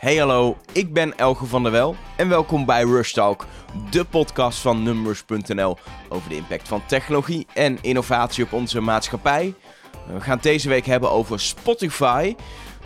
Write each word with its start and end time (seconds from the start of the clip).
Hey 0.00 0.16
hallo, 0.16 0.56
ik 0.72 0.92
ben 0.92 1.18
Elge 1.18 1.46
van 1.46 1.62
der 1.62 1.72
Wel 1.72 1.96
en 2.16 2.28
welkom 2.28 2.64
bij 2.64 2.82
Rush 2.82 3.12
Talk, 3.12 3.46
de 3.90 4.04
podcast 4.04 4.58
van 4.58 4.82
Numbers.nl 4.82 5.76
over 6.08 6.28
de 6.28 6.36
impact 6.36 6.68
van 6.68 6.82
technologie 6.86 7.46
en 7.54 7.78
innovatie 7.80 8.44
op 8.44 8.52
onze 8.52 8.80
maatschappij. 8.80 9.54
We 10.12 10.20
gaan 10.20 10.34
het 10.34 10.42
deze 10.42 10.68
week 10.68 10.86
hebben 10.86 11.10
over 11.10 11.40
Spotify. 11.40 12.34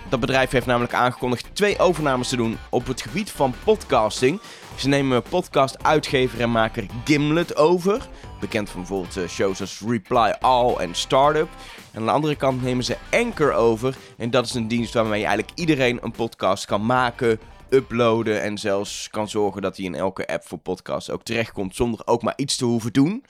Dat 0.08 0.20
bedrijf 0.20 0.50
heeft 0.50 0.66
namelijk 0.66 0.94
aangekondigd 0.94 1.46
twee 1.52 1.78
overnames 1.78 2.28
te 2.28 2.36
doen 2.36 2.58
op 2.70 2.86
het 2.86 3.02
gebied 3.02 3.30
van 3.30 3.54
podcasting. 3.64 4.40
Ze 4.76 4.88
nemen 4.88 5.22
podcast-uitgever 5.22 6.40
en 6.40 6.50
maker 6.50 6.86
Gimlet 7.04 7.56
over. 7.56 8.08
Bekend 8.44 8.70
van 8.70 8.80
bijvoorbeeld 8.80 9.16
eh, 9.16 9.28
shows 9.28 9.60
als 9.60 9.80
Reply 9.86 10.34
All 10.40 10.74
en 10.76 10.94
Startup. 10.94 11.48
En 11.92 12.00
aan 12.00 12.06
de 12.06 12.12
andere 12.12 12.36
kant 12.36 12.62
nemen 12.62 12.84
ze 12.84 12.96
Anchor 13.10 13.52
over. 13.52 13.96
En 14.16 14.30
dat 14.30 14.46
is 14.46 14.54
een 14.54 14.68
dienst 14.68 14.94
waarmee 14.94 15.20
je 15.20 15.26
eigenlijk 15.26 15.58
iedereen 15.58 15.98
een 16.02 16.12
podcast 16.12 16.64
kan 16.64 16.86
maken, 16.86 17.40
uploaden. 17.68 18.42
En 18.42 18.58
zelfs 18.58 19.08
kan 19.10 19.28
zorgen 19.28 19.62
dat 19.62 19.76
hij 19.76 19.86
in 19.86 19.94
elke 19.94 20.26
app 20.26 20.44
voor 20.44 20.58
podcasts 20.58 21.10
ook 21.10 21.22
terechtkomt. 21.22 21.74
Zonder 21.74 22.00
ook 22.04 22.22
maar 22.22 22.32
iets 22.36 22.56
te 22.56 22.64
hoeven 22.64 22.92
doen. 22.92 23.24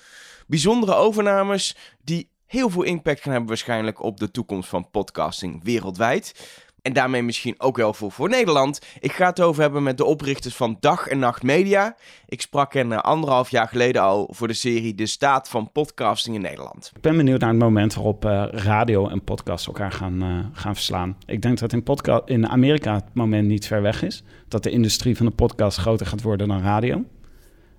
Bijzondere 0.46 0.94
overnames 0.94 1.76
die 2.04 2.28
heel 2.46 2.70
veel 2.70 2.82
impact 2.82 3.20
gaan 3.20 3.30
hebben 3.30 3.48
waarschijnlijk 3.48 4.02
op 4.02 4.18
de 4.18 4.30
toekomst 4.30 4.68
van 4.68 4.90
podcasting 4.90 5.64
wereldwijd. 5.64 6.34
En 6.84 6.92
daarmee 6.92 7.22
misschien 7.22 7.54
ook 7.58 7.76
wel 7.76 7.94
voor, 7.94 8.28
Nederland. 8.28 8.80
Ik 9.00 9.12
ga 9.12 9.26
het 9.26 9.40
over 9.40 9.62
hebben 9.62 9.82
met 9.82 9.96
de 9.96 10.04
oprichters 10.04 10.54
van 10.54 10.76
Dag 10.80 11.06
en 11.06 11.18
Nacht 11.18 11.42
Media. 11.42 11.96
Ik 12.26 12.40
sprak 12.40 12.74
hen 12.74 12.90
uh, 12.90 12.98
anderhalf 12.98 13.50
jaar 13.50 13.68
geleden 13.68 14.02
al 14.02 14.28
voor 14.32 14.48
de 14.48 14.54
serie 14.54 14.94
De 14.94 15.06
Staat 15.06 15.48
van 15.48 15.72
Podcasting 15.72 16.36
in 16.36 16.42
Nederland. 16.42 16.92
Ik 16.94 17.00
ben 17.00 17.16
benieuwd 17.16 17.40
naar 17.40 17.50
het 17.50 17.58
moment 17.58 17.94
waarop 17.94 18.24
uh, 18.24 18.44
radio 18.50 19.08
en 19.08 19.24
podcast 19.24 19.66
elkaar 19.66 19.92
gaan, 19.92 20.24
uh, 20.24 20.38
gaan 20.52 20.74
verslaan. 20.74 21.16
Ik 21.26 21.42
denk 21.42 21.58
dat 21.58 21.72
in, 21.72 21.82
podcast, 21.82 22.22
in 22.28 22.48
Amerika 22.48 22.94
het 22.94 23.14
moment 23.14 23.48
niet 23.48 23.66
ver 23.66 23.82
weg 23.82 24.02
is. 24.02 24.22
Dat 24.48 24.62
de 24.62 24.70
industrie 24.70 25.16
van 25.16 25.26
de 25.26 25.32
podcast 25.32 25.78
groter 25.78 26.06
gaat 26.06 26.22
worden 26.22 26.48
dan 26.48 26.62
radio. 26.62 27.04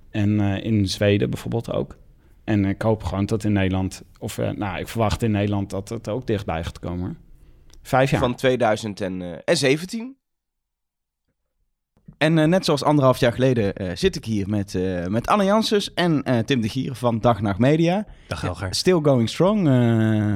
En 0.09 0.39
in 0.39 0.87
Zweden 0.87 1.29
bijvoorbeeld 1.29 1.71
ook. 1.71 1.97
En 2.43 2.65
ik 2.65 2.81
hoop 2.81 3.03
gewoon 3.03 3.25
dat 3.25 3.43
in 3.43 3.53
Nederland, 3.53 4.03
of 4.19 4.37
nou, 4.37 4.79
ik 4.79 4.87
verwacht 4.87 5.23
in 5.23 5.31
Nederland 5.31 5.69
dat 5.69 5.89
het 5.89 6.09
ook 6.09 6.27
dichtbij 6.27 6.63
gaat 6.63 6.79
komen. 6.79 7.24
Vijf 7.85 8.11
jaar. 8.11 8.19
Van 8.19 8.35
2017. 8.35 10.17
En 12.17 12.37
uh, 12.37 12.45
net 12.45 12.65
zoals 12.65 12.83
anderhalf 12.83 13.17
jaar 13.17 13.33
geleden 13.33 13.81
uh, 13.81 13.91
zit 13.93 14.15
ik 14.15 14.25
hier 14.25 14.49
met, 14.49 14.73
uh, 14.73 15.05
met 15.05 15.27
Anne 15.27 15.43
Janssens 15.43 15.93
en 15.93 16.45
Tim 16.45 16.61
de 16.61 16.69
Gier 16.69 16.95
van 16.95 17.19
Dag 17.19 17.41
Nacht 17.41 17.59
Media. 17.59 18.05
Dag 18.27 18.41
Helger. 18.41 18.75
Still 18.75 18.99
going 19.01 19.29
strong 19.29 19.63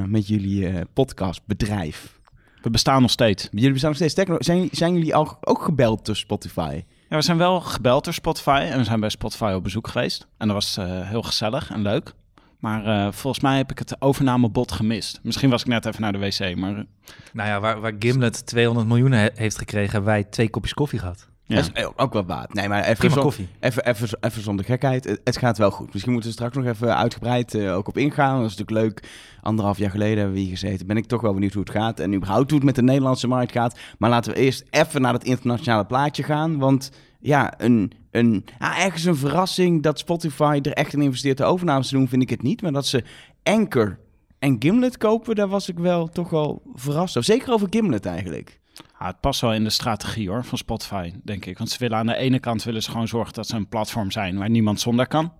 met 0.07 0.27
jullie 0.27 0.85
podcastbedrijf. 0.93 2.19
We 2.61 2.69
bestaan 2.69 3.01
nog 3.01 3.11
steeds. 3.11 3.47
Jullie 3.51 3.71
bestaan 3.71 3.95
nog 3.99 4.09
steeds. 4.09 4.45
Zijn, 4.45 4.67
zijn 4.71 4.93
jullie 4.93 5.15
al, 5.15 5.37
ook 5.41 5.61
gebeld 5.61 6.05
door 6.05 6.15
Spotify? 6.15 6.83
Ja, 7.09 7.15
we 7.15 7.21
zijn 7.21 7.37
wel 7.37 7.61
gebeld 7.61 8.03
door 8.03 8.13
Spotify 8.13 8.67
en 8.71 8.77
we 8.77 8.83
zijn 8.83 8.99
bij 8.99 9.09
Spotify 9.09 9.51
op 9.55 9.63
bezoek 9.63 9.87
geweest. 9.87 10.27
En 10.37 10.47
dat 10.47 10.55
was 10.55 10.75
heel 11.05 11.21
gezellig 11.21 11.71
en 11.71 11.81
leuk. 11.81 12.13
Maar 12.59 12.85
uh, 12.85 13.11
volgens 13.11 13.43
mij 13.43 13.57
heb 13.57 13.71
ik 13.71 13.79
het 13.79 14.01
overnamebod 14.01 14.71
gemist. 14.71 15.19
Misschien 15.23 15.49
was 15.49 15.61
ik 15.61 15.67
net 15.67 15.85
even 15.85 16.01
naar 16.01 16.11
de 16.11 16.17
wc, 16.17 16.55
maar... 16.55 16.85
Nou 17.33 17.49
ja, 17.49 17.59
waar, 17.59 17.79
waar 17.79 17.93
Gimlet 17.99 18.45
200 18.45 18.87
miljoen 18.87 19.11
he 19.11 19.29
heeft 19.33 19.57
gekregen, 19.57 19.91
hebben 19.91 20.09
wij 20.09 20.23
twee 20.23 20.49
kopjes 20.49 20.73
koffie 20.73 20.99
gehad. 20.99 21.27
Ja. 21.49 21.55
Dat 21.55 21.69
is 21.73 21.87
ook 21.95 22.13
wel 22.13 22.25
waard. 22.25 22.53
Nee, 22.53 22.67
maar 22.67 22.83
even, 22.83 23.11
zo, 23.11 23.31
even, 23.59 23.85
even, 23.85 24.07
even 24.19 24.41
zonder 24.41 24.65
gekheid. 24.65 25.03
Het, 25.03 25.21
het, 25.23 25.37
gaat 25.37 25.57
wel 25.57 25.71
goed. 25.71 25.93
Misschien 25.93 26.11
moeten 26.11 26.29
we 26.29 26.35
straks 26.35 26.55
nog 26.55 26.65
even 26.65 26.97
uitgebreid 26.97 27.53
uh, 27.53 27.75
ook 27.75 27.87
op 27.87 27.97
ingaan. 27.97 28.41
Dat 28.41 28.49
is 28.49 28.57
natuurlijk 28.57 28.87
leuk. 28.87 29.09
Anderhalf 29.41 29.77
jaar 29.77 29.89
geleden 29.89 30.17
hebben 30.17 30.33
we 30.33 30.39
hier 30.39 30.49
gezeten. 30.49 30.87
Ben 30.87 30.97
ik 30.97 31.05
toch 31.05 31.21
wel 31.21 31.33
benieuwd 31.33 31.53
hoe 31.53 31.63
het 31.63 31.71
gaat. 31.71 31.99
En 31.99 32.13
überhaupt 32.13 32.49
hoe 32.49 32.57
het 32.57 32.65
met 32.65 32.75
de 32.75 32.81
Nederlandse 32.81 33.27
markt 33.27 33.51
gaat. 33.51 33.79
Maar 33.97 34.09
laten 34.09 34.33
we 34.33 34.39
eerst 34.39 34.63
even 34.69 35.01
naar 35.01 35.13
het 35.13 35.23
internationale 35.23 35.85
plaatje 35.85 36.23
gaan. 36.23 36.57
Want 36.57 36.91
ja, 37.19 37.53
een, 37.57 37.91
een, 38.11 38.45
ja, 38.59 38.77
ergens 38.79 39.03
een 39.03 39.15
verrassing 39.15 39.83
dat 39.83 39.99
Spotify 39.99 40.59
er 40.61 40.73
echt 40.73 40.93
in 40.93 41.01
investeert 41.01 41.37
de 41.37 41.43
overnames 41.43 41.87
te 41.87 41.95
doen, 41.95 42.07
vind 42.07 42.21
ik 42.21 42.29
het 42.29 42.41
niet. 42.41 42.61
Maar 42.61 42.71
dat 42.71 42.85
ze 42.85 43.03
Anchor 43.43 43.99
en 44.39 44.55
Gimlet 44.59 44.97
kopen, 44.97 45.35
daar 45.35 45.47
was 45.47 45.69
ik 45.69 45.79
wel 45.79 46.07
toch 46.07 46.29
wel 46.29 46.61
verrast 46.73 47.17
over. 47.17 47.33
Zeker 47.33 47.53
over 47.53 47.67
Gimlet 47.69 48.05
eigenlijk. 48.05 48.59
Het 48.93 49.19
past 49.19 49.41
wel 49.41 49.53
in 49.53 49.63
de 49.63 49.69
strategie 49.69 50.29
hoor, 50.29 50.43
van 50.45 50.57
Spotify, 50.57 51.11
denk 51.23 51.45
ik. 51.45 51.57
Want 51.57 51.69
ze 51.69 51.77
willen 51.79 51.97
aan 51.97 52.05
de 52.05 52.15
ene 52.15 52.39
kant 52.39 52.63
willen 52.63 52.83
ze 52.83 52.91
gewoon 52.91 53.07
zorgen 53.07 53.33
dat 53.33 53.47
ze 53.47 53.55
een 53.55 53.67
platform 53.67 54.11
zijn 54.11 54.37
waar 54.37 54.49
niemand 54.49 54.79
zonder 54.79 55.07
kan. 55.07 55.31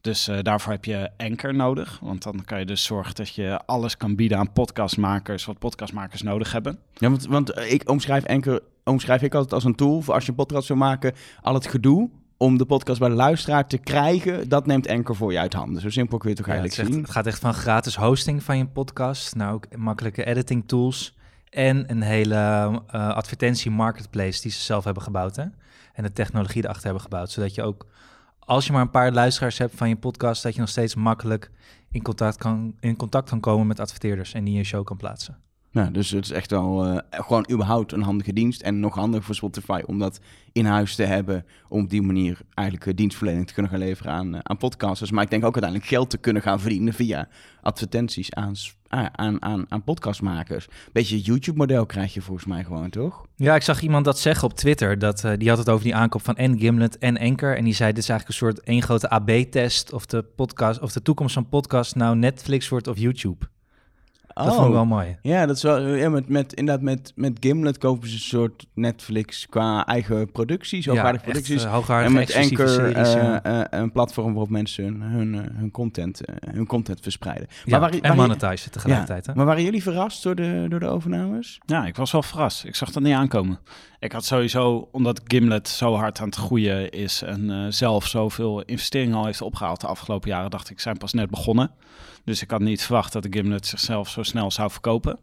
Dus 0.00 0.28
uh, 0.28 0.38
daarvoor 0.42 0.72
heb 0.72 0.84
je 0.84 1.10
Anchor 1.16 1.54
nodig. 1.54 1.98
Want 2.02 2.22
dan 2.22 2.44
kan 2.44 2.58
je 2.58 2.66
dus 2.66 2.84
zorgen 2.84 3.14
dat 3.14 3.34
je 3.34 3.60
alles 3.66 3.96
kan 3.96 4.16
bieden 4.16 4.38
aan 4.38 4.52
podcastmakers, 4.52 5.44
wat 5.44 5.58
podcastmakers 5.58 6.22
nodig 6.22 6.52
hebben. 6.52 6.78
Ja, 6.94 7.08
want, 7.08 7.26
want 7.26 7.58
ik 7.58 7.88
omschrijf 7.88 8.26
Anchor 8.26 8.62
omschrijf 8.84 9.22
ik 9.22 9.34
altijd 9.34 9.52
als 9.52 9.64
een 9.64 9.74
tool 9.74 10.00
voor 10.00 10.14
als 10.14 10.24
je 10.24 10.30
een 10.30 10.36
podcast 10.36 10.68
wil 10.68 10.76
maken, 10.76 11.14
al 11.42 11.54
het 11.54 11.66
gedoe 11.66 12.10
om 12.36 12.58
de 12.58 12.64
podcast 12.64 12.98
bij 12.98 13.08
de 13.08 13.14
luisteraar 13.14 13.66
te 13.66 13.78
krijgen, 13.78 14.48
dat 14.48 14.66
neemt 14.66 14.88
Anchor 14.88 15.16
voor 15.16 15.32
je 15.32 15.38
uit 15.38 15.52
handen. 15.52 15.82
Zo 15.82 15.90
simpel 15.90 16.18
kun 16.18 16.30
je 16.30 16.34
het 16.36 16.44
toch 16.44 16.54
ja, 16.54 16.60
eigenlijk 16.60 16.88
het 16.88 16.94
zien. 16.96 17.04
Het 17.04 17.14
gaat 17.14 17.26
echt 17.26 17.38
van 17.38 17.54
gratis 17.54 17.96
hosting 17.96 18.42
van 18.42 18.58
je 18.58 18.66
podcast 18.66 19.34
naar 19.34 19.52
ook 19.52 19.76
makkelijke 19.76 20.24
editing 20.24 20.68
tools 20.68 21.16
en 21.50 21.90
een 21.90 22.02
hele 22.02 22.34
uh, 22.94 23.08
advertentie 23.08 23.70
marketplace 23.70 24.42
die 24.42 24.50
ze 24.50 24.60
zelf 24.60 24.84
hebben 24.84 25.02
gebouwd 25.02 25.36
hè? 25.36 25.44
en 25.92 26.02
de 26.02 26.12
technologie 26.12 26.62
erachter 26.62 26.84
hebben 26.84 27.02
gebouwd, 27.02 27.30
zodat 27.30 27.54
je 27.54 27.62
ook 27.62 27.86
als 28.40 28.66
je 28.66 28.72
maar 28.72 28.80
een 28.80 28.90
paar 28.90 29.12
luisteraars 29.12 29.58
hebt 29.58 29.74
van 29.74 29.88
je 29.88 29.96
podcast, 29.96 30.42
dat 30.42 30.54
je 30.54 30.60
nog 30.60 30.68
steeds 30.68 30.94
makkelijk 30.94 31.50
in 31.90 32.02
contact 32.02 32.36
kan, 32.36 32.76
in 32.80 32.96
contact 32.96 33.28
kan 33.28 33.40
komen 33.40 33.66
met 33.66 33.80
adverteerders 33.80 34.34
en 34.34 34.44
die 34.44 34.54
je 34.54 34.64
show 34.64 34.84
kan 34.84 34.96
plaatsen. 34.96 35.38
Nou, 35.72 35.90
dus 35.90 36.10
het 36.10 36.24
is 36.24 36.30
echt 36.30 36.50
wel 36.50 36.86
uh, 36.86 36.98
gewoon 37.10 37.48
überhaupt 37.50 37.92
een 37.92 38.02
handige 38.02 38.32
dienst. 38.32 38.62
En 38.62 38.80
nog 38.80 38.94
handiger 38.94 39.24
voor 39.24 39.34
Spotify 39.34 39.82
om 39.86 39.98
dat 39.98 40.20
in 40.52 40.64
huis 40.64 40.94
te 40.94 41.02
hebben. 41.02 41.44
Om 41.68 41.82
op 41.82 41.90
die 41.90 42.02
manier 42.02 42.38
eigenlijk 42.54 42.96
dienstverlening 42.96 43.46
te 43.46 43.52
kunnen 43.52 43.70
gaan 43.70 43.80
leveren 43.80 44.12
aan, 44.12 44.34
uh, 44.34 44.40
aan 44.42 44.56
podcasters. 44.56 45.10
Maar 45.10 45.24
ik 45.24 45.30
denk 45.30 45.44
ook 45.44 45.54
uiteindelijk 45.54 45.90
geld 45.90 46.10
te 46.10 46.18
kunnen 46.18 46.42
gaan 46.42 46.60
verdienen 46.60 46.92
via 46.94 47.28
advertenties 47.62 48.34
aan, 48.34 48.54
aan, 48.88 49.42
aan, 49.42 49.64
aan 49.68 49.84
podcastmakers. 49.84 50.66
Beetje 50.92 51.20
YouTube-model 51.20 51.86
krijg 51.86 52.14
je 52.14 52.22
volgens 52.22 52.46
mij 52.46 52.64
gewoon, 52.64 52.90
toch? 52.90 53.26
Ja, 53.36 53.54
ik 53.54 53.62
zag 53.62 53.80
iemand 53.80 54.04
dat 54.04 54.18
zeggen 54.18 54.48
op 54.48 54.54
Twitter. 54.54 54.98
Dat, 54.98 55.24
die 55.36 55.48
had 55.48 55.58
het 55.58 55.68
over 55.68 55.84
die 55.84 55.94
aankoop 55.94 56.24
van 56.24 56.36
en 56.36 56.58
Gimlet 56.58 56.98
en 56.98 57.18
Anchor. 57.18 57.56
En 57.56 57.64
die 57.64 57.74
zei, 57.74 57.92
dit 57.92 58.02
is 58.02 58.08
eigenlijk 58.08 58.40
een 58.40 58.46
soort 58.46 58.66
één 58.66 58.82
grote 58.82 59.10
AB-test 59.10 59.92
of 59.92 60.06
de 60.06 60.22
podcast 60.22 60.80
of 60.80 60.92
de 60.92 61.02
toekomst 61.02 61.34
van 61.34 61.48
podcast 61.48 61.94
nou 61.94 62.16
Netflix 62.16 62.68
wordt 62.68 62.86
of 62.86 62.98
YouTube. 62.98 63.46
Dat 64.44 64.52
oh. 64.52 64.56
vond 64.58 64.66
ik 64.68 64.74
wel 64.74 64.86
mooi. 64.86 65.16
Ja, 65.22 65.46
dat 65.46 65.56
is 65.56 65.62
wel, 65.62 65.86
ja, 65.86 66.08
met, 66.08 66.28
met, 66.28 66.52
inderdaad, 66.52 66.84
met, 66.84 67.12
met 67.14 67.36
Gimlet 67.40 67.78
kopen 67.78 68.08
ze 68.08 68.14
een 68.14 68.20
soort 68.20 68.66
Netflix 68.74 69.46
qua 69.48 69.86
eigen 69.86 70.32
producties, 70.32 70.86
hoogwaardige 70.86 71.24
ja, 71.26 71.30
producties. 71.30 71.64
Uh, 71.64 72.04
en 72.04 72.12
met 72.12 72.34
Anchor 72.34 72.68
series, 72.68 73.14
uh, 73.14 73.36
uh, 73.46 73.60
een 73.70 73.92
platform 73.92 74.26
waarop 74.26 74.50
mensen 74.50 74.84
hun, 74.84 75.02
hun, 75.02 75.50
hun, 75.54 75.70
content, 75.70 76.20
hun 76.50 76.66
content 76.66 77.00
verspreiden. 77.00 77.48
Ja, 77.64 77.78
maar 77.78 77.90
waar, 77.90 78.00
en 78.00 78.16
monetizen 78.16 78.70
tegelijkertijd. 78.70 79.26
Ja, 79.26 79.32
maar 79.34 79.46
waren 79.46 79.62
jullie 79.62 79.82
verrast 79.82 80.22
door 80.22 80.34
de, 80.34 80.66
door 80.68 80.80
de 80.80 80.88
overnames? 80.88 81.60
Ja, 81.66 81.86
ik 81.86 81.96
was 81.96 82.12
wel 82.12 82.22
verrast. 82.22 82.64
Ik 82.64 82.74
zag 82.74 82.90
dat 82.90 83.02
niet 83.02 83.14
aankomen. 83.14 83.58
Ik 83.98 84.12
had 84.12 84.24
sowieso, 84.24 84.88
omdat 84.92 85.20
Gimlet 85.24 85.68
zo 85.68 85.94
hard 85.94 86.20
aan 86.20 86.26
het 86.26 86.36
groeien 86.36 86.90
is 86.90 87.22
en 87.22 87.72
zelf 87.72 88.06
zoveel 88.06 88.62
investeringen 88.62 89.16
al 89.16 89.24
heeft 89.24 89.42
opgehaald 89.42 89.80
de 89.80 89.86
afgelopen 89.86 90.30
jaren, 90.30 90.50
dacht 90.50 90.70
ik, 90.70 90.80
zijn 90.80 90.98
pas 90.98 91.12
net 91.12 91.30
begonnen. 91.30 91.70
Dus 92.24 92.42
ik 92.42 92.50
had 92.50 92.60
niet 92.60 92.82
verwacht 92.82 93.12
dat 93.12 93.22
de 93.22 93.28
Gimlet 93.32 93.66
zichzelf 93.66 94.08
zo 94.08 94.22
snel 94.30 94.50
zou 94.50 94.70
verkopen. 94.70 95.18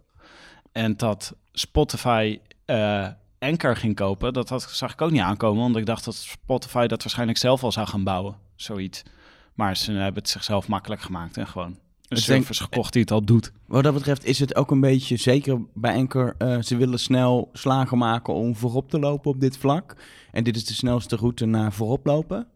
En 0.72 0.97
dat 0.97 1.35
Spotify 1.51 2.40
uh, 2.66 3.07
Anchor 3.40 3.75
ging 3.75 3.95
kopen, 3.95 4.34
dat, 4.34 4.47
dat 4.47 4.63
zag 4.72 4.91
ik 4.91 5.01
ook 5.01 5.12
niet 5.12 5.22
aankomen. 5.22 5.62
Want 5.62 5.75
ik 5.75 5.85
dacht 5.85 6.06
dat 6.06 6.16
Spotify 6.16 6.88
dat 6.88 7.01
waarschijnlijk 7.01 7.38
zelf 7.38 7.63
al 7.63 7.72
zou 7.72 7.88
gaan 7.88 8.03
bouwen. 8.03 8.35
Zoiets. 8.56 9.03
Maar 9.53 9.78
ze 9.78 9.91
hebben 9.91 10.22
het 10.22 10.29
zichzelf 10.29 10.67
makkelijk 10.67 11.01
gemaakt 11.01 11.38
en 11.38 11.47
gewoon 11.47 11.78
een 12.07 12.17
service 12.17 12.63
gekocht 12.63 12.94
die 12.94 13.01
het 13.01 13.12
al 13.12 13.23
doet. 13.23 13.51
Wat 13.66 13.84
dat 13.84 13.94
betreft 13.94 14.25
is 14.25 14.40
het 14.40 14.56
ook 14.56 14.72
een 14.72 14.79
beetje, 14.79 15.17
zeker 15.17 15.62
bij 15.73 15.96
Anchor, 15.96 16.35
uh, 16.40 16.61
ze 16.61 16.78
willen 16.78 16.99
snel 16.99 17.49
slagen 17.53 17.97
maken 17.97 18.34
om 18.34 18.55
voorop 18.55 18.90
te 18.90 18.99
lopen 18.99 19.32
op 19.32 19.40
dit 19.40 19.58
vlak. 19.58 19.96
En 20.32 20.43
dit 20.43 20.55
is 20.55 20.66
de 20.66 20.73
snelste 20.73 21.16
route 21.16 21.46
naar 21.46 21.73
voorop 21.73 22.05
lopen. 22.05 22.47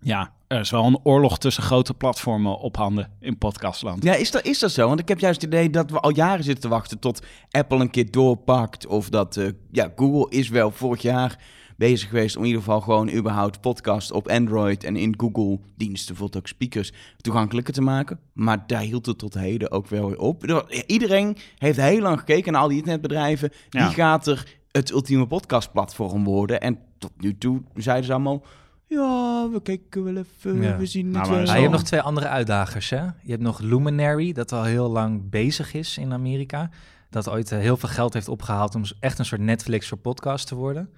Ja, 0.00 0.34
er 0.48 0.60
is 0.60 0.70
wel 0.70 0.84
een 0.84 0.98
oorlog 1.02 1.38
tussen 1.38 1.62
grote 1.62 1.94
platformen 1.94 2.58
op 2.58 2.76
handen 2.76 3.10
in 3.20 3.38
podcastland. 3.38 4.02
Ja, 4.02 4.14
is 4.14 4.30
dat, 4.30 4.44
is 4.44 4.58
dat 4.58 4.70
zo? 4.70 4.88
Want 4.88 5.00
ik 5.00 5.08
heb 5.08 5.18
juist 5.18 5.42
het 5.42 5.50
idee 5.52 5.70
dat 5.70 5.90
we 5.90 6.00
al 6.00 6.14
jaren 6.14 6.44
zitten 6.44 6.62
te 6.62 6.68
wachten 6.68 6.98
tot 6.98 7.26
Apple 7.50 7.78
een 7.78 7.90
keer 7.90 8.10
doorpakt. 8.10 8.86
Of 8.86 9.08
dat, 9.08 9.36
uh, 9.36 9.48
ja, 9.70 9.92
Google 9.96 10.36
is 10.38 10.48
wel 10.48 10.70
vorig 10.70 11.02
jaar 11.02 11.38
bezig 11.76 12.08
geweest 12.08 12.36
om 12.36 12.42
in 12.42 12.48
ieder 12.48 12.62
geval 12.62 12.80
gewoon 12.80 13.12
überhaupt 13.12 13.60
podcast 13.60 14.12
op 14.12 14.28
Android 14.28 14.84
en 14.84 14.96
in 14.96 15.14
Google 15.16 15.58
diensten, 15.76 16.08
bijvoorbeeld 16.08 16.42
ook 16.42 16.48
speakers, 16.48 16.92
toegankelijker 17.16 17.74
te 17.74 17.82
maken. 17.82 18.18
Maar 18.32 18.64
daar 18.66 18.80
hield 18.80 19.06
het 19.06 19.18
tot 19.18 19.34
heden 19.34 19.70
ook 19.70 19.86
wel 19.86 20.08
weer 20.08 20.18
op. 20.18 20.64
Iedereen 20.86 21.36
heeft 21.58 21.80
heel 21.80 22.00
lang 22.00 22.18
gekeken 22.18 22.52
naar 22.52 22.60
al 22.62 22.68
die 22.68 22.76
internetbedrijven. 22.76 23.52
Wie 23.70 23.82
gaat 23.82 24.26
er 24.26 24.56
het 24.70 24.90
ultieme 24.90 25.26
podcastplatform 25.26 26.24
worden? 26.24 26.60
En 26.60 26.78
tot 26.98 27.12
nu 27.16 27.38
toe 27.38 27.62
zeiden 27.74 28.04
ze 28.04 28.12
allemaal 28.12 28.42
ja, 28.88 29.48
we 29.52 29.62
kijken 29.62 30.04
wel 30.04 30.16
even, 30.16 30.78
we 30.78 30.86
zien 30.86 31.10
nou, 31.10 31.34
het 31.34 31.48
Je 31.48 31.54
hebt 31.54 31.70
nog 31.70 31.82
twee 31.82 32.00
andere 32.00 32.28
uitdagers, 32.28 32.90
hè? 32.90 33.02
Je 33.02 33.30
hebt 33.30 33.42
nog 33.42 33.60
Luminary, 33.60 34.32
dat 34.32 34.52
al 34.52 34.64
heel 34.64 34.90
lang 34.90 35.30
bezig 35.30 35.74
is 35.74 35.98
in 35.98 36.12
Amerika. 36.12 36.70
Dat 37.10 37.28
ooit 37.28 37.52
eh, 37.52 37.58
heel 37.58 37.76
veel 37.76 37.88
geld 37.88 38.12
heeft 38.14 38.28
opgehaald 38.28 38.74
om 38.74 38.82
echt 39.00 39.18
een 39.18 39.24
soort 39.24 39.40
Netflix 39.40 39.88
voor 39.88 39.98
podcast 39.98 40.46
te 40.46 40.54
worden. 40.54 40.90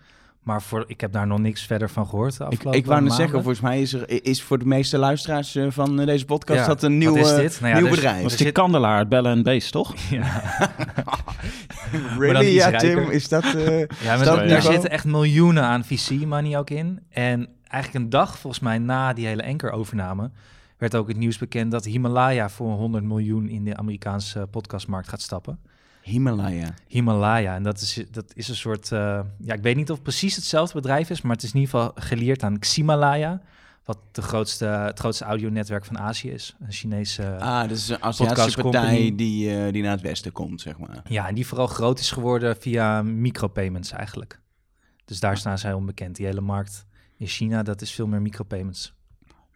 Maar 0.43 0.62
voor, 0.62 0.85
ik 0.87 1.00
heb 1.00 1.12
daar 1.12 1.26
nog 1.26 1.38
niks 1.38 1.62
verder 1.62 1.90
van 1.90 2.06
gehoord. 2.06 2.37
de 2.37 2.44
Ik, 2.44 2.50
afgelopen 2.50 2.81
ik 2.81 2.87
wou 2.87 3.02
net 3.02 3.12
zeggen, 3.12 3.35
volgens 3.43 3.61
mij 3.61 3.81
is, 3.81 3.93
er, 3.93 4.25
is 4.25 4.43
voor 4.43 4.58
de 4.58 4.64
meeste 4.64 4.99
luisteraars 4.99 5.55
eh, 5.55 5.67
van 5.69 6.00
eh, 6.00 6.06
deze 6.06 6.25
podcast 6.25 6.61
Ja, 6.61 6.67
dat 6.67 6.82
een 6.82 7.05
wat 7.05 7.14
nieuw, 7.14 7.25
is 7.25 7.35
dit? 7.35 7.61
Nou 7.61 7.73
ja, 7.73 7.79
nieuw 7.79 7.88
dus- 7.88 7.94
bedrijf. 7.96 8.23
Dat 8.23 8.31
is 8.32 8.37
zit- 8.38 8.52
kandelaar, 8.52 8.99
het 8.99 9.08
bellen 9.08 9.32
en 9.32 9.43
beest, 9.43 9.73
toch? 9.73 9.94
Ja, 10.11 10.43
Really? 12.19 12.55
Ja, 12.55 12.69
rijker. 12.69 13.02
Tim, 13.02 13.11
is 13.11 13.29
dat... 13.29 13.44
eh, 13.44 13.79
ja 14.05 14.17
maar 14.17 14.25
dat 14.25 14.49
daar 14.49 14.62
zitten 14.62 14.90
echt 14.90 15.05
miljoenen 15.05 15.62
aan 15.62 15.85
VC-money 15.85 16.58
ook 16.58 16.70
in. 16.70 17.00
En 17.11 17.49
eigenlijk 17.68 18.04
een 18.04 18.10
dag 18.10 18.38
volgens 18.38 18.62
mij 18.62 18.78
na 18.78 19.12
die 19.12 19.26
hele 19.26 19.46
Anchor-overname... 19.46 20.30
werd 20.76 20.94
ook 20.94 21.08
het 21.08 21.16
nieuws 21.16 21.38
bekend 21.38 21.70
dat 21.70 21.84
Himalaya 21.84 22.48
voor 22.48 22.72
100 22.72 23.04
miljoen 23.04 23.48
in 23.48 23.64
de 23.64 23.76
Amerikaanse 23.76 24.46
podcastmarkt 24.50 25.08
gaat 25.08 25.22
stappen. 25.22 25.58
Himalaya. 26.02 26.74
Himalaya. 26.86 27.54
En 27.54 27.62
dat 27.62 27.80
is, 27.80 28.04
dat 28.10 28.32
is 28.34 28.48
een 28.48 28.56
soort. 28.56 28.92
eh, 28.92 29.20
ja, 29.38 29.54
ik 29.54 29.62
weet 29.62 29.76
niet 29.76 29.90
of 29.90 29.94
het 29.94 30.02
precies 30.04 30.36
hetzelfde 30.36 30.74
bedrijf 30.74 31.10
is, 31.10 31.22
maar 31.22 31.32
het 31.32 31.42
is 31.42 31.52
in 31.52 31.60
ieder 31.60 31.74
geval 31.74 31.92
geleerd 31.94 32.42
aan 32.42 32.58
Ximalaya. 32.58 33.40
Wat 33.84 33.98
de 34.12 34.22
grootste, 34.22 34.64
het 34.64 34.98
grootste 34.98 35.24
audionetwerk 35.24 35.84
van 35.84 35.98
Azië 35.98 36.30
is. 36.30 36.56
Een 36.60 36.72
Chinese. 36.72 37.36
Ah, 37.38 37.70
is 37.70 37.88
een 37.88 38.02
Aziatische 38.02 38.62
partij 38.62 39.12
die, 39.16 39.56
eh, 39.56 39.72
die 39.72 39.82
naar 39.82 39.92
het 39.92 40.00
westen 40.00 40.32
komt, 40.32 40.60
zeg 40.60 40.78
maar. 40.78 41.02
Ja, 41.08 41.28
en 41.28 41.34
die 41.34 41.46
vooral 41.46 41.66
groot 41.66 41.98
is 41.98 42.10
geworden 42.10 42.56
via 42.56 43.02
micropayments 43.02 43.92
eigenlijk. 43.92 44.40
Dus 45.04 45.20
daar 45.20 45.36
staan 45.36 45.58
zij 45.58 45.72
onbekend. 45.72 46.16
Die 46.16 46.26
hele 46.26 46.40
markt 46.40 46.86
in 47.18 47.26
China, 47.26 47.62
dat 47.62 47.80
is 47.80 47.92
veel 47.92 48.06
meer 48.06 48.22
micropayments. 48.22 48.92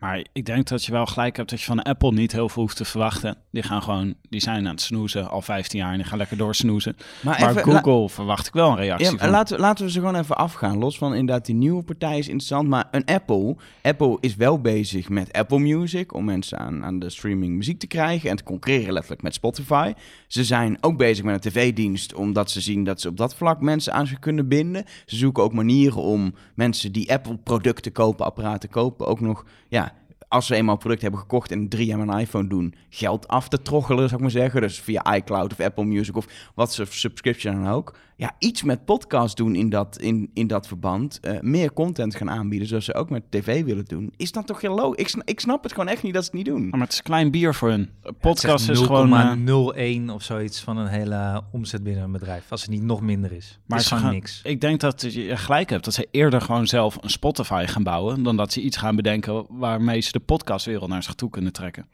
Maar 0.03 0.25
ik 0.33 0.45
denk 0.45 0.69
dat 0.69 0.85
je 0.85 0.93
wel 0.93 1.07
gelijk 1.07 1.37
hebt 1.37 1.51
dat 1.51 1.61
je 1.61 1.67
van 1.67 1.83
Apple 1.83 2.13
niet 2.13 2.33
heel 2.33 2.49
veel 2.49 2.63
hoeft 2.63 2.77
te 2.77 2.85
verwachten. 2.85 3.37
Die 3.51 3.63
gaan 3.63 3.83
gewoon, 3.83 4.15
die 4.29 4.41
zijn 4.41 4.67
aan 4.67 4.73
het 4.73 4.81
snoezen 4.81 5.31
al 5.31 5.43
15 5.43 5.79
jaar 5.79 5.91
en 5.91 5.97
die 5.99 6.07
gaan 6.07 6.19
lekker 6.19 6.37
doorsnoezen. 6.37 6.97
Maar, 7.23 7.41
Maar 7.41 7.51
even, 7.51 7.63
Google 7.63 8.09
verwacht 8.09 8.47
ik 8.47 8.53
wel 8.53 8.71
een 8.71 8.77
reactie 8.77 9.11
Ja, 9.11 9.17
van. 9.17 9.29
laten, 9.31 9.57
we- 9.57 9.63
laten 9.63 9.85
we 9.85 9.91
ze 9.91 9.99
gewoon 9.99 10.15
even 10.17 10.37
afgaan. 10.37 10.79
Los 10.79 10.99
van 10.99 11.15
inderdaad 11.15 11.47
die 11.47 11.55
nieuwe 11.55 11.83
partij 11.83 12.19
is 12.19 12.27
interessant. 12.27 12.69
Maar 12.69 12.89
een 12.91 13.05
Apple. 13.05 13.57
Apple 13.83 14.17
is 14.21 14.37
wel 14.37 14.61
bezig 14.61 15.09
met 15.09 15.33
Apple 15.33 15.59
Music. 15.59 16.15
Om 16.15 16.25
mensen 16.25 16.59
aan, 16.59 16.85
aan 16.85 16.99
de 16.99 17.11
streaming 17.11 17.57
muziek 17.57 17.79
te 17.79 17.87
krijgen. 17.87 18.31
En 18.31 18.37
te 18.37 18.43
concurreren 18.45 18.93
letterlijk 18.93 19.23
met 19.23 19.35
Spotify. 19.35 19.93
Ze 20.27 20.45
zijn 20.45 20.77
ook 20.81 20.97
bezig 20.97 21.25
met 21.25 21.45
een 21.45 21.51
tv-dienst. 21.53 22.15
Omdat 22.15 22.51
ze 22.51 22.61
zien 22.61 22.85
dat 22.85 23.01
ze 23.01 23.09
op 23.09 23.17
dat 23.17 23.35
vlak 23.35 23.61
mensen 23.61 23.93
aan 23.93 24.07
zich 24.07 24.19
kunnen 24.19 24.49
binden. 24.49 24.85
Ze 25.07 25.17
zoeken 25.17 25.43
ook 25.43 25.53
manieren 25.53 26.03
om 26.03 26.35
mensen 26.55 26.93
die 26.93 27.13
Apple 27.13 27.37
producten 27.37 27.93
kopen, 27.93 28.25
apparaten 28.27 28.69
kopen. 28.69 29.07
Ook 29.07 29.21
nog, 29.21 29.45
ja, 29.69 29.92
als 30.29 30.47
ze 30.47 30.55
eenmaal 30.55 30.75
een 30.75 30.81
product 30.81 31.03
hebben 31.03 31.21
gekocht 31.21 31.51
en 31.51 31.69
drie 31.69 31.87
jaar 31.87 31.99
een 31.99 32.19
iPhone 32.19 32.49
doen, 32.49 32.75
geld 32.89 33.29
af 33.29 33.49
te 33.49 33.63
troggelen, 33.63 34.03
zou 34.05 34.15
ik 34.15 34.21
maar 34.21 34.31
zeggen. 34.31 34.61
Dus 34.61 34.81
via 34.81 35.15
iCloud 35.15 35.53
of 35.53 35.61
Apple 35.61 35.85
Music 35.85 36.17
of 36.17 36.27
wat 36.55 36.73
ze 36.73 36.85
subscription 36.89 37.63
dan 37.63 37.73
ook. 37.73 37.97
Ja, 38.17 38.33
iets 38.39 38.63
met 38.63 38.85
podcast 38.85 39.37
doen 39.37 39.55
in 39.55 39.69
dat, 39.71 39.99
in, 40.01 40.31
in 40.35 40.47
dat 40.47 40.67
verband. 40.67 41.21
Eh, 41.21 41.41
meer 41.41 41.73
content 41.73 42.15
gaan 42.15 42.31
aanbieden, 42.31 42.69
zoals 42.69 42.85
ze 42.85 42.95
ook 42.95 43.11
met 43.11 43.23
tv 43.31 43.65
willen 43.65 43.85
doen. 43.85 44.13
Is 44.17 44.33
dat 44.33 44.47
toch 44.47 44.61
heel 44.61 44.75
logisch? 44.75 45.15
Ik, 45.15 45.23
ik 45.25 45.41
snap 45.41 45.63
het 45.63 45.73
gewoon 45.73 45.89
echt 45.89 46.03
niet 46.03 46.15
dat 46.15 46.25
ze 46.25 46.31
het 46.31 46.39
niet 46.39 46.55
doen. 46.55 46.69
Maar 46.69 46.81
het 46.81 46.93
is 46.93 47.03
klein 47.03 47.31
bier 47.31 47.55
voor 47.55 47.69
hun. 47.69 47.91
Podcast 48.21 48.69
is 48.69 48.79
gewoon... 48.79 49.13
eh, 49.47 50.07
0,01 50.09 50.13
of 50.15 50.23
zoiets 50.23 50.61
van 50.61 50.77
een 50.77 50.87
hele 50.87 51.43
omzet 51.53 51.83
binnen 51.83 52.05
een 52.05 52.13
bedrijf. 52.13 52.45
Als 52.51 52.61
het 52.63 52.71
niet 52.71 52.83
nog 52.83 53.01
minder 53.01 53.33
is. 53.33 53.59
Maar 53.67 53.79
is 53.79 53.85
ze 53.85 53.89
gewoon 53.89 54.05
gaan- 54.05 54.15
niks. 54.15 54.41
Ik 54.45 54.61
denk 54.61 54.81
dat 54.81 55.07
je 55.13 55.37
gelijk 55.37 55.71
hebt 55.71 55.85
dat 55.85 55.95
ze 55.95 56.09
eerder 56.11 56.41
gewoon 56.41 56.67
zelf 56.67 56.99
een 57.01 57.11
Spotify 57.11 57.65
gaan 57.69 57.83
bouwen... 57.83 58.23
dan 58.23 58.37
dat 58.37 58.53
ze 58.53 58.61
iets 58.61 58.77
gaan 58.77 58.97
bedenken 58.97 59.47
waarmee 59.49 60.01
ze 60.01 60.12
de 60.13 60.21
podcastwereld 60.21 60.89
naar 60.89 61.03
zich 61.03 61.15
toe 61.15 61.31
kunnen 61.31 61.53
trekken. 61.53 61.87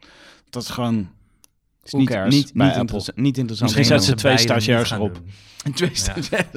Dat 0.49 0.63
is 0.63 0.69
gewoon... 0.69 1.09
Is 1.83 1.91
niet, 1.93 2.09
cares 2.09 2.33
niet, 2.35 2.51
bij 2.53 2.67
niet, 2.67 2.75
Apple? 2.75 3.11
niet 3.15 3.37
interessant. 3.37 3.59
Misschien 3.75 3.85
zetten 3.85 4.07
ze 4.07 4.15
twee 4.15 4.37
stagiairs 4.37 4.91
niet 4.91 4.99
erop. 4.99 5.21
twist. 5.75 6.05
Ja. 6.29 6.37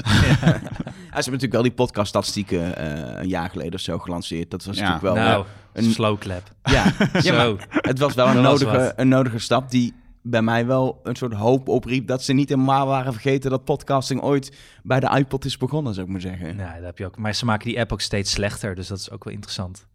Ja. 1.13 1.19
ze 1.23 1.31
hebben 1.31 1.41
natuurlijk 1.43 1.53
wel 1.53 1.63
die 1.63 1.73
podcaststatistieken 1.73 2.77
eh 2.77 3.21
een 3.23 3.29
jaar 3.29 3.51
geleden 3.51 3.75
of 3.75 3.81
zo 3.81 3.99
gelanceerd. 3.99 4.51
Dat 4.51 4.65
was 4.65 4.77
Ja. 4.77 4.83
natuurlijk 4.89 5.15
wel... 5.15 5.25
nou, 5.25 5.45
een- 5.73 5.85
een 5.85 5.91
slow 5.91 6.19
clap. 6.19 6.51
ja, 6.63 6.93
ja, 7.23 7.57
het 7.71 7.99
was 7.99 8.15
wel 8.15 8.27
een 8.29 8.43
nodige, 8.43 8.93
een 8.97 9.09
nodige 9.09 9.39
stap 9.39 9.71
die 9.71 9.95
bij 10.23 10.43
mij 10.43 10.67
wel 10.67 11.01
een 11.03 11.17
soort 11.17 11.33
hoop 11.33 11.69
opriep... 11.69 12.07
dat 12.07 12.23
ze 12.23 12.33
niet 12.33 12.49
helemaal 12.49 12.87
waren 12.87 13.13
vergeten 13.13 13.51
dat 13.51 13.65
podcasting 13.65 14.21
ooit 14.23 14.53
bij 14.83 15.01
de 15.01 15.17
iPod 15.19 15.45
is 15.45 15.57
begonnen, 15.57 15.95
zou 15.95 16.07
ik 16.07 16.13
maar 16.13 16.21
zeggen. 16.21 16.57
Ja, 16.57 16.75
dat 16.75 16.85
heb 16.85 16.99
je 16.99 17.07
ook. 17.07 17.17
Maar 17.19 17.35
ze 17.35 17.45
maken 17.45 17.69
die 17.69 17.81
app 17.81 17.93
ook 17.93 18.01
steeds 18.01 18.31
slechter, 18.31 18.75
dus 18.75 18.87
dat 18.87 18.99
is 18.99 19.11
ook 19.11 19.25
wel 19.25 19.33
interessant. 19.33 19.87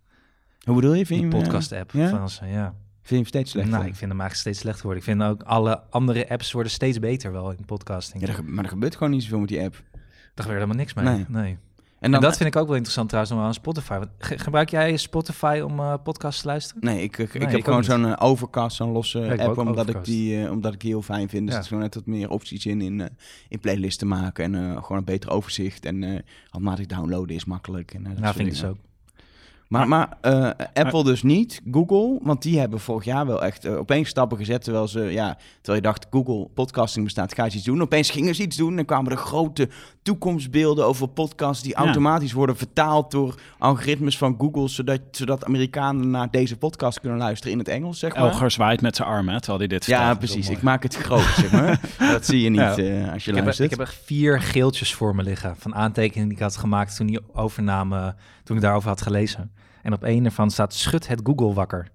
Hoe 0.68 0.76
bedoel 0.76 0.94
je? 0.94 1.06
Vind 1.06 1.20
je 1.20 1.26
hem, 1.28 1.36
eh, 1.36 1.42
podcast-app. 1.44 1.92
ja? 1.92 2.10
Van 2.10 2.20
als, 2.20 2.40
ja. 2.52 2.74
Vind 3.02 3.10
je 3.10 3.16
hem 3.16 3.26
steeds 3.26 3.52
slechter? 3.52 3.74
Nou, 3.74 3.86
ik 3.86 3.96
vind 3.96 4.12
hem 4.12 4.20
eigenlijk 4.22 4.40
steeds 4.40 4.60
slechter 4.60 4.84
worden. 4.86 5.04
Ik 5.04 5.10
vind 5.10 5.24
ook 5.24 5.44
alle 5.44 5.82
andere 5.90 6.30
apps 6.30 6.52
worden 6.52 6.72
steeds 6.72 7.00
beter 7.00 7.32
wel 7.32 7.52
in 7.52 7.66
podcasting. 7.66 8.28
Ja, 8.28 8.36
maar 8.46 8.64
er 8.64 8.70
gebeurt 8.70 8.96
gewoon 8.96 9.12
niet 9.14 9.24
zoveel 9.24 9.40
met 9.40 9.48
die 9.50 9.62
app. 9.62 9.84
Daar 9.92 10.46
gebeurt 10.46 10.48
helemaal 10.62 10.76
niks 10.76 10.94
mee. 10.94 11.06
Nee. 11.06 11.26
Nee. 11.28 11.52
En 11.52 11.58
En, 12.00 12.12
dan, 12.12 12.22
dat 12.22 12.38
vind 12.38 12.50
ik 12.56 12.62
ook 12.62 12.66
wel 12.68 12.76
interessant 12.76 13.08
trouwens 13.10 13.34
nog 13.36 13.44
wel 13.44 13.52
aan 13.54 13.60
Spotify. 13.60 13.98
Want 13.98 14.10
ge- 14.18 14.38
gebruik 14.40 14.70
jij 14.70 14.98
Spotify 14.98 15.62
om 15.66 15.80
eh 15.80 15.94
podcasts 16.04 16.42
te 16.42 16.48
luisteren? 16.48 16.84
Nee, 16.86 17.02
ik, 17.04 17.18
ik, 17.18 17.34
heb 17.34 17.64
gewoon 17.64 17.84
zo'n 17.84 18.06
eh, 18.06 18.14
overcast, 18.26 18.76
zo'n 18.76 18.92
losse 18.92 19.20
Ja, 19.20 19.36
app, 19.46 19.58
omdat 19.58 19.90
ik, 19.90 20.04
die, 20.04 20.52
omdat 20.52 20.74
ik 20.74 20.80
die 20.80 20.90
heel 20.90 21.02
fijn 21.02 21.30
vind. 21.30 21.42
Dus 21.42 21.50
Ja. 21.52 21.56
er 21.56 21.62
is 21.62 21.68
gewoon 21.68 21.84
net 21.84 21.96
wat 21.96 22.06
meer 22.06 22.30
opties 22.30 22.66
in, 22.66 22.82
in, 22.82 23.10
in 23.50 23.60
playlisten 23.60 24.08
maken 24.08 24.44
en 24.56 24.84
gewoon 24.84 24.98
een 24.98 25.04
beter 25.04 25.30
overzicht. 25.32 25.86
En 25.86 26.24
handmatig 26.50 26.86
downloaden 26.86 27.36
is 27.36 27.46
makkelijk. 27.46 27.94
En, 27.94 28.04
dat 28.04 28.14
soort 28.18 28.36
vind 28.36 28.48
ik 28.48 28.54
dus 28.54 28.64
ook. 28.66 28.78
Maar, 29.68 29.88
maar 29.88 30.10
eh, 30.22 30.50
Apple 30.74 31.04
dus 31.04 31.24
niet, 31.24 31.62
Google, 31.72 32.20
want 32.22 32.42
die 32.42 32.60
hebben 32.60 32.80
vorig 32.80 33.06
jaar 33.06 33.26
wel 33.26 33.44
echt 33.44 33.66
eh, 33.66 33.78
opeens 33.78 34.10
stappen 34.10 34.38
gezet. 34.38 34.64
Terwijl 34.64 34.88
ze, 34.88 35.00
ja, 35.00 35.38
terwijl 35.62 35.76
je 35.84 35.92
dacht, 35.92 36.06
Google 36.10 36.48
podcasting 36.54 37.06
bestaat, 37.06 37.34
ga 37.34 37.46
je 37.46 37.52
iets 37.52 37.64
doen. 37.64 37.82
Opeens 37.82 38.10
gingen 38.10 38.36
ze 38.36 38.42
iets 38.42 38.58
doen 38.58 38.78
en 38.78 38.86
kwamen 38.86 39.12
er 39.12 39.18
grote 39.18 39.70
toekomstbeelden 40.02 40.86
over 40.86 41.08
podcasts 41.08 41.64
die 41.64 41.72
Ja. 41.78 41.84
automatisch 41.84 42.34
worden 42.34 42.58
vertaald 42.58 43.12
door 43.12 43.36
algoritmes 43.58 44.18
van 44.18 44.36
Google, 44.38 44.68
zodat, 44.68 45.00
zodat 45.12 45.46
Amerikanen 45.46 46.10
naar 46.10 46.32
deze 46.32 46.58
podcast 46.58 47.00
kunnen 47.00 47.18
luisteren 47.18 47.54
in 47.54 47.60
het 47.60 47.68
Engels, 47.68 48.00
zeg 48.00 48.14
maar. 48.16 48.24
Elger 48.24 48.52
zwaait 48.52 48.82
met 48.82 48.96
zijn 48.96 49.08
armen, 49.08 49.38
terwijl 49.38 49.60
hij 49.60 49.68
dit 49.68 49.86
Ja, 49.86 49.98
vertelt. 49.98 50.18
precies. 50.20 50.36
Dat 50.44 50.52
is 50.52 50.58
Ik 50.58 50.64
maak 50.64 50.84
het 50.84 50.96
groot, 50.96 51.22
zeg 51.38 51.52
maar. 51.52 51.80
Dat 52.12 52.26
zie 52.26 52.42
je 52.42 52.50
niet 52.50 52.60
Ja. 52.60 52.78
eh, 52.78 53.14
als 53.14 53.24
je 53.24 53.30
Ik 53.30 53.36
heb, 53.36 53.44
luistert. 53.46 53.72
ik 53.72 53.78
heb 53.78 53.88
echt 53.88 53.98
vier 54.06 54.42
geeltjes 54.42 54.94
voor 54.94 55.16
me 55.16 55.24
liggen 55.24 55.56
van 55.58 55.76
aantekeningen 55.76 56.28
die 56.28 56.38
ik 56.38 56.44
had 56.44 56.58
gemaakt 56.58 56.96
toen 56.96 57.08
die 57.08 57.20
overname, 57.34 58.16
toen 58.44 58.56
ik 58.56 58.62
daarover 58.62 58.90
had 58.90 59.02
gelezen. 59.02 59.52
En 59.88 59.94
op 59.94 60.04
één 60.04 60.26
ervan 60.26 60.50
staat 60.52 60.74
schud 60.74 61.08
het 61.08 61.22
Google 61.24 61.54
wakker. 61.54 61.88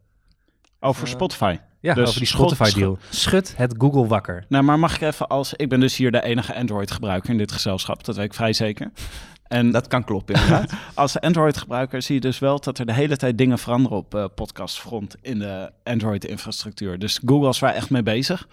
Over 0.80 1.08
Spotify. 1.08 1.58
Ja, 1.80 1.94
Dus 1.94 2.08
over 2.08 2.18
die 2.18 2.28
schot- 2.28 2.50
Spotify 2.50 2.78
deal. 2.78 2.98
Schud 3.10 3.56
het 3.56 3.74
Google 3.78 4.06
wakker. 4.06 4.44
Nou, 4.48 4.64
maar 4.64 4.78
mag 4.78 4.94
ik 4.94 5.00
even 5.00 5.28
als... 5.28 5.54
Ik 5.54 5.68
ben 5.68 5.80
dus 5.80 5.96
hier 5.96 6.10
de 6.10 6.22
enige 6.22 6.54
Android-gebruiker 6.54 7.30
in 7.30 7.38
dit 7.38 7.52
gezelschap. 7.52 8.04
Dat 8.04 8.16
weet 8.16 8.24
ik 8.24 8.34
vrij 8.34 8.52
zeker. 8.52 8.90
En 9.48 9.70
Dat 9.70 9.86
kan 9.86 10.04
kloppen, 10.04 10.34
inderdaad. 10.34 10.72
als 10.94 11.20
Android-gebruiker 11.20 12.02
zie 12.02 12.14
je 12.14 12.20
dus 12.20 12.38
wel 12.38 12.60
dat 12.60 12.78
er 12.78 12.86
de 12.86 12.92
hele 12.92 13.16
tijd 13.16 13.38
dingen 13.38 13.58
veranderen 13.58 13.98
op 13.98 14.14
eh 14.14 14.24
podcastfront 14.34 15.16
in 15.20 15.38
de 15.38 15.72
Android-infrastructuur. 15.84 16.98
Dus 16.98 17.20
Google 17.26 17.48
is 17.48 17.58
waar 17.58 17.74
echt 17.74 17.90
mee 17.90 18.02
bezig. 18.02 18.48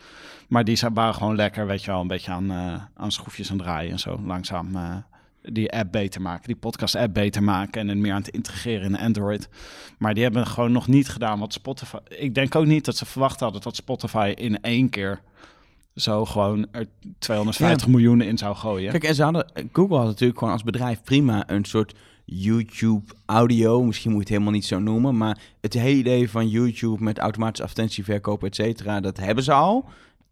Maar 0.48 0.64
die 0.64 0.76
zijn 0.76 0.94
waren 0.94 1.14
gewoon 1.14 1.36
lekker, 1.36 1.68
weet 1.68 1.84
je 1.84 1.92
wel, 1.92 2.02
een 2.02 2.08
beetje 2.08 2.32
aan, 2.32 2.52
eh, 2.52 2.74
aan 2.96 3.12
schroefjes 3.12 3.52
aan 3.52 3.58
draaien 3.58 3.92
en 3.92 4.00
zo. 4.00 4.20
Langzaam 4.26 4.76
eh, 4.76 4.96
die 5.42 5.72
app 5.72 5.92
beter 5.92 6.22
maken, 6.22 6.48
die 6.48 6.56
podcast-app 6.56 7.14
beter 7.14 7.44
maken 7.44 7.82
en 7.82 7.88
het 7.88 7.98
meer 7.98 8.14
aan 8.14 8.22
het 8.22 8.30
integreren 8.30 8.86
in 8.86 8.98
Android. 8.98 9.50
Maar 9.98 10.14
die 10.14 10.24
hebben 10.24 10.48
gewoon 10.48 10.72
nog 10.72 10.88
niet 10.88 11.10
gedaan 11.10 11.40
wat 11.40 11.54
Spotify... 11.54 11.98
Ik 12.08 12.36
denk 12.36 12.56
ook 12.56 12.66
niet 12.66 12.86
dat 12.86 12.98
ze 12.98 13.06
verwacht 13.06 13.40
hadden 13.40 13.62
dat 13.62 13.76
Spotify 13.76 14.34
in 14.36 14.62
één 14.62 14.90
keer 14.90 15.22
zo 15.96 16.26
gewoon 16.26 16.68
er 16.72 16.86
250 17.20 17.88
miljoen 17.88 18.22
in 18.22 18.38
zou 18.38 18.56
gooien. 18.56 18.92
Kijk, 18.92 19.04
en 19.04 19.16
ze 19.16 19.24
hadden, 19.24 19.52
Google 19.72 19.98
had 19.98 20.06
natuurlijk 20.06 20.40
gewoon 20.40 20.54
als 20.54 20.64
bedrijf 20.64 21.04
prima 21.04 21.50
een 21.50 21.66
soort 21.66 21.94
YouTube 22.26 23.14
audio. 23.26 23.84
Misschien 23.84 24.12
moet 24.12 24.20
je 24.20 24.26
het 24.26 24.34
helemaal 24.34 24.60
niet 24.60 24.66
zo 24.66 24.80
noemen. 24.80 25.18
Maar 25.18 25.38
het 25.62 25.74
hele 25.74 25.98
idee 25.98 26.30
van 26.30 26.50
YouTube 26.50 27.04
met 27.04 27.18
automatische 27.18 27.64
advertentieverkoop, 27.64 28.44
et 28.44 28.56
cetera, 28.56 29.00
dat 29.00 29.18
hebben 29.18 29.44
ze 29.44 29.52
al. 29.52 29.90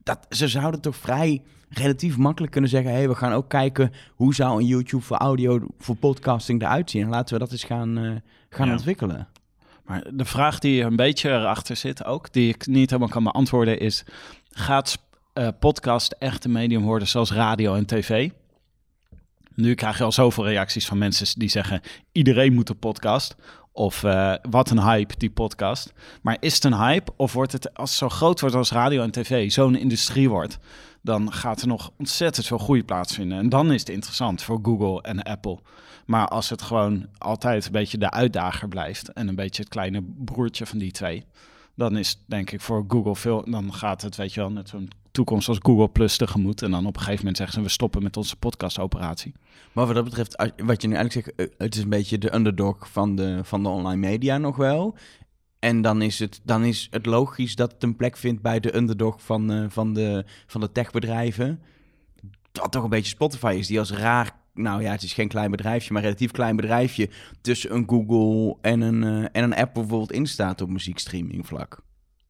Dat, 0.07 0.25
ze 0.29 0.47
zouden 0.47 0.81
toch 0.81 0.95
vrij 0.95 1.41
relatief 1.69 2.17
makkelijk 2.17 2.51
kunnen 2.51 2.69
zeggen... 2.69 2.91
hey, 2.91 3.07
we 3.07 3.15
gaan 3.15 3.33
ook 3.33 3.49
kijken 3.49 3.91
hoe 4.15 4.35
zou 4.35 4.59
een 4.59 4.65
YouTube 4.67 5.03
voor 5.03 5.17
audio, 5.17 5.59
voor 5.79 5.95
podcasting 5.95 6.61
eruit 6.61 6.89
zien. 6.89 7.01
En 7.03 7.09
laten 7.09 7.33
we 7.33 7.39
dat 7.39 7.51
eens 7.51 7.63
gaan, 7.63 7.97
eh, 7.97 8.11
gaan 8.49 8.67
Ja. 8.67 8.73
ontwikkelen. 8.73 9.27
Maar 9.85 10.03
de 10.13 10.25
vraag 10.25 10.59
die 10.59 10.83
een 10.83 10.95
beetje 10.95 11.29
erachter 11.29 11.75
zit 11.75 12.03
ook, 12.05 12.33
die 12.33 12.49
ik 12.49 12.67
niet 12.67 12.89
helemaal 12.89 13.11
kan 13.11 13.23
beantwoorden, 13.23 13.79
is: 13.79 14.03
gaat 14.51 14.97
eh, 15.33 15.47
podcast 15.59 16.15
echt 16.19 16.45
een 16.45 16.51
medium 16.51 16.83
worden 16.83 17.07
zoals 17.07 17.31
radio 17.31 17.73
en 17.75 17.85
tv? 17.85 18.29
Nu 19.55 19.73
krijg 19.73 19.97
je 19.97 20.03
al 20.03 20.11
zoveel 20.11 20.45
reacties 20.47 20.87
van 20.87 20.97
mensen 20.97 21.39
die 21.39 21.49
zeggen: 21.49 21.81
iedereen 22.11 22.53
moet 22.53 22.69
een 22.69 22.79
podcast. 22.79 23.35
Of 23.77 24.03
eh, 24.03 24.33
wat 24.49 24.69
een 24.69 24.81
hype, 24.81 25.13
die 25.17 25.29
podcast. 25.29 25.93
Maar 26.21 26.37
is 26.39 26.53
het 26.53 26.63
een 26.63 26.77
hype? 26.77 27.11
Of 27.15 27.33
wordt 27.33 27.51
het, 27.51 27.73
als 27.73 27.89
het 27.89 27.99
zo 27.99 28.09
groot 28.09 28.39
wordt 28.39 28.55
als 28.55 28.71
radio 28.71 29.03
en 29.03 29.11
tv, 29.11 29.51
zo'n 29.51 29.75
industrie 29.75 30.29
wordt, 30.29 30.57
dan 31.01 31.33
gaat 31.33 31.61
er 31.61 31.67
nog 31.67 31.91
ontzettend 31.97 32.45
veel 32.45 32.57
groei 32.57 32.83
plaatsvinden. 32.83 33.37
En 33.37 33.49
dan 33.49 33.71
is 33.71 33.79
het 33.79 33.89
interessant 33.89 34.41
voor 34.41 34.59
Google 34.61 35.01
en 35.01 35.23
Apple. 35.23 35.59
Maar 36.05 36.27
als 36.27 36.49
het 36.49 36.61
gewoon 36.61 37.07
altijd 37.17 37.65
een 37.65 37.71
beetje 37.71 37.97
de 37.97 38.11
uitdager 38.11 38.67
blijft 38.67 39.13
en 39.13 39.27
een 39.27 39.35
beetje 39.35 39.61
het 39.61 39.71
kleine 39.71 40.03
broertje 40.17 40.65
van 40.65 40.77
die 40.77 40.91
twee, 40.91 41.25
dan 41.75 41.97
is 41.97 42.23
denk 42.25 42.51
ik 42.51 42.61
voor 42.61 42.85
Google 42.87 43.15
veel, 43.15 43.45
dan 43.49 43.73
gaat 43.73 44.01
het, 44.01 44.15
weet 44.15 44.33
je 44.33 44.39
wel, 44.39 44.51
net 44.51 44.69
zo'n 44.69 44.89
toekomst 45.17 45.47
als 45.47 45.57
Google 45.61 45.89
Plus 45.89 46.17
tegemoet. 46.17 46.61
En 46.61 46.71
dan 46.71 46.85
op 46.85 46.95
een 46.95 47.01
gegeven 47.01 47.19
moment 47.19 47.37
zeggen 47.37 47.55
ze, 47.55 47.61
we 47.61 47.69
stoppen 47.69 48.03
met 48.03 48.17
onze 48.17 48.35
podcastoperatie. 48.35 49.33
Maar 49.73 49.85
wat 49.85 49.95
dat 49.95 50.03
betreft, 50.03 50.35
wat 50.63 50.81
je 50.81 50.87
nu 50.87 50.95
eigenlijk 50.95 51.35
zegt, 51.35 51.51
eh, 51.51 51.57
het 51.57 51.75
is 51.75 51.83
een 51.83 51.89
beetje 51.89 52.17
de 52.17 52.35
underdog 52.35 52.91
van 52.91 53.15
de, 53.15 53.39
van 53.43 53.63
de 53.63 53.69
online 53.69 54.07
media 54.07 54.37
nog 54.37 54.55
wel. 54.55 54.95
En 55.59 55.81
dan 55.81 56.01
is, 56.01 56.19
het, 56.19 56.41
dan 56.43 56.63
is 56.63 56.87
het 56.91 57.05
logisch 57.05 57.55
dat 57.55 57.71
het 57.71 57.83
een 57.83 57.95
plek 57.95 58.17
vindt 58.17 58.41
bij 58.41 58.59
de 58.59 58.75
underdog 58.75 59.21
van, 59.23 59.51
eh, 59.51 59.65
van, 59.69 59.93
de, 59.93 60.25
van 60.47 60.61
de 60.61 60.71
techbedrijven. 60.71 61.61
Dat 62.51 62.71
toch 62.71 62.83
een 62.83 62.89
beetje 62.89 63.11
Spotify 63.11 63.55
is, 63.59 63.67
die 63.67 63.79
als 63.79 63.91
raar, 63.91 64.31
nou 64.53 64.81
ja, 64.81 64.91
het 64.91 65.03
is 65.03 65.13
geen 65.13 65.27
klein 65.27 65.51
bedrijfje, 65.51 65.93
maar 65.93 66.01
relatief 66.01 66.31
klein 66.31 66.55
bedrijfje 66.55 67.09
tussen 67.41 67.73
een 67.75 67.89
Google 67.89 68.57
en 68.61 68.81
een, 68.81 69.03
eh, 69.03 69.29
en 69.31 69.43
een 69.43 69.55
app 69.55 69.73
bijvoorbeeld 69.73 70.11
instaat 70.11 70.61
op 70.61 70.69
muziekstreaming 70.69 71.47
vlak. 71.47 71.79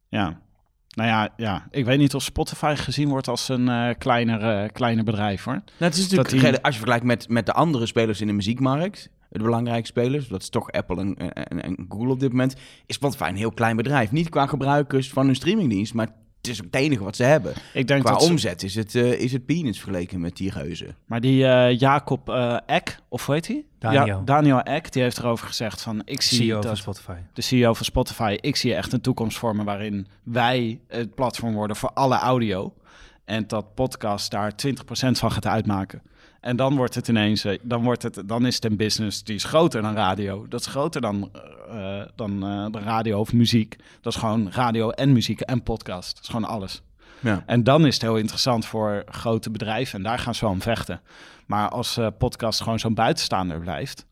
Ja. 0.08 0.46
Nou 0.88 1.08
ja, 1.08 1.28
ja, 1.36 1.66
ik 1.70 1.84
weet 1.84 1.98
niet 1.98 2.14
of 2.14 2.22
Spotify 2.22 2.74
gezien 2.76 3.08
wordt 3.08 3.28
als 3.28 3.48
een 3.48 3.68
eh, 3.68 3.88
kleiner, 3.98 4.40
eh, 4.62 4.68
kleiner 4.72 5.04
bedrijf 5.04 5.44
hoor. 5.44 5.54
Nou, 5.54 5.64
het 5.78 5.94
is 5.94 6.00
natuurlijk, 6.00 6.30
die- 6.30 6.62
als 6.62 6.74
je 6.74 6.80
vergelijkt 6.80 7.04
met, 7.04 7.28
met 7.28 7.46
de 7.46 7.52
andere 7.52 7.86
spelers 7.86 8.20
in 8.20 8.26
de 8.26 8.32
muziekmarkt, 8.32 9.10
de 9.30 9.38
belangrijke 9.42 9.86
spelers, 9.86 10.28
dat 10.28 10.42
is 10.42 10.48
toch 10.48 10.70
Apple 10.72 11.00
en, 11.00 11.16
en, 11.32 11.62
en 11.62 11.86
Google 11.88 12.10
op 12.12 12.20
dit 12.20 12.30
moment, 12.30 12.54
is 12.86 12.94
Spotify 12.94 13.28
een 13.28 13.36
heel 13.36 13.52
klein 13.52 13.76
bedrijf. 13.76 14.10
Niet 14.10 14.28
qua 14.28 14.46
gebruikers 14.46 15.10
van 15.10 15.26
hun 15.26 15.34
streamingdienst, 15.34 15.94
maar 15.94 16.08
het 16.48 16.56
is 16.58 16.64
ook 16.66 16.72
het 16.72 16.82
enige 16.82 17.04
wat 17.04 17.16
ze 17.16 17.22
hebben. 17.22 17.52
Ik 17.74 17.86
denk 17.86 18.00
qua 18.02 18.10
dat 18.12 18.22
ze- 18.22 18.28
omzet 18.30 18.62
is 18.62 18.74
het, 18.74 18.94
eh, 18.94 19.12
is 19.20 19.32
het 19.32 19.46
peanuts 19.46 19.78
vergeleken 19.78 20.20
met 20.20 20.36
die 20.36 20.50
reuzen. 20.50 20.96
Maar 21.06 21.20
die 21.20 21.46
eh, 21.46 21.78
Jacob 21.78 22.28
eh, 22.28 22.56
Eck, 22.66 22.98
of 23.08 23.26
hoe 23.26 23.34
heet 23.34 23.46
hij? 23.46 23.64
Daniel. 23.78 24.06
Ja, 24.06 24.22
Daniel 24.24 24.60
Eck, 24.62 24.92
die 24.92 25.02
heeft 25.02 25.18
erover 25.18 25.46
gezegd 25.46 25.80
van... 25.82 26.02
Ik 26.04 26.20
zie 26.22 26.38
CEO 26.38 26.60
van 26.60 26.70
dat, 26.70 26.76
Spotify. 26.78 27.16
de 27.32 27.42
CEO 27.42 27.74
van 27.74 27.84
Spotify, 27.84 28.36
ik 28.40 28.56
zie 28.56 28.74
echt 28.74 28.92
een 28.92 29.00
toekomst 29.00 29.38
vormen 29.38 29.64
waarin 29.64 30.06
wij 30.22 30.80
het 30.88 31.14
platform 31.14 31.54
worden 31.54 31.76
voor 31.76 31.90
alle 31.94 32.16
audio. 32.16 32.72
En 33.24 33.44
dat 33.46 33.74
podcast 33.74 34.30
daar 34.30 34.52
20% 34.66 35.18
van 35.18 35.32
gaat 35.32 35.46
uitmaken. 35.46 36.02
En 36.40 36.56
dan 36.56 36.76
wordt 36.76 36.94
het 36.94 37.08
ineens, 37.08 37.44
eh, 37.44 37.58
dan, 37.62 37.82
wordt 37.82 38.02
het, 38.02 38.22
dan 38.26 38.46
is 38.46 38.54
het 38.54 38.64
een 38.64 38.76
business 38.76 39.24
die 39.24 39.34
is 39.34 39.44
groter 39.44 39.82
dan 39.82 39.94
radio. 39.94 40.46
Dat 40.48 40.60
is 40.60 40.66
groter 40.66 41.00
dan, 41.00 41.30
eh, 41.70 42.02
dan 42.14 42.40
de 42.72 42.78
radio 42.78 43.18
of 43.20 43.32
muziek. 43.32 43.76
Dat 44.00 44.12
is 44.12 44.18
gewoon 44.18 44.50
radio 44.52 44.90
en 44.90 45.12
muziek 45.12 45.40
en 45.40 45.62
podcast. 45.62 46.14
Dat 46.14 46.22
is 46.22 46.28
gewoon 46.28 46.48
alles. 46.48 46.82
Ja. 47.20 47.42
En 47.46 47.64
dan 47.64 47.86
is 47.86 47.94
het 47.94 48.02
heel 48.02 48.16
interessant 48.16 48.66
voor 48.66 49.02
grote 49.06 49.50
bedrijven 49.50 49.98
en 49.98 50.04
daar 50.04 50.18
gaan 50.18 50.34
ze 50.34 50.44
wel 50.44 50.54
om 50.54 50.62
vechten. 50.62 51.00
Maar 51.46 51.68
als 51.68 51.98
podcast 52.18 52.60
gewoon 52.60 52.78
zo'n 52.78 52.94
buitenstaander 52.94 53.60
blijft, 53.60 54.06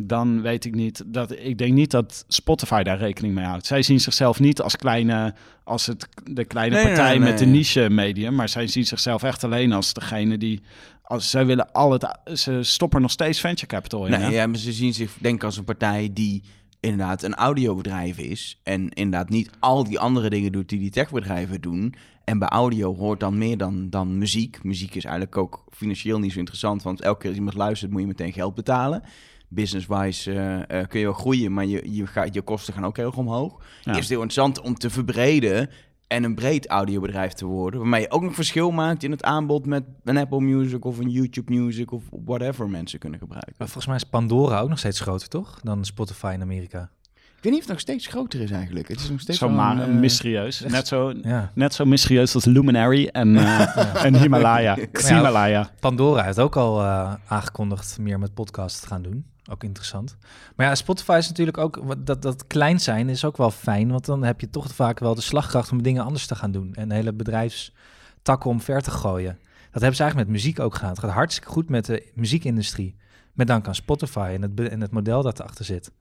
dan 0.00 0.42
weet 0.42 0.64
ik 0.64 0.74
niet 0.74 1.02
dat 1.06 1.30
ik 1.38 1.58
denk 1.58 1.72
niet 1.72 1.90
dat 1.90 2.24
Spotify 2.28 2.82
daar 2.82 2.98
rekening 2.98 3.34
mee 3.34 3.44
houdt. 3.44 3.66
Zij 3.66 3.82
zien 3.82 4.00
zichzelf 4.00 4.40
niet 4.40 4.60
als 4.60 4.76
kleine, 4.76 5.34
als 5.64 5.86
het 5.86 6.08
de 6.24 6.44
kleine 6.44 6.74
Nee, 6.74 6.84
partij 6.84 7.18
nee, 7.18 7.28
met 7.30 7.38
de 7.38 7.46
niche 7.46 7.90
medium, 7.90 8.34
maar 8.34 8.48
zij 8.48 8.66
zien 8.66 8.86
zichzelf 8.86 9.22
echt 9.22 9.44
alleen 9.44 9.72
als 9.72 9.92
degene 9.92 10.38
die, 10.38 10.62
als 11.08 11.30
zij 11.30 11.46
willen 11.46 11.72
al 11.72 11.92
het, 11.92 12.18
ze 12.34 12.62
stoppen 12.62 13.00
nog 13.00 13.10
steeds 13.10 13.40
venture 13.40 13.66
capital 13.66 14.04
in. 14.04 14.10
Nee, 14.10 14.20
hè? 14.20 14.28
ja, 14.28 14.46
maar 14.46 14.58
ze 14.58 14.72
zien 14.72 14.94
zich 14.94 15.16
denk 15.20 15.34
ik 15.34 15.44
als 15.44 15.56
een 15.56 15.64
partij 15.64 16.10
die 16.12 16.42
inderdaad 16.80 17.22
een 17.22 17.34
audiobedrijf 17.34 18.18
is. 18.18 18.60
En 18.62 18.88
inderdaad 18.88 19.28
niet 19.28 19.50
al 19.58 19.84
die 19.84 19.98
andere 19.98 20.30
dingen 20.30 20.52
doet 20.52 20.68
die 20.68 20.78
die 20.78 20.90
techbedrijven 20.90 21.60
doen. 21.60 21.94
En 22.24 22.38
bij 22.38 22.48
audio 22.48 22.96
hoort 22.96 23.20
dan 23.20 23.38
meer 23.38 23.56
dan, 23.56 23.90
dan 23.90 24.18
muziek. 24.18 24.64
Muziek 24.64 24.94
is 24.94 25.04
eigenlijk 25.04 25.36
ook 25.36 25.64
financieel 25.70 26.18
niet 26.18 26.32
zo 26.32 26.38
interessant. 26.38 26.82
Want 26.82 27.00
elke 27.00 27.18
keer 27.18 27.28
als 27.28 27.38
iemand 27.38 27.56
luistert 27.56 27.90
moet 27.90 28.00
je 28.00 28.06
meteen 28.06 28.32
geld 28.32 28.54
betalen. 28.54 29.02
Business-wise 29.48 30.32
eh, 30.32 30.80
eh, 30.80 30.88
kun 30.88 30.98
je 30.98 31.04
wel 31.04 31.14
groeien, 31.14 31.52
maar 31.52 31.66
je, 31.66 31.94
je, 31.94 32.06
gaat, 32.06 32.34
je 32.34 32.42
kosten 32.42 32.74
gaan 32.74 32.86
ook 32.86 32.96
heel 32.96 33.06
erg 33.06 33.16
omhoog. 33.16 33.64
Ja. 33.82 33.92
Is 33.92 33.98
het 33.98 34.08
heel 34.08 34.22
interessant 34.22 34.60
om 34.60 34.74
te 34.74 34.90
verbreden 34.90 35.70
en 36.08 36.24
een 36.24 36.34
breed 36.34 36.66
audiobedrijf 36.66 37.32
te 37.32 37.44
worden. 37.46 37.80
Waarmee 37.80 38.00
je 38.00 38.10
ook 38.10 38.22
nog 38.22 38.34
verschil 38.34 38.70
maakt 38.70 39.02
in 39.02 39.10
het 39.10 39.22
aanbod 39.22 39.66
met 39.66 39.84
een 40.04 40.16
Apple 40.16 40.40
Music 40.40 40.84
of 40.84 40.98
een 40.98 41.10
YouTube 41.10 41.54
Music 41.54 41.92
of 41.92 42.02
whatever 42.24 42.68
mensen 42.68 42.98
kunnen 42.98 43.18
gebruiken. 43.18 43.54
Maar 43.58 43.66
volgens 43.68 43.86
mij 43.86 43.96
is 43.96 44.04
Pandora 44.04 44.60
ook 44.60 44.68
nog 44.68 44.78
steeds 44.78 45.00
groter, 45.00 45.28
toch? 45.28 45.60
Dan 45.62 45.84
Spotify 45.84 46.30
in 46.34 46.42
Amerika. 46.42 46.90
Ik 47.14 47.44
weet 47.44 47.52
niet 47.52 47.62
of 47.62 47.68
het 47.68 47.68
nog 47.68 47.80
steeds 47.80 48.06
groter 48.06 48.40
is 48.40 48.50
eigenlijk. 48.50 48.88
Het 48.88 49.00
is 49.00 49.10
nog 49.10 49.20
steeds 49.20 49.38
Zo 49.38 49.48
maar 49.48 49.78
een, 49.78 49.90
eh, 49.90 49.98
mysterieus. 50.00 50.60
Net 50.60 50.86
zo, 50.88 51.12
Ja. 51.22 51.50
net 51.54 51.74
zo 51.74 51.84
mysterieus 51.84 52.34
als 52.34 52.44
Luminary 52.44 53.06
en, 53.06 53.36
eh, 53.36 54.04
en 54.06 54.14
Himalaya. 54.20 54.76
Himalaya. 54.92 55.70
Pandora 55.80 56.22
heeft 56.24 56.38
ook 56.38 56.56
al 56.56 56.80
eh, 56.80 57.14
aangekondigd 57.26 57.98
meer 57.98 58.18
met 58.18 58.34
podcasts 58.34 58.80
te 58.80 58.86
gaan 58.86 59.02
doen. 59.02 59.26
Ook 59.48 59.64
interessant. 59.64 60.16
Maar 60.56 60.66
ja, 60.66 60.74
Spotify 60.74 61.16
is 61.18 61.28
natuurlijk 61.28 61.58
ook... 61.58 62.06
Dat, 62.06 62.22
dat 62.22 62.46
klein 62.46 62.80
zijn 62.80 63.08
is 63.08 63.24
ook 63.24 63.36
wel 63.36 63.50
fijn. 63.50 63.90
Want 63.90 64.04
dan 64.04 64.22
heb 64.22 64.40
je 64.40 64.50
toch 64.50 64.74
vaak 64.74 64.98
wel 64.98 65.14
de 65.14 65.20
slagkracht 65.20 65.72
om 65.72 65.82
dingen 65.82 66.04
anders 66.04 66.26
te 66.26 66.34
gaan 66.34 66.50
doen. 66.50 66.74
En 66.74 66.90
hele 66.90 67.12
bedrijfstakken 67.12 68.50
omver 68.50 68.82
te 68.82 68.90
gooien. 68.90 69.38
Dat 69.70 69.82
hebben 69.82 69.94
ze 69.94 70.02
eigenlijk 70.02 70.30
met 70.30 70.40
muziek 70.40 70.60
ook 70.60 70.74
gedaan. 70.74 70.90
Het 70.90 70.98
gaat 70.98 71.10
hartstikke 71.10 71.50
goed 71.50 71.68
met 71.68 71.84
de 71.84 72.10
muziekindustrie. 72.14 72.96
Met 73.32 73.46
dank 73.46 73.66
aan 73.66 73.74
Spotify 73.74 74.30
en 74.34 74.42
het, 74.42 74.60
en 74.60 74.80
het 74.80 74.90
model 74.90 75.22
dat 75.22 75.38
erachter 75.38 75.64
zit. 75.64 75.92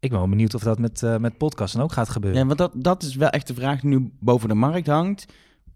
Ik 0.00 0.10
ben 0.10 0.18
wel 0.18 0.28
benieuwd 0.28 0.54
of 0.54 0.62
dat 0.62 0.78
met, 0.78 1.02
eh 1.02 1.16
met 1.16 1.34
ook 1.78 1.92
gaat 1.92 2.08
gebeuren. 2.08 2.40
Ja, 2.40 2.46
want 2.46 2.58
dat, 2.58 2.72
dat 2.74 3.02
is 3.02 3.14
wel 3.14 3.28
echt 3.28 3.46
de 3.46 3.54
vraag 3.54 3.80
die 3.80 3.90
nu 3.90 4.12
boven 4.20 4.48
de 4.48 4.54
markt 4.54 4.86
hangt. 4.86 5.26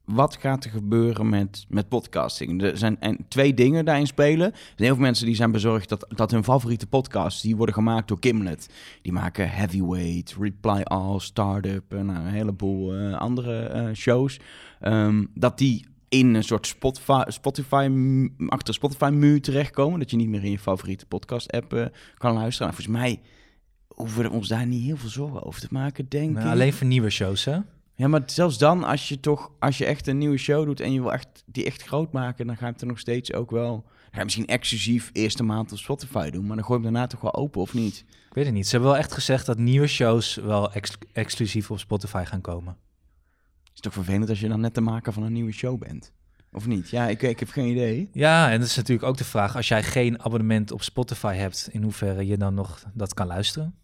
Wat 0.05 0.37
gaat 0.37 0.65
er 0.65 0.71
gebeuren 0.71 1.29
met, 1.29 1.67
met 1.69 1.89
podcasting? 1.89 2.63
Er 2.63 2.77
zijn 2.79 2.97
en 3.01 3.19
twee 3.29 3.55
dingen 3.55 3.85
daarin 3.85 4.07
spelen. 4.07 4.53
Er 4.53 4.59
zijn 4.59 4.77
heel 4.77 4.95
veel 4.95 5.05
mensen 5.05 5.27
die 5.27 5.35
zijn 5.35 5.53
bezorgd 5.53 5.89
dat, 5.89 6.07
dat 6.09 6.31
hun 6.31 6.45
favoriete 6.45 6.87
podcasts... 6.87 7.43
die 7.43 7.57
worden 7.57 7.75
gemaakt 7.75 8.09
door 8.09 8.17
Gimlet. 8.21 8.69
Die 9.03 9.13
maken 9.13 9.51
Heavyweight, 9.51 10.37
Reply 10.41 10.81
All, 10.83 11.19
Startup... 11.19 11.93
en 11.95 12.07
nou, 12.07 12.19
een 12.19 12.33
heleboel 12.33 12.95
eh, 12.95 13.19
andere 13.19 13.65
eh, 13.65 13.95
shows. 13.95 14.41
Ehm, 14.81 15.25
dat 15.35 15.59
die 15.59 15.87
in 16.09 16.35
een 16.35 16.45
soort 16.45 16.67
Spotify, 16.67 17.23
Spotify 17.27 17.91
achter 18.49 18.75
Spotify-muur 18.75 19.41
terechtkomen. 19.41 19.99
Dat 19.99 20.11
je 20.11 20.17
niet 20.17 20.29
meer 20.29 20.45
in 20.45 20.51
je 20.51 20.59
favoriete 20.59 21.07
podcast-app 21.07 21.73
eh, 21.73 21.87
kan 22.19 22.33
luisteren. 22.35 22.73
Nou, 22.73 22.83
volgens 22.83 23.03
mij 23.03 23.21
hoeven 23.89 24.23
we 24.23 24.31
ons 24.31 24.49
daar 24.49 24.67
niet 24.67 24.85
heel 24.85 24.97
veel 24.97 25.09
zorgen 25.09 25.43
over 25.43 25.61
te 25.61 25.69
maken, 25.71 26.09
denk 26.09 26.33
Nou, 26.33 26.47
ik. 26.47 26.53
alleen 26.53 26.73
voor 26.73 26.87
nieuwe 26.87 27.11
shows, 27.11 27.45
hè? 27.45 27.59
Ja, 27.95 28.09
maar 28.09 28.23
zelfs 28.27 28.59
dan, 28.59 28.85
als 28.85 29.09
je 29.09 29.21
toch, 29.21 29.51
als 29.59 29.79
je 29.79 29.85
echt 29.85 30.07
een 30.07 30.19
nieuwe 30.19 30.37
show 30.37 30.65
doet 30.65 30.81
en 30.81 30.93
je 30.93 31.01
wil 31.01 31.13
echt 31.13 31.43
die 31.47 31.65
echt 31.65 31.83
groot 31.83 32.13
maken, 32.13 32.47
dan 32.47 32.57
ga 32.57 32.67
je 32.67 32.73
het 32.73 32.81
er 32.81 32.87
nog 32.87 32.99
steeds 32.99 33.33
ook 33.33 33.51
wel. 33.51 33.85
Ga 34.11 34.19
je 34.19 34.25
misschien 34.25 34.47
exclusief 34.47 35.11
eerste 35.13 35.43
maand 35.43 35.73
op 35.73 35.79
Spotify 35.79 36.31
doen, 36.31 36.47
maar 36.47 36.57
dan 36.57 36.65
gooi 36.65 36.79
je 36.79 36.85
hem 36.85 36.93
daarna 36.93 37.09
toch 37.09 37.21
wel 37.21 37.35
open 37.35 37.61
of 37.61 37.75
niet? 37.75 38.05
Ik 38.29 38.35
weet 38.35 38.45
het 38.45 38.55
niet. 38.55 38.65
Ze 38.65 38.71
hebben 38.71 38.91
wel 38.91 38.99
echt 38.99 39.13
gezegd 39.13 39.47
dat 39.47 39.59
nieuwe 39.59 39.87
shows 39.87 40.35
wel 40.35 40.73
ex- 40.73 40.99
exclusief 41.13 41.71
op 41.71 41.79
Spotify 41.79 42.25
gaan 42.27 42.41
komen. 42.41 42.77
Is 43.75 43.81
toch 43.81 43.93
vervelend 43.93 44.29
als 44.29 44.41
je 44.41 44.49
dan 44.49 44.61
net 44.61 44.75
de 44.75 44.81
maker 44.81 45.13
van 45.13 45.23
een 45.23 45.33
nieuwe 45.33 45.53
show 45.53 45.79
bent? 45.79 46.13
Of 46.53 46.67
niet? 46.67 46.91
Ja, 46.91 47.09
ik, 47.09 47.23
ik 47.23 47.41
heb 47.41 47.49
geen 47.49 47.67
idee. 47.67 48.09
Ja, 48.13 48.51
en 48.51 48.59
dat 48.59 48.69
is 48.69 48.77
natuurlijk 48.77 49.09
ook 49.09 49.17
de 49.17 49.25
vraag. 49.25 49.57
Als 49.57 49.69
jij 49.69 49.83
geen 49.83 50.23
abonnement 50.23 50.71
op 50.71 50.83
Spotify 50.83 51.35
hebt, 51.35 51.69
in 51.71 51.83
hoeverre 51.83 52.27
je 52.27 52.37
dan 52.37 52.55
nog 52.55 52.85
dat 52.95 53.15
kan 53.15 53.27
luisteren? 53.27 53.75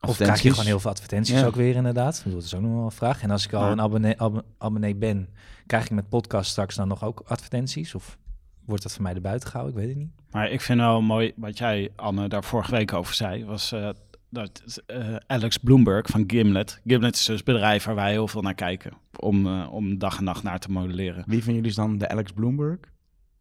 Of 0.00 0.16
krijg 0.16 0.42
je 0.42 0.50
gewoon 0.50 0.64
heel 0.66 0.80
veel 0.80 0.90
advertenties 0.90 1.40
Ja. 1.40 1.46
ook 1.46 1.54
weer 1.56 1.74
inderdaad? 1.74 2.22
Dat 2.26 2.42
is 2.42 2.54
ook 2.54 2.60
nog 2.62 2.72
wel 2.74 2.84
een 2.84 2.90
vraag. 2.90 3.22
En 3.22 3.30
als 3.30 3.44
ik 3.44 3.52
al 3.52 3.70
een 3.70 3.80
abonnee, 3.80 4.20
ab- 4.20 4.44
abonnee 4.58 4.94
ben, 4.96 5.28
krijg 5.66 5.84
ik 5.84 5.90
met 5.90 6.08
podcast 6.08 6.50
straks 6.50 6.74
dan 6.74 6.88
nog 6.88 7.04
ook 7.04 7.22
advertenties? 7.26 7.94
Of 7.94 8.18
wordt 8.64 8.82
dat 8.82 8.92
voor 8.92 9.02
mij 9.02 9.14
erbuiten 9.14 9.48
gehouden? 9.48 9.76
Ik 9.76 9.86
weet 9.86 9.94
het 9.94 10.04
niet. 10.04 10.12
Maar 10.30 10.50
ik 10.50 10.60
vind 10.60 10.80
wel 10.80 11.02
mooi 11.02 11.32
wat 11.36 11.58
jij, 11.58 11.90
Anne, 11.96 12.28
daar 12.28 12.44
vorige 12.44 12.70
week 12.70 12.92
over 12.92 13.14
zei. 13.14 13.44
Was 13.44 13.72
eh, 13.72 13.88
dat 14.30 14.82
eh, 14.86 15.16
Alex 15.26 15.56
Bloomberg 15.56 16.06
van 16.06 16.24
Gimlet. 16.26 16.80
Gimlet 16.86 17.14
is 17.14 17.24
dus 17.24 17.38
een 17.38 17.44
bedrijf 17.44 17.84
waar 17.84 17.94
wij 17.94 18.10
heel 18.10 18.28
veel 18.28 18.42
naar 18.42 18.54
kijken. 18.54 18.92
Om, 19.16 19.46
eh, 19.46 19.72
om 19.72 19.98
dag 19.98 20.18
en 20.18 20.24
nacht 20.24 20.42
naar 20.42 20.58
te 20.58 20.70
modelleren. 20.70 21.24
Wie 21.26 21.44
van 21.44 21.54
jullie 21.54 21.68
is 21.68 21.74
dan 21.76 21.98
de 21.98 22.08
Alex 22.08 22.32
Bloomberg? 22.32 22.78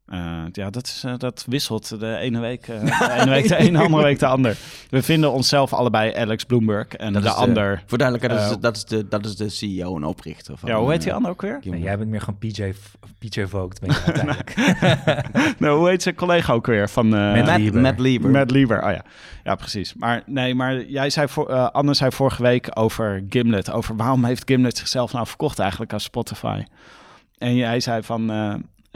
Eh, 0.07 0.43
ja, 0.51 0.69
dat, 0.69 0.85
is, 0.85 1.03
eh, 1.05 1.13
dat 1.17 1.45
wisselt 1.47 1.99
de 1.99 2.15
ene 2.17 2.39
week, 2.39 2.67
eh, 2.67 2.79
de 2.79 3.13
ene 3.21 3.29
week 3.29 3.47
de 3.47 3.59
een, 3.59 3.73
de 3.73 3.79
andere 3.79 4.03
week 4.03 4.19
de 4.19 4.25
ander. 4.25 4.57
We 4.89 5.01
vinden 5.01 5.31
onszelf 5.31 5.73
allebei 5.73 6.13
Alex 6.15 6.43
Bloomberg. 6.43 6.87
En 6.87 7.13
Dat 7.13 7.21
de 7.21 7.27
is 7.27 7.33
de- 7.35 7.39
ander... 7.41 7.83
Voor 7.85 7.97
duidelijkheid, 7.97 8.41
dat, 8.41 8.49
is, 8.49 8.55
de, 8.55 8.59
dat, 8.61 8.75
is 8.75 8.85
de, 8.85 9.07
dat 9.07 9.25
is 9.25 9.35
de 9.35 9.49
CEO 9.49 9.95
en 9.95 10.03
oprichter 10.03 10.57
van... 10.57 10.69
Ja, 10.69 10.79
hoe 10.79 10.91
heet 10.91 11.01
die 11.01 11.13
ander 11.13 11.31
ook 11.31 11.41
weer? 11.41 11.59
Nee, 11.63 11.81
jij 11.81 11.97
bent 11.97 12.09
meer 12.09 12.21
gewoon 12.21 12.39
PJ, 12.39 12.73
PJ 13.19 13.45
Vogt, 13.45 13.79
ben 13.81 13.89
je 13.89 14.01
uiteindelijk. 14.13 14.53
nou, 15.59 15.77
hoe 15.77 15.89
heet 15.89 16.01
zijn 16.03 16.15
collega 16.15 16.53
ook 16.53 16.65
weer? 16.65 16.89
Van, 16.89 17.05
eh, 17.15 17.33
Matt 17.33 17.45
Matt, 17.45 17.57
Lieber. 17.59 17.81
Matt 17.81 17.99
Lieber. 17.99 18.31
Matt 18.31 18.51
Lieber, 18.51 18.83
oh 18.83 18.91
ja. 18.91 19.01
Ja, 19.43 19.55
precies. 19.55 19.93
Maar 19.93 20.23
nee, 20.25 20.55
maar 20.55 20.83
jij 20.83 21.09
zei, 21.09 21.27
voor, 21.27 21.53
Anne 21.53 21.93
zei 21.93 22.11
vorige 22.11 22.41
week 22.41 22.69
over 22.73 23.23
Gimlet. 23.29 23.71
Over 23.71 23.95
waarom 23.95 24.23
heeft 24.25 24.43
Gimlet 24.45 24.77
zichzelf 24.77 25.13
nou 25.13 25.27
verkocht 25.27 25.59
eigenlijk 25.59 25.93
als 25.93 26.03
Spotify? 26.03 26.63
En 27.37 27.55
jij 27.55 27.79
zei 27.79 28.03
van, 28.03 28.31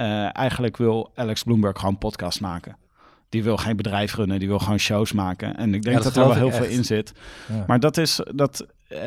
eh, 0.01 0.35
eigenlijk 0.35 0.77
wil 0.77 1.11
Alex 1.15 1.43
Bloomberg 1.43 1.79
gewoon 1.79 1.97
podcast 1.97 2.41
maken. 2.41 2.75
Die 3.29 3.43
wil 3.43 3.57
geen 3.57 3.75
bedrijf 3.75 4.15
runnen, 4.15 4.39
die 4.39 4.47
wil 4.47 4.59
gewoon 4.59 4.79
shows 4.79 5.11
maken. 5.11 5.57
En 5.57 5.73
ik 5.73 5.81
denk 5.81 5.95
dat 5.95 6.03
dat, 6.03 6.15
er 6.15 6.29
wel 6.29 6.37
heel 6.37 6.51
veel 6.51 6.65
in 6.65 6.83
zit. 6.83 7.13
Ja. 7.47 7.63
Maar 7.67 7.79
dat 7.79 7.97
is, 7.97 8.19
dat, 8.35 8.65
eh, 8.87 8.99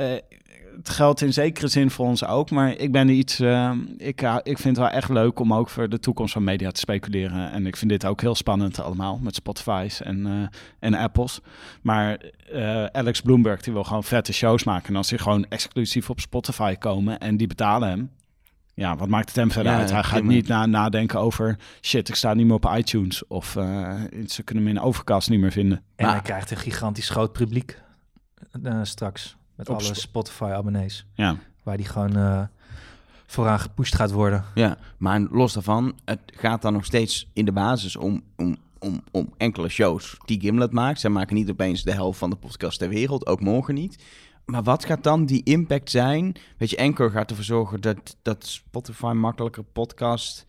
het 0.77 0.89
geldt 0.89 1.21
in 1.21 1.33
zekere 1.33 1.69
zin 1.69 1.91
voor 1.91 2.07
ons 2.07 2.25
ook. 2.25 2.51
Maar 2.51 2.77
ik 2.77 2.93
ben 2.93 3.09
iets, 3.09 3.41
eh, 3.41 3.73
ik, 3.97 4.23
ik 4.43 4.59
vind 4.59 4.77
het 4.77 4.77
wel 4.77 4.89
echt 4.89 5.09
leuk 5.09 5.39
om 5.39 5.55
ook 5.55 5.69
voor 5.69 5.89
de 5.89 5.99
toekomst 5.99 6.33
van 6.33 6.45
media 6.45 6.71
te 6.71 6.81
speculeren. 6.81 7.53
En 7.53 7.67
ik 7.67 7.77
vind 7.77 7.91
dit 7.91 8.07
ook 8.07 8.21
heel 8.21 8.35
spannend 8.35 8.81
allemaal, 8.81 9.19
met 9.23 9.35
Spotify's 9.35 10.01
en, 10.01 10.51
en 10.79 10.95
Apples. 10.95 11.41
Maar 11.83 12.19
Alex 12.93 13.21
Bloomberg, 13.21 13.61
die 13.61 13.73
wil 13.73 13.85
gewoon 13.85 14.05
vette 14.05 14.33
shows 14.33 14.65
maken. 14.65 14.89
En 14.89 14.97
als 14.97 15.09
die 15.09 15.19
gewoon 15.19 15.47
exclusief 15.49 16.11
op 16.11 16.21
Spotify 16.21 16.75
komen 16.75 17.19
en 17.19 17.37
die 17.37 17.47
betalen 17.47 17.89
hem, 17.89 18.11
ja, 18.75 18.97
wat 18.97 19.09
maakt 19.09 19.27
het 19.29 19.37
hem 19.37 19.51
verder 19.51 19.73
Ja, 19.73 19.79
uit? 19.79 19.91
Hij 19.91 20.03
gaat 20.03 20.19
prima. 20.19 20.33
niet 20.33 20.49
na, 20.49 20.67
nadenken 20.67 21.19
over 21.21 21.59
shit, 21.83 22.09
ik 22.09 22.15
sta 22.15 22.35
niet 22.35 22.47
meer 22.47 22.55
op 22.55 22.71
iTunes. 22.77 23.27
Of 23.27 23.57
eh, 23.57 23.95
ze 24.27 24.43
kunnen 24.43 24.65
me 24.65 24.71
in 24.71 24.81
Overcast 24.81 25.31
niet 25.31 25.41
meer 25.41 25.53
vinden. 25.53 25.83
En 25.97 26.05
Maar- 26.05 26.15
hij 26.15 26.23
krijgt 26.25 26.51
een 26.51 26.57
gigantisch 26.57 27.09
groot 27.09 27.33
publiek 27.33 27.81
eh, 28.63 28.79
straks. 28.83 29.37
Met 29.55 29.69
Op 29.69 29.75
alle 29.77 29.85
Sp- 29.85 29.95
Spotify-abonnees. 29.95 31.07
Ja, 31.15 31.37
Waar 31.63 31.77
die 31.77 31.87
gewoon 31.87 32.17
eh, 32.17 32.43
vooraan 33.27 33.61
gepusht 33.61 33.95
gaat 33.95 34.11
worden. 34.11 34.45
Ja, 34.55 34.77
maar 34.97 35.21
los 35.21 35.53
daarvan, 35.53 35.99
het 36.05 36.21
gaat 36.35 36.63
dan 36.63 36.73
nog 36.73 36.85
steeds 36.85 37.29
in 37.33 37.45
de 37.45 37.53
basis 37.53 37.97
om, 37.97 38.23
om, 38.37 38.57
om, 38.79 39.03
om 39.11 39.33
enkele 39.37 39.69
shows 39.69 40.17
die 40.25 40.41
Gimlet 40.41 40.73
maakt. 40.73 41.01
Zij 41.01 41.11
maken 41.11 41.35
niet 41.35 41.51
opeens 41.51 41.83
de 41.83 41.93
helft 41.93 42.19
van 42.19 42.31
de 42.31 42.37
podcast 42.37 42.79
ter 42.79 42.89
wereld, 42.89 43.27
ook 43.27 43.41
morgen 43.41 43.75
niet. 43.75 44.05
Maar 44.45 44.63
wat 44.63 44.85
gaat 44.85 45.03
dan 45.03 45.27
die 45.27 45.43
impact 45.43 45.91
zijn? 45.91 46.35
Weet 46.59 46.71
je, 46.71 46.79
Anchor 46.79 47.11
gaat 47.11 47.31
ervoor 47.31 47.45
zorgen 47.45 47.81
dat, 47.81 48.17
dat 48.23 48.47
Spotify 48.47 49.13
makkelijker 49.15 49.63
podcast 49.65 50.47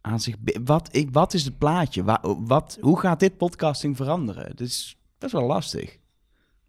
aan 0.00 0.20
zich... 0.20 0.34
Wat, 0.64 0.88
ik, 0.92 1.08
wat 1.12 1.34
is 1.34 1.44
het 1.44 1.58
plaatje? 1.58 2.04
Wa- 2.04 2.20
wat, 2.22 2.78
hoe 2.80 3.00
gaat 3.00 3.20
dit 3.20 3.36
podcasting 3.36 3.96
veranderen? 3.96 4.46
Het 4.46 4.60
is 4.60 4.96
best 5.18 5.32
wel 5.32 5.46
lastig. 5.46 5.98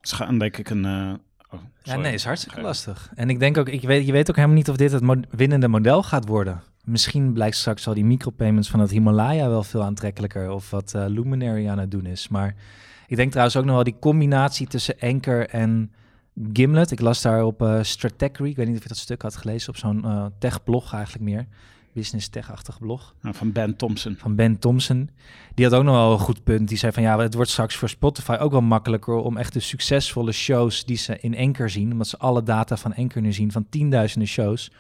ze 0.02 0.16
gaan 0.16 0.38
denk 0.40 0.58
ik 0.58 0.70
een... 0.70 0.86
eh, 0.86 1.14
oh, 1.52 1.60
Ja, 1.84 1.96
nee, 1.96 2.14
is 2.14 2.26
hartstikke 2.26 2.62
lastig. 2.62 3.12
En 3.16 3.30
ik 3.30 3.40
denk 3.40 3.58
ook, 3.58 3.70
ik 3.70 3.82
weet, 3.82 4.06
je 4.06 4.12
weet 4.12 4.30
ook 4.30 4.36
helemaal 4.36 4.58
niet 4.58 4.70
of 4.70 4.76
dit 4.78 4.92
het 4.92 5.04
mo- 5.04 5.22
winnende 5.30 5.68
model 5.68 6.04
gaat 6.04 6.28
worden. 6.28 6.62
Misschien 6.84 7.34
blijkt 7.34 7.56
straks 7.56 7.88
al 7.88 7.94
die 7.94 8.06
micropayments 8.06 8.70
van 8.70 8.80
het 8.80 8.92
Himalaya 8.92 9.50
wel 9.50 9.64
veel 9.64 9.84
aantrekkelijker. 9.84 10.50
Of 10.52 10.70
wat 10.70 10.94
eh, 10.94 11.06
Luminary 11.08 11.68
aan 11.68 11.80
het 11.80 11.92
doen 11.92 12.06
is. 12.06 12.28
Maar 12.28 12.56
ik 13.08 13.16
denk 13.16 13.30
trouwens 13.30 13.58
ook 13.58 13.66
nog 13.66 13.74
wel 13.76 13.84
die 13.84 14.00
combinatie 14.00 14.68
tussen 14.68 14.96
Anchor 15.00 15.50
en 15.50 15.92
Gimlet. 16.54 16.92
Ik 16.92 17.00
las 17.00 17.22
daar 17.22 17.44
op 17.44 17.80
Stratechery. 17.82 18.50
Ik 18.50 18.56
weet 18.56 18.68
niet 18.68 18.78
of 18.78 18.84
je 18.84 18.88
dat 18.90 18.98
stuk 18.98 19.22
had 19.22 19.36
gelezen. 19.36 19.70
Op 19.70 19.78
zo'n 19.78 20.06
eh 20.06 20.26
tech-blog 20.40 20.94
eigenlijk 20.94 21.24
meer. 21.24 21.48
Business 21.94 22.28
tech-achtig 22.28 22.80
blog 22.80 23.16
Nou, 23.22 23.36
van 23.36 23.52
Ben 23.52 23.76
Thompson. 23.76 24.16
van 24.20 24.36
Ben 24.36 24.60
Thompson. 24.60 25.10
Die 25.54 25.66
had 25.66 25.74
ook 25.74 25.84
nog 25.84 25.96
wel 25.96 26.12
een 26.12 26.20
goed 26.20 26.44
punt. 26.44 26.68
Die 26.68 26.78
zei 26.78 26.92
van 26.92 27.04
ja, 27.04 27.20
het 27.20 27.34
wordt 27.34 27.50
straks 27.50 27.76
voor 27.76 27.90
Spotify 27.90 28.38
ook 28.40 28.52
wel 28.52 28.62
makkelijker 28.62 29.14
om 29.16 29.38
echt 29.38 29.54
de 29.54 29.60
succesvolle 29.60 30.32
shows 30.32 30.86
die 30.86 30.98
ze 30.98 31.20
in 31.20 31.38
Anchor 31.38 31.70
zien, 31.70 31.92
omdat 31.92 32.08
ze 32.08 32.18
alle 32.18 32.44
data 32.44 32.78
van 32.78 32.96
Anchor 32.96 33.22
nu 33.22 33.34
zien 33.34 33.52
van 33.52 33.66
tienduizenden 33.70 34.28
shows, 34.28 34.72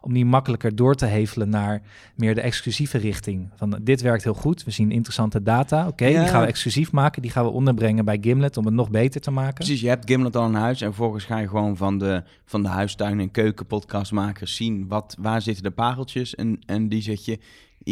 om 0.00 0.12
die 0.12 0.24
makkelijker 0.24 0.76
door 0.76 0.94
te 0.94 1.06
hevelen 1.06 1.48
naar 1.48 1.82
meer 2.14 2.34
de 2.34 2.40
exclusieve 2.40 2.98
richting. 2.98 3.48
Van 3.56 3.78
dit 3.82 4.00
werkt 4.00 4.24
heel 4.24 4.34
goed, 4.34 4.64
we 4.64 4.70
zien 4.70 4.90
interessante 4.90 5.42
data. 5.42 5.86
Oké, 5.86 6.06
Ja. 6.06 6.20
die 6.20 6.28
gaan 6.28 6.40
we 6.40 6.46
exclusief 6.46 6.92
maken, 6.92 7.22
die 7.22 7.30
gaan 7.30 7.44
we 7.44 7.50
onderbrengen 7.50 8.04
bij 8.04 8.18
Gimlet 8.20 8.56
om 8.56 8.64
het 8.64 8.74
nog 8.74 8.90
beter 8.90 9.20
te 9.20 9.30
maken. 9.30 9.54
Precies, 9.54 9.80
je 9.80 9.88
hebt 9.88 10.10
Gimlet 10.10 10.36
al 10.36 10.46
in 10.46 10.54
huis 10.54 10.80
en 10.80 10.86
vervolgens 10.86 11.24
ga 11.24 11.38
je 11.38 11.48
gewoon 11.48 11.76
van 11.76 11.98
de, 11.98 12.22
van 12.44 12.62
de 12.62 12.68
huistuin- 12.68 13.20
en 13.20 13.30
keukenpodcastmakers 13.30 14.56
zien 14.56 14.88
wat, 14.88 15.16
waar 15.20 15.42
zitten 15.42 15.62
de 15.62 15.70
pareltjes 15.70 16.34
en, 16.34 16.58
en 16.66 16.88
die 16.88 17.02
zet 17.02 17.24
je 17.24 17.38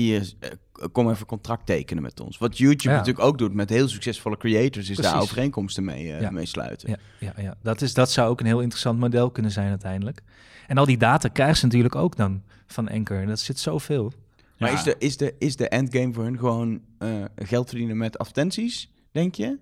hier, 0.00 0.32
eh, 0.40 0.50
kom 0.92 1.10
even 1.10 1.26
contract 1.26 1.66
tekenen 1.66 2.02
met 2.02 2.20
ons. 2.20 2.38
Wat 2.38 2.58
YouTube 2.58 2.90
Ja. 2.90 2.98
natuurlijk 2.98 3.26
ook 3.26 3.38
doet 3.38 3.54
met 3.54 3.68
heel 3.70 3.88
succesvolle 3.88 4.36
creators, 4.36 4.90
is 4.90 4.96
daar 4.96 5.20
overeenkomsten 5.20 5.84
mee, 5.84 6.12
eh, 6.12 6.20
Ja. 6.20 6.30
mee 6.30 6.46
sluiten. 6.46 6.90
Ja, 6.90 6.96
ja, 7.18 7.42
ja. 7.42 7.54
Dat, 7.62 7.82
is, 7.82 7.94
dat 7.94 8.10
zou 8.10 8.30
ook 8.30 8.40
een 8.40 8.46
heel 8.46 8.60
interessant 8.60 8.98
model 8.98 9.30
kunnen 9.30 9.52
zijn 9.52 9.68
uiteindelijk. 9.68 10.22
En 10.66 10.78
al 10.78 10.84
die 10.84 10.96
data 10.98 11.28
krijgen 11.28 11.56
ze 11.56 11.64
natuurlijk 11.64 11.94
ook 11.94 12.16
dan 12.16 12.42
van 12.66 12.88
Anchor. 12.88 13.20
En 13.20 13.26
dat 13.26 13.40
zit 13.40 13.58
zoveel. 13.58 14.12
Maar 14.58 14.72
is, 14.72 14.82
de, 14.82 14.94
is, 14.98 15.16
de, 15.16 15.34
is 15.38 15.56
de 15.56 15.68
endgame 15.68 16.12
voor 16.12 16.24
hun 16.24 16.38
gewoon 16.38 16.80
eh, 16.98 17.24
geld 17.36 17.68
verdienen 17.68 17.96
met 17.96 18.18
advertenties, 18.18 18.90
denk 19.12 19.34
je? 19.34 19.58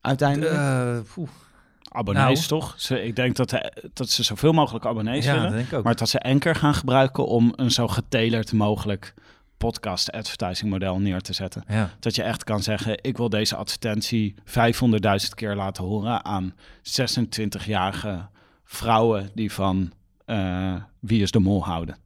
Uiteindelijk? 0.00 0.52
Eh. 0.52 0.98
Abonnees 1.94 2.48
Nou. 2.48 2.60
toch? 2.62 2.74
Ze, 2.76 3.02
ik 3.04 3.16
denk 3.16 3.36
dat, 3.36 3.50
de- 3.50 3.90
dat 3.94 4.10
ze 4.10 4.22
zoveel 4.22 4.52
mogelijk 4.52 4.84
abonnees 4.86 5.24
ja, 5.24 5.34
willen. 5.40 5.66
dat. 5.70 5.82
Maar 5.84 5.94
dat 5.94 6.08
ze 6.08 6.20
Anchor 6.20 6.54
gaan 6.54 6.74
gebruiken 6.74 7.26
om 7.26 7.52
een 7.56 7.70
zo 7.70 7.88
getailerd 7.88 8.52
mogelijk 8.52 9.14
podcast 9.58 10.12
advertising 10.12 10.70
model 10.70 10.98
neer 10.98 11.20
te 11.20 11.32
zetten. 11.32 11.64
ja. 11.68 11.90
Dat 12.00 12.14
je 12.14 12.22
echt 12.22 12.44
kan 12.44 12.62
zeggen, 12.62 12.98
ik 13.02 13.16
wil 13.16 13.28
deze 13.28 13.56
advertentie 13.56 14.34
500.000 14.44 15.34
keer 15.34 15.54
laten 15.54 15.84
horen 15.84 16.24
aan 16.24 16.54
26-jarige 16.82 18.26
vrouwen 18.64 19.30
die 19.34 19.52
van 19.52 19.92
eh, 20.24 20.74
Wie 21.00 21.22
is 21.22 21.30
de 21.30 21.38
Mol 21.38 21.64
houden. 21.64 21.96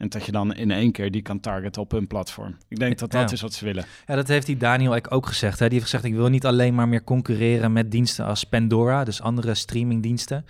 En 0.00 0.08
dat 0.08 0.24
je 0.24 0.32
dan 0.32 0.54
in 0.54 0.70
één 0.70 0.92
keer 0.92 1.10
die 1.10 1.22
kan 1.22 1.40
targeten 1.40 1.82
op 1.82 1.90
hun 1.90 2.06
platform. 2.06 2.56
Ik 2.68 2.78
denk 2.78 2.98
dat 2.98 3.10
dat 3.10 3.28
Ja. 3.28 3.34
is 3.34 3.40
wat 3.40 3.52
ze 3.52 3.64
willen. 3.64 3.84
ja, 4.06 4.14
dat 4.14 4.28
heeft 4.28 4.46
die 4.46 4.56
Daniel 4.56 4.94
Ek 4.94 5.12
ook 5.12 5.26
gezegd. 5.26 5.58
Hè. 5.58 5.64
Die 5.64 5.78
heeft 5.78 5.90
gezegd, 5.90 6.04
ik 6.04 6.14
wil 6.14 6.28
niet 6.28 6.46
alleen 6.46 6.74
maar 6.74 6.88
meer 6.88 7.04
concurreren 7.04 7.72
met 7.72 7.90
diensten 7.90 8.24
als 8.24 8.44
Pandora, 8.44 9.04
dus 9.04 9.20
andere 9.22 9.54
streamingdiensten. 9.54 10.44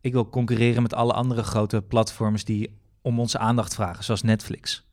Ik 0.00 0.12
wil 0.12 0.28
concurreren 0.28 0.82
met 0.82 0.94
alle 0.94 1.12
andere 1.12 1.42
grote 1.42 1.82
platforms 1.82 2.44
die 2.44 2.78
om 3.02 3.20
onze 3.20 3.38
aandacht 3.38 3.74
vragen, 3.74 4.04
zoals 4.04 4.22
Netflix. 4.22 4.84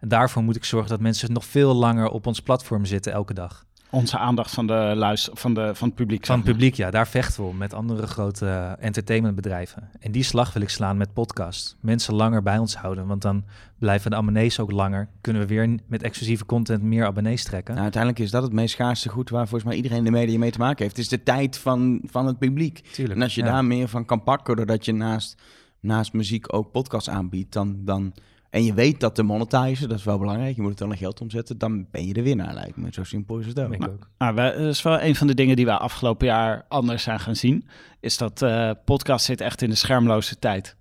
En 0.00 0.08
daarvoor 0.08 0.42
moet 0.42 0.56
ik 0.56 0.64
zorgen 0.64 0.90
dat 0.90 1.00
mensen 1.00 1.32
nog 1.32 1.44
veel 1.44 1.74
langer 1.74 2.08
op 2.08 2.26
ons 2.26 2.40
platform 2.40 2.84
zitten 2.84 3.12
elke 3.12 3.34
dag. 3.34 3.64
Onze 3.94 4.18
aandacht 4.18 4.50
van, 4.50 4.66
de 4.66 4.92
luister, 4.96 5.36
van, 5.36 5.54
de, 5.54 5.74
van 5.74 5.88
het 5.88 5.96
publiek. 5.96 6.26
Van 6.26 6.36
het 6.36 6.44
publiek, 6.44 6.74
ja, 6.74 6.90
daar 6.90 7.08
vechten 7.08 7.42
we 7.42 7.48
om 7.48 7.56
met 7.56 7.74
andere 7.74 8.06
grote 8.06 8.46
eh, 8.46 8.84
entertainmentbedrijven. 8.84 9.90
En 10.00 10.12
die 10.12 10.22
slag 10.22 10.52
wil 10.52 10.62
ik 10.62 10.68
slaan 10.68 10.96
met 10.96 11.12
podcast. 11.12 11.76
Mensen 11.80 12.14
langer 12.14 12.42
bij 12.42 12.58
ons 12.58 12.76
houden, 12.76 13.06
want 13.06 13.22
dan 13.22 13.44
blijven 13.78 14.10
de 14.10 14.16
abonnees 14.16 14.60
ook 14.60 14.70
langer. 14.70 15.08
Kunnen 15.20 15.42
we 15.42 15.48
weer 15.48 15.78
met 15.86 16.02
exclusieve 16.02 16.46
content 16.46 16.82
meer 16.82 17.06
abonnees 17.06 17.44
trekken. 17.44 17.72
Nou, 17.72 17.82
uiteindelijk 17.82 18.22
is 18.22 18.30
dat 18.30 18.42
het 18.42 18.52
meest 18.52 18.74
schaarste 18.74 19.08
goed 19.08 19.30
waar 19.30 19.48
volgens 19.48 19.64
mij 19.64 19.76
iedereen 19.76 19.98
in 19.98 20.04
de 20.04 20.10
media 20.10 20.38
mee 20.38 20.50
te 20.50 20.58
maken 20.58 20.82
heeft. 20.82 20.96
Het 20.96 21.04
is 21.04 21.10
de 21.10 21.22
tijd 21.22 21.58
van, 21.58 22.00
van 22.04 22.26
het 22.26 22.38
publiek. 22.38 22.78
Tuurlijk. 22.78 23.16
En 23.16 23.22
als 23.22 23.34
je 23.34 23.44
ja. 23.44 23.52
daar 23.52 23.64
meer 23.64 23.88
van 23.88 24.04
kan 24.04 24.22
pakken, 24.22 24.56
doordat 24.56 24.84
je 24.84 24.92
naast, 24.92 25.42
naast 25.80 26.12
muziek 26.12 26.54
ook 26.54 26.70
podcasts 26.70 27.10
aanbiedt, 27.10 27.52
dan, 27.52 27.76
dan, 27.84 28.14
en 28.54 28.64
je 28.64 28.74
weet 28.74 29.00
dat 29.00 29.14
te 29.14 29.22
monetizen, 29.22 29.88
dat 29.88 29.98
is 29.98 30.04
wel 30.04 30.18
belangrijk, 30.18 30.54
je 30.56 30.60
moet 30.60 30.70
het 30.70 30.78
dan 30.78 30.88
naar 30.88 30.96
geld 30.96 31.20
omzetten, 31.20 31.58
dan 31.58 31.86
ben 31.90 32.06
je 32.06 32.12
de 32.12 32.22
winnaar, 32.22 32.54
lijkt 32.54 32.76
me. 32.76 32.88
Zo 32.92 33.04
simpel 33.04 33.38
is 33.38 33.46
het 33.46 33.60
ook. 33.60 33.72
ik 33.74 33.88
ook. 33.88 34.08
Nou, 34.18 34.34
wij- 34.34 34.52
dat 34.56 34.60
is 34.74 34.82
wel 34.82 35.00
een 35.02 35.14
van 35.16 35.26
de 35.26 35.34
dingen 35.34 35.56
die 35.56 35.64
we 35.64 35.78
afgelopen 35.78 36.26
jaar 36.26 36.64
anders 36.68 37.02
zijn 37.02 37.20
gaan 37.20 37.36
zien. 37.36 37.68
Is 38.00 38.16
dat 38.16 38.42
eh 38.42 38.70
podcast 38.84 39.24
zit 39.24 39.40
echt 39.40 39.62
in 39.62 39.70
de 39.70 39.76
schermloze 39.76 40.38
tijd. 40.38 40.76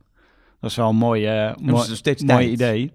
Dat 0.59 0.69
is 0.69 0.75
wel 0.75 0.89
een 0.89 0.95
mooi, 0.95 1.25
Hebben 1.25 1.65
mooi, 1.65 1.95
steeds 1.95 2.23
mooi 2.23 2.49
idee. 2.49 2.91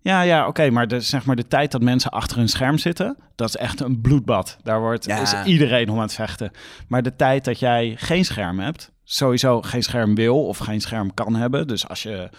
Ja, 0.00 0.22
ja, 0.22 0.46
oké, 0.46 0.70
maar 0.70 0.88
de, 0.88 1.00
zeg 1.00 1.24
maar 1.24 1.36
de 1.36 1.46
tijd 1.48 1.70
dat 1.72 1.82
mensen 1.82 2.10
achter 2.10 2.36
hun 2.36 2.48
scherm 2.48 2.78
zitten, 2.78 3.16
dat 3.34 3.48
is 3.48 3.56
echt 3.56 3.80
een 3.80 4.00
bloedbad. 4.00 4.58
Daar 4.62 4.80
wordt 4.80 5.04
Ja. 5.04 5.20
is 5.20 5.34
iedereen 5.44 5.88
om 5.88 5.96
aan 5.96 6.02
het 6.02 6.14
vechten. 6.14 6.50
Maar 6.88 7.02
de 7.02 7.16
tijd 7.16 7.44
dat 7.44 7.58
jij 7.58 7.94
geen 7.98 8.24
scherm 8.24 8.58
hebt, 8.58 8.92
sowieso 9.04 9.62
geen 9.62 9.82
scherm 9.82 10.14
wil 10.14 10.46
of 10.46 10.58
geen 10.58 10.80
scherm 10.80 11.14
kan 11.14 11.34
hebben. 11.34 11.66
Dus 11.66 11.88
als 11.88 12.02
je 12.02 12.30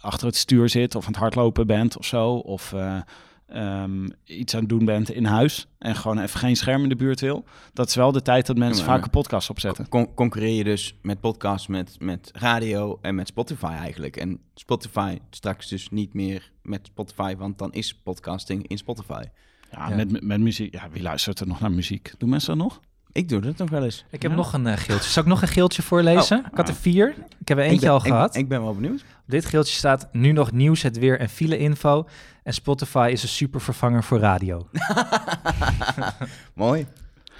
achter 0.00 0.26
het 0.26 0.36
stuur 0.36 0.68
zit 0.68 0.94
of 0.94 1.04
aan 1.06 1.12
het 1.12 1.20
hardlopen 1.20 1.66
bent 1.66 1.98
of 1.98 2.04
zo, 2.06 2.30
of 2.34 2.72
eh, 2.72 3.00
ehm, 3.46 4.08
iets 4.24 4.54
aan 4.54 4.60
het 4.60 4.68
doen 4.68 4.84
bent 4.84 5.10
in 5.10 5.24
huis 5.24 5.66
en 5.78 5.94
gewoon 5.96 6.18
even 6.18 6.38
geen 6.40 6.56
scherm 6.56 6.82
in 6.82 6.88
de 6.88 6.96
buurt 6.96 7.20
wil, 7.20 7.44
dat 7.72 7.88
is 7.88 7.94
wel 7.94 8.12
de 8.12 8.22
tijd 8.22 8.46
dat 8.46 8.56
mensen 8.56 8.82
Ja, 8.82 8.86
maar- 8.88 8.94
vaker 8.96 9.10
podcasts 9.10 9.50
opzetten. 9.50 9.88
Con- 9.88 10.14
concurreer 10.14 10.56
je 10.56 10.64
dus 10.64 10.94
met 11.02 11.20
podcasts, 11.20 11.66
met, 11.66 11.96
met 11.98 12.30
radio 12.34 12.98
en 13.02 13.14
met 13.14 13.28
Spotify 13.28 13.64
eigenlijk. 13.78 14.16
En 14.16 14.40
Spotify 14.54 15.18
straks 15.30 15.68
dus 15.68 15.88
niet 15.90 16.14
meer 16.14 16.52
met 16.62 16.80
Spotify, 16.86 17.36
want 17.36 17.58
dan 17.58 17.72
is 17.72 17.94
podcasting 17.94 18.66
in 18.68 18.78
Spotify. 18.78 19.22
Ja, 19.70 19.88
Ja. 19.88 19.96
Met, 19.96 20.22
met 20.22 20.40
muziek. 20.40 20.72
Ja, 20.74 20.88
wie 20.90 21.02
luistert 21.02 21.40
er 21.40 21.46
nog 21.46 21.60
naar 21.60 21.72
muziek? 21.72 22.12
Doen 22.18 22.28
mensen 22.28 22.56
dat 22.58 22.66
nog? 22.66 22.80
Ik 23.12 23.28
doe 23.28 23.40
dat 23.40 23.56
nog 23.56 23.70
wel 23.70 23.84
eens. 23.84 24.04
Ik 24.10 24.22
heb 24.22 24.30
Ja. 24.30 24.36
nog 24.36 24.52
een 24.52 24.66
eh, 24.66 24.76
geeltje. 24.76 25.10
Zal 25.10 25.22
ik 25.22 25.28
nog 25.28 25.42
een 25.42 25.48
geeltje 25.48 25.82
voorlezen? 25.82 26.38
Oh, 26.38 26.46
ik 26.50 26.56
had 26.56 26.68
er 26.68 26.74
vier. 26.74 27.14
Ik 27.40 27.48
heb 27.48 27.58
er 27.58 27.64
eentje 27.64 27.74
ik 27.76 27.80
ben, 27.80 27.90
al 27.90 27.96
ik- 27.96 28.02
gehad. 28.12 28.36
Ik, 28.36 28.48
ben 28.48 28.62
wel 28.62 28.74
benieuwd. 28.74 29.00
Op 29.00 29.24
dit 29.26 29.44
geeltje 29.44 29.74
staat 29.74 30.08
nu 30.12 30.32
nog 30.32 30.52
nieuws, 30.52 30.82
het 30.82 30.98
weer 30.98 31.20
en 31.20 31.28
file-info. 31.28 32.06
En 32.42 32.52
Spotify 32.54 33.08
is 33.12 33.22
een 33.22 33.28
super 33.28 33.60
vervanger 33.60 34.04
voor 34.04 34.18
radio. 34.18 34.68
Mooi. 36.54 36.86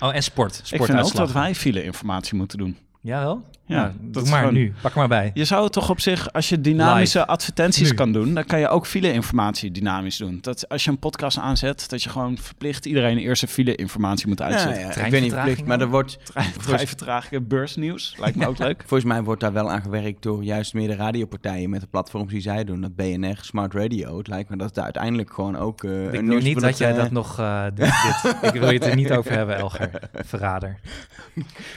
Oh, 0.00 0.14
en 0.14 0.22
sport. 0.22 0.59
Ik 0.59 0.64
vind 0.66 0.81
ook 0.81 0.87
Sportuitslag. 0.87 1.26
dat 1.26 1.33
wij 1.42 1.54
file-informatie 1.54 2.37
moeten 2.37 2.59
doen. 2.59 2.76
Jawel? 3.00 3.44
Ja, 3.68 3.76
Ja, 3.76 3.92
dat 4.00 4.28
maar 4.28 4.38
gewoon- 4.38 4.54
nu. 4.54 4.72
Pak 4.83 4.94
maar 4.94 5.09
bij. 5.09 5.31
Je 5.35 5.44
zou 5.44 5.64
het 5.64 5.72
toch 5.72 5.90
op 5.90 6.00
zich, 6.00 6.33
als 6.33 6.48
je 6.48 6.61
dynamische 6.61 7.18
Live. 7.18 7.31
advertenties 7.31 7.88
Nu. 7.90 7.94
kan 7.94 8.12
doen, 8.12 8.35
dan 8.35 8.44
kan 8.44 8.59
je 8.61 8.68
ook 8.68 8.87
file-informatie 8.87 9.70
dynamisch 9.70 10.16
doen. 10.16 10.38
Dat 10.40 10.68
als 10.68 10.85
je 10.85 10.90
een 10.90 10.98
podcast 10.98 11.38
aanzet, 11.38 11.88
dat 11.90 12.02
je 12.02 12.09
gewoon 12.09 12.38
verplicht 12.38 12.87
iedereen 12.87 13.18
eerst 13.18 13.42
een 13.42 13.48
file-informatie 13.48 14.28
moet 14.28 14.42
uitzetten. 14.42 14.81
ja, 14.83 15.04
ik 15.04 15.11
ben 15.11 15.22
niet 15.22 15.33
verplicht, 15.33 15.64
maar 15.64 15.81
er 15.81 15.88
wordt, 15.88 16.18
Vrij 16.59 16.87
vertragingen, 16.87 17.46
beursnieuws, 17.48 18.14
lijkt 18.18 18.37
me 18.37 18.46
ook 18.46 18.59
leuk. 18.59 18.81
volgens 18.87 19.04
mij 19.12 19.22
wordt 19.22 19.40
daar 19.40 19.52
wel 19.52 19.70
aan 19.70 19.83
gewerkt 19.83 20.22
door 20.22 20.44
juist 20.44 20.74
meer 20.74 20.88
de 20.88 20.94
radiopartijen 20.96 21.70
met 21.70 21.81
de 21.81 21.87
platforms 21.87 22.33
die 22.33 22.40
zij 22.40 22.64
doen. 22.64 22.81
Dat 22.81 22.96
BNR, 22.96 23.38
Smart 23.40 23.74
Radio. 23.74 24.18
Het 24.18 24.28
lijkt 24.28 24.50
me 24.50 24.57
dat 24.57 24.68
het 24.68 24.78
uiteindelijk 24.85 25.33
gewoon 25.33 25.57
ook 25.57 25.85
eh, 25.85 25.90
Ik 26.04 26.12
een 26.14 26.28
wil 26.28 26.38
niet 26.40 26.61
dat 26.61 26.78
jij 26.78 26.92
dat 26.92 27.11
nog 27.11 27.38
eh, 27.38 27.62
doet. 27.64 27.76
Dit. 27.76 28.35
Ik 28.54 28.61
wil 28.61 28.70
je 28.70 28.78
het 28.78 28.87
er 28.87 28.96
niet 28.96 29.12
over 29.12 29.33
hebben, 29.33 29.57
Elger. 29.57 29.90
Verrader. 30.14 30.78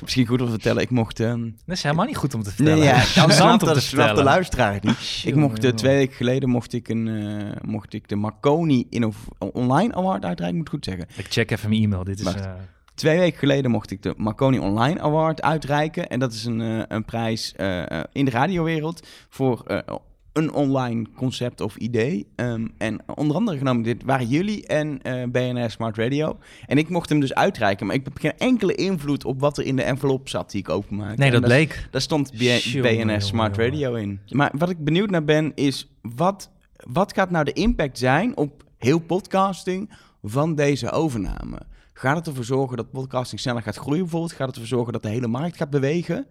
Misschien 0.01 0.25
goed 0.25 0.39
om 0.39 0.45
te 0.45 0.51
vertellen, 0.51 0.82
ik 0.82 0.89
mocht... 0.89 1.19
ehm, 1.19 1.49
Dat 1.65 1.80
is 1.82 1.88
helemaal 1.91 2.06
niet 2.06 2.17
goed 2.17 2.34
om 2.34 2.44
te 2.44 2.50
Nee, 2.58 2.67
vertellen. 2.76 3.04
ja, 3.15 3.24
om 3.52 3.58
te 3.58 3.65
dat 3.65 3.76
snap 3.76 3.76
de 3.76 3.82
vertellen. 3.82 4.24
luisteraar 4.24 4.78
niet. 4.82 5.22
Ik 5.26 5.36
mocht 5.36 5.63
eh, 5.63 5.72
twee 5.72 5.96
weken 5.96 6.15
geleden 6.15 6.50
mocht 6.50 6.74
ik, 6.74 6.89
een, 6.89 7.08
eh, 7.08 7.62
mocht 7.70 7.94
ik 7.94 8.10
de 8.10 8.15
Marconi 8.15 8.88
Innov- 8.89 9.28
Online 9.39 9.94
Award 9.94 10.26
uitreiken, 10.26 10.58
moet 10.58 10.67
ik 10.67 10.74
goed 10.74 10.86
zeggen. 10.86 11.06
Ik 11.15 11.26
check 11.30 11.52
even 11.52 11.70
mijn 11.70 11.84
e-mail. 11.84 12.04
Dit 12.04 12.20
is... 12.20 12.26
Eh, 12.34 12.52
Twee 12.96 13.20
weken 13.20 13.39
geleden 13.39 13.72
mocht 13.72 13.91
ik 13.91 14.02
de 14.04 14.13
Marconi 14.17 14.60
Online 14.60 15.02
Award 15.02 15.41
uitreiken. 15.41 16.08
En 16.10 16.20
dat 16.20 16.34
is 16.34 16.46
een, 16.46 16.62
eh, 16.62 16.82
een 16.88 17.06
prijs 17.06 17.54
eh, 17.56 17.91
eh, 18.00 18.04
in 18.12 18.26
de 18.26 18.32
radiowereld 18.32 19.08
voor 19.30 19.63
eh, 19.65 19.96
een 20.34 20.54
online 20.54 21.06
concept 21.15 21.62
of 21.62 21.76
idee. 21.76 22.28
Ehm, 22.36 22.67
en 22.78 23.00
onder 23.15 23.36
andere 23.36 23.58
genomen, 23.58 23.84
dit 23.84 24.04
waren 24.04 24.28
jullie 24.28 24.67
en 24.67 25.02
eh 25.02 25.24
BNR 25.32 25.70
Smart 25.70 25.98
Radio. 25.98 26.38
En 26.65 26.78
ik 26.78 26.89
mocht 26.89 27.10
hem 27.10 27.20
dus 27.20 27.34
uitreiken, 27.34 27.86
maar 27.86 27.96
ik 27.96 28.04
heb 28.04 28.17
geen 28.17 28.38
enkele 28.38 28.76
invloed 28.76 29.26
op 29.26 29.39
wat 29.39 29.58
er 29.58 29.65
in 29.65 29.76
de 29.76 29.84
envelop 29.84 30.30
zat 30.30 30.52
die 30.52 30.62
ik 30.62 30.70
openmaakte. 30.70 31.22
Nee, 31.22 31.32
dat 31.32 31.41
bleek. 31.41 31.88
daar 31.91 32.02
stond 32.02 32.32
BNR 32.32 33.22
Smart 33.22 33.56
jongen. 33.56 33.72
Radio 33.72 33.94
in. 33.94 34.20
Maar 34.30 34.52
wat 34.58 34.70
ik 34.70 34.84
benieuwd 34.84 35.10
naar 35.10 35.24
ben, 35.24 35.52
is 35.56 35.91
wat, 36.02 36.50
wat 36.76 37.13
gaat 37.13 37.32
nou 37.32 37.46
de 37.46 37.54
impact 37.54 37.98
zijn 37.98 38.38
op 38.38 38.63
heel 38.78 39.00
podcasting 39.00 39.89
van 40.24 40.56
deze 40.56 40.91
overname? 40.91 41.58
Gaat 41.94 42.17
het 42.17 42.28
ervoor 42.28 42.44
zorgen 42.44 42.78
dat 42.78 42.91
podcasting 42.91 43.41
sneller 43.41 43.62
gaat 43.62 43.76
groeien 43.76 44.02
bijvoorbeeld? 44.02 44.32
Gaat 44.32 44.48
het 44.48 44.56
ervoor 44.56 44.78
zorgen 44.78 44.94
dat 44.94 45.04
de 45.04 45.10
hele 45.10 45.28
markt 45.28 45.58
gaat 45.58 45.70
bewegen? 45.70 46.26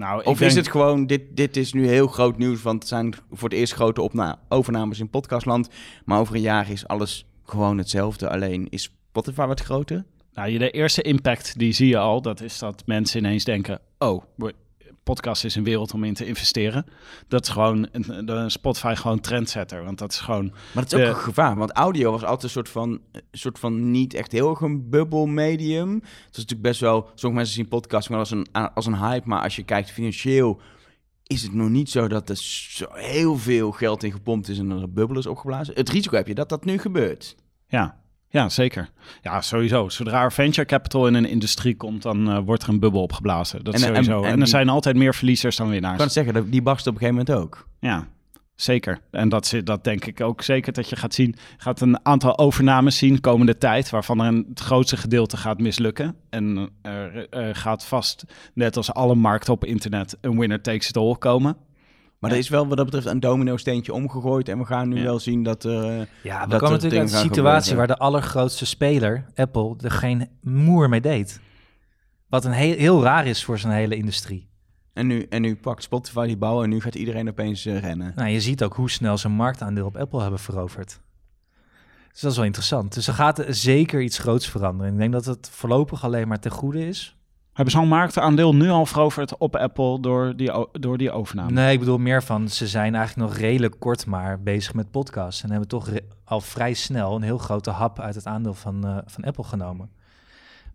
Nou, 0.00 0.18
Of 0.24 0.38
denk- 0.38 0.50
is 0.50 0.56
het 0.56 0.68
gewoon, 0.70 1.06
dit, 1.06 1.22
dit 1.30 1.56
is 1.56 1.72
nu 1.72 1.86
heel 1.88 2.06
groot 2.06 2.38
nieuws, 2.38 2.62
want 2.62 2.78
het 2.78 2.88
zijn 2.88 3.14
voor 3.30 3.48
het 3.48 3.58
eerst 3.58 3.72
grote 3.72 4.02
opna- 4.02 4.38
overnames 4.48 5.00
in 5.00 5.10
podcastland. 5.10 5.68
Maar 6.04 6.20
over 6.20 6.34
een 6.34 6.40
jaar 6.40 6.70
is 6.70 6.86
alles 6.86 7.26
gewoon 7.44 7.78
hetzelfde, 7.78 8.28
alleen 8.30 8.66
is 8.70 8.82
Spotify 9.10 9.46
wat 9.46 9.60
groter. 9.60 10.04
Nou, 10.34 10.50
je- 10.50 10.58
de 10.58 10.70
eerste 10.70 11.02
impact 11.02 11.58
die 11.58 11.72
zie 11.72 11.88
je 11.88 11.98
al, 11.98 12.22
dat 12.22 12.40
is 12.40 12.58
dat 12.58 12.82
mensen 12.86 13.18
ineens 13.18 13.44
denken: 13.44 13.80
oh, 13.98 14.22
podcast 15.02 15.44
is 15.44 15.54
een 15.54 15.64
wereld 15.64 15.94
om 15.94 16.04
in 16.04 16.14
te 16.14 16.26
investeren. 16.26 16.86
Dat 17.28 17.42
is 17.42 17.48
gewoon 17.48 17.88
een, 17.92 18.50
Spotify 18.50 18.94
gewoon 18.94 19.20
trendsetter, 19.20 19.84
want 19.84 19.98
dat 19.98 20.12
is 20.12 20.20
gewoon 20.20 20.46
Maar 20.46 20.84
dat 20.84 20.92
is 20.92 20.98
ook 20.98 21.14
een 21.14 21.20
gevaar, 21.20 21.56
want 21.56 21.72
audio 21.72 22.10
was 22.10 22.24
altijd 22.24 22.42
een 22.42 22.50
soort 22.50 22.68
van, 22.68 23.00
soort 23.32 23.58
van 23.58 23.90
niet 23.90 24.14
echt 24.14 24.32
heel 24.32 24.50
erg 24.50 24.60
een 24.60 24.90
bubbel 24.90 25.26
medium. 25.26 25.94
Het 25.94 26.30
is 26.30 26.36
natuurlijk 26.36 26.62
best 26.62 26.80
wel, 26.80 27.00
sommige 27.02 27.32
mensen 27.32 27.54
zien 27.54 27.68
podcasting 27.68 28.10
wel 28.10 28.18
als 28.18 28.30
een, 28.30 28.72
als 28.74 28.86
een 28.86 28.98
hype, 28.98 29.28
maar 29.28 29.42
als 29.42 29.56
je 29.56 29.62
kijkt 29.62 29.90
financieel 29.90 30.60
is 31.30 31.42
het 31.42 31.52
nog 31.52 31.68
niet 31.68 31.90
zo 31.90 32.08
dat 32.08 32.28
er 32.28 32.36
zo 32.36 32.86
heel 32.90 33.36
veel 33.36 33.70
geld 33.70 34.02
in 34.02 34.12
gepompt 34.12 34.48
is 34.48 34.58
en 34.58 34.70
er 34.70 34.82
een 34.82 34.92
bubbel 34.92 35.18
is 35.18 35.26
opgeblazen. 35.26 35.74
Het 35.74 35.88
risico 35.88 36.16
heb 36.16 36.26
je 36.26 36.34
dat 36.34 36.48
dat 36.48 36.64
nu 36.64 36.78
gebeurt. 36.78 37.36
Ja, 37.66 37.99
ja, 38.32 38.48
zeker. 38.48 38.90
Ja, 39.22 39.40
sowieso. 39.40 39.88
Zodra 39.88 40.22
er 40.22 40.32
venture 40.32 40.66
capital 40.66 41.06
in 41.06 41.14
een 41.14 41.28
industrie 41.28 41.76
komt, 41.76 42.02
dan 42.02 42.30
eh, 42.30 42.38
wordt 42.44 42.62
er 42.62 42.68
een 42.68 42.80
bubbel 42.80 43.02
opgeblazen. 43.02 43.64
Dat 43.64 43.74
En, 43.74 43.80
is 43.80 43.86
eh, 43.86 43.92
sowieso. 43.92 44.12
en- 44.18 44.18
En, 44.18 44.24
en 44.24 44.30
er 44.32 44.36
die- 44.36 44.46
zijn 44.46 44.68
altijd 44.68 44.96
meer 44.96 45.14
verliezers 45.14 45.56
dan 45.56 45.66
Ik 45.66 45.72
winnaars. 45.72 45.96
kan 45.96 46.04
het 46.04 46.14
zeggen, 46.14 46.50
die 46.50 46.62
barst 46.62 46.86
op 46.86 46.92
een 46.94 46.98
gegeven 47.00 47.24
moment 47.26 47.44
ook. 47.44 47.66
Ja, 47.80 48.06
zeker. 48.54 49.00
En 49.10 49.28
dat, 49.28 49.54
dat 49.64 49.84
denk 49.84 50.04
ik 50.04 50.20
ook 50.20 50.42
zeker 50.42 50.72
dat 50.72 50.88
je 50.88 50.96
gaat 50.96 51.14
zien. 51.14 51.34
Gaat 51.56 51.80
een 51.80 52.06
aantal 52.06 52.38
overnames 52.38 52.96
zien 52.98 53.20
komende 53.20 53.58
tijd, 53.58 53.90
waarvan 53.90 54.20
er 54.20 54.26
een, 54.26 54.46
het 54.48 54.60
grootste 54.60 54.96
gedeelte 54.96 55.36
gaat 55.36 55.58
mislukken. 55.60 56.14
En 56.30 56.70
er, 56.82 57.28
er 57.28 57.54
gaat 57.54 57.84
vast, 57.86 58.24
net 58.54 58.76
als 58.76 58.92
alle 58.92 59.14
markten 59.14 59.52
op 59.52 59.64
internet, 59.64 60.16
een 60.20 60.38
winner 60.38 60.60
takes 60.60 60.88
it 60.88 60.96
all 60.96 61.14
komen. 61.18 61.56
Maar 62.20 62.30
Ja. 62.30 62.36
er 62.36 62.42
is 62.42 62.48
wel 62.48 62.66
wat 62.66 62.76
dat 62.76 62.86
betreft 62.86 63.06
een 63.06 63.20
domino-steentje 63.20 63.92
omgegooid 63.92 64.48
en 64.48 64.58
we 64.58 64.64
gaan 64.64 64.88
nu 64.88 64.96
Ja. 64.96 65.02
wel 65.02 65.18
zien 65.18 65.42
dat 65.42 65.64
er... 65.64 65.84
eh, 66.00 66.06
Ja, 66.22 66.46
we 66.48 66.56
komen 66.56 66.70
natuurlijk 66.70 67.00
uit 67.02 67.12
een 67.12 67.18
situatie 67.18 67.76
waar 67.76 67.86
de 67.86 67.96
allergrootste 67.98 68.66
speler, 68.66 69.24
Apple, 69.34 69.74
er 69.80 69.90
geen 69.90 70.28
moer 70.42 70.88
mee 70.88 71.00
deed. 71.00 71.40
Wat 72.28 72.44
een 72.44 72.52
heel, 72.52 72.76
heel 72.76 73.02
raar 73.02 73.26
is 73.26 73.44
voor 73.44 73.58
zijn 73.58 73.72
hele 73.72 73.96
industrie. 73.96 74.48
En 74.92 75.06
nu, 75.06 75.22
en 75.22 75.42
nu 75.42 75.56
pakt 75.56 75.82
Spotify 75.82 76.26
die 76.26 76.36
bal 76.36 76.62
en 76.62 76.68
nu 76.68 76.80
gaat 76.80 76.94
iedereen 76.94 77.28
opeens 77.28 77.66
eh, 77.66 77.78
rennen. 77.80 78.12
Nou, 78.16 78.28
je 78.28 78.40
ziet 78.40 78.62
ook 78.62 78.74
hoe 78.74 78.90
snel 78.90 79.18
ze 79.18 79.28
marktaandeel 79.28 79.86
op 79.86 79.96
Apple 79.96 80.20
hebben 80.20 80.38
veroverd. 80.40 81.00
Dus 82.12 82.20
dat 82.20 82.30
is 82.30 82.36
wel 82.36 82.46
interessant. 82.46 82.94
Dus 82.94 83.06
er 83.06 83.14
gaat 83.14 83.44
zeker 83.48 84.00
iets 84.02 84.18
groots 84.18 84.48
veranderen. 84.48 84.92
Ik 84.92 84.98
denk 84.98 85.12
dat 85.12 85.24
het 85.24 85.48
voorlopig 85.52 86.04
alleen 86.04 86.28
maar 86.28 86.40
ten 86.40 86.50
goede 86.50 86.86
is. 86.86 87.16
Hebben 87.60 87.78
zo'n 87.80 87.88
marktaandeel 87.88 88.54
nu 88.54 88.68
al 88.68 88.86
veroverd 88.86 89.38
op 89.38 89.56
Apple 89.56 90.00
door 90.00 90.36
die, 90.36 90.50
door 90.72 90.98
die 90.98 91.10
overname? 91.10 91.50
Nee, 91.50 91.72
ik 91.72 91.78
bedoel 91.78 91.98
meer 91.98 92.22
van, 92.22 92.48
ze 92.48 92.66
zijn 92.66 92.94
eigenlijk 92.94 93.28
nog 93.28 93.38
redelijk 93.38 93.74
kort 93.78 94.06
maar 94.06 94.40
bezig 94.42 94.74
met 94.74 94.90
podcasts. 94.90 95.42
En 95.42 95.50
hebben 95.50 95.68
toch 95.68 95.88
al 96.24 96.40
vrij 96.40 96.74
snel 96.74 97.16
een 97.16 97.22
heel 97.22 97.38
grote 97.38 97.70
hap 97.70 97.98
uit 98.00 98.14
het 98.14 98.26
aandeel 98.26 98.54
van, 98.54 98.86
eh, 98.86 98.98
van 99.06 99.24
Apple 99.24 99.44
genomen. 99.44 99.90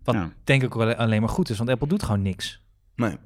Wat 0.03 0.15
Ja. 0.15 0.29
denk 0.43 0.63
ik 0.63 0.73
wel 0.73 0.93
alleen 0.95 1.19
maar 1.19 1.29
goed 1.29 1.49
is, 1.49 1.57
want 1.57 1.69
Apple 1.69 1.87
doet 1.87 2.03
gewoon 2.03 2.21
niks. 2.21 2.61
Nee. 2.95 3.17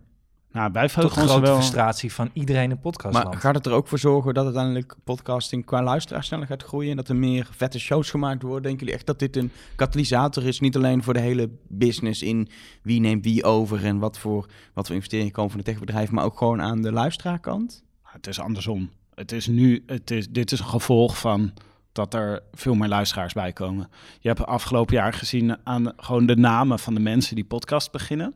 Nou, 0.51 0.71
wij 0.71 0.87
Tot 0.87 1.11
grote 1.11 1.39
wel... 1.39 1.55
frustratie 1.55 2.13
van 2.13 2.29
iedereen 2.33 2.69
in 2.69 2.79
podcastland. 2.79 3.27
Maar 3.27 3.37
gaat 3.37 3.55
het 3.55 3.65
er 3.65 3.71
ook 3.71 3.87
voor 3.87 3.99
zorgen 3.99 4.33
dat 4.33 4.43
uiteindelijk 4.43 4.95
podcasting 5.03 5.65
qua 5.65 5.83
luisteraar 5.83 6.23
sneller 6.23 6.47
gaat 6.47 6.63
groeien 6.63 6.89
en 6.89 6.95
dat 6.95 7.07
er 7.07 7.15
meer 7.15 7.47
vette 7.51 7.79
shows 7.79 8.09
gemaakt 8.09 8.41
worden? 8.41 8.61
Denken 8.61 8.79
jullie 8.79 8.93
echt 8.93 9.05
dat 9.05 9.19
dit 9.19 9.35
een 9.35 9.51
katalysator 9.75 10.45
is, 10.45 10.59
niet 10.59 10.75
alleen 10.75 11.03
voor 11.03 11.13
de 11.13 11.19
hele 11.19 11.49
business 11.67 12.21
in 12.21 12.49
wie 12.81 12.99
neemt 12.99 13.23
wie 13.23 13.43
over 13.43 13.85
en 13.85 13.99
wat 13.99 14.17
voor, 14.17 14.45
wat 14.73 14.85
voor 14.85 14.95
investeringen 14.95 15.31
komen 15.31 15.51
van 15.51 15.59
de 15.59 15.65
techbedrijf, 15.65 16.11
maar 16.11 16.23
ook 16.23 16.37
gewoon 16.37 16.61
aan 16.61 16.81
de 16.81 16.91
luisteraarkant? 16.91 17.83
Het 18.03 18.27
is 18.27 18.39
andersom. 18.39 18.89
Het 19.13 19.31
is 19.31 19.47
nu, 19.47 19.83
het 19.85 20.11
is, 20.11 20.29
dit 20.29 20.51
is 20.51 20.59
een 20.59 20.65
gevolg 20.65 21.17
van 21.17 21.53
dat 21.91 22.13
er 22.13 22.43
veel 22.51 22.75
meer 22.75 22.87
luisteraars 22.87 23.33
bij 23.33 23.53
komen. 23.53 23.89
Je 24.19 24.27
hebt 24.27 24.45
afgelopen 24.45 24.95
jaar 24.95 25.13
gezien 25.13 25.57
aan 25.63 25.93
gewoon 25.97 26.25
de 26.25 26.35
namen 26.35 26.79
van 26.79 26.93
de 26.93 26.99
mensen 26.99 27.35
die 27.35 27.45
podcast 27.45 27.91
beginnen, 27.91 28.33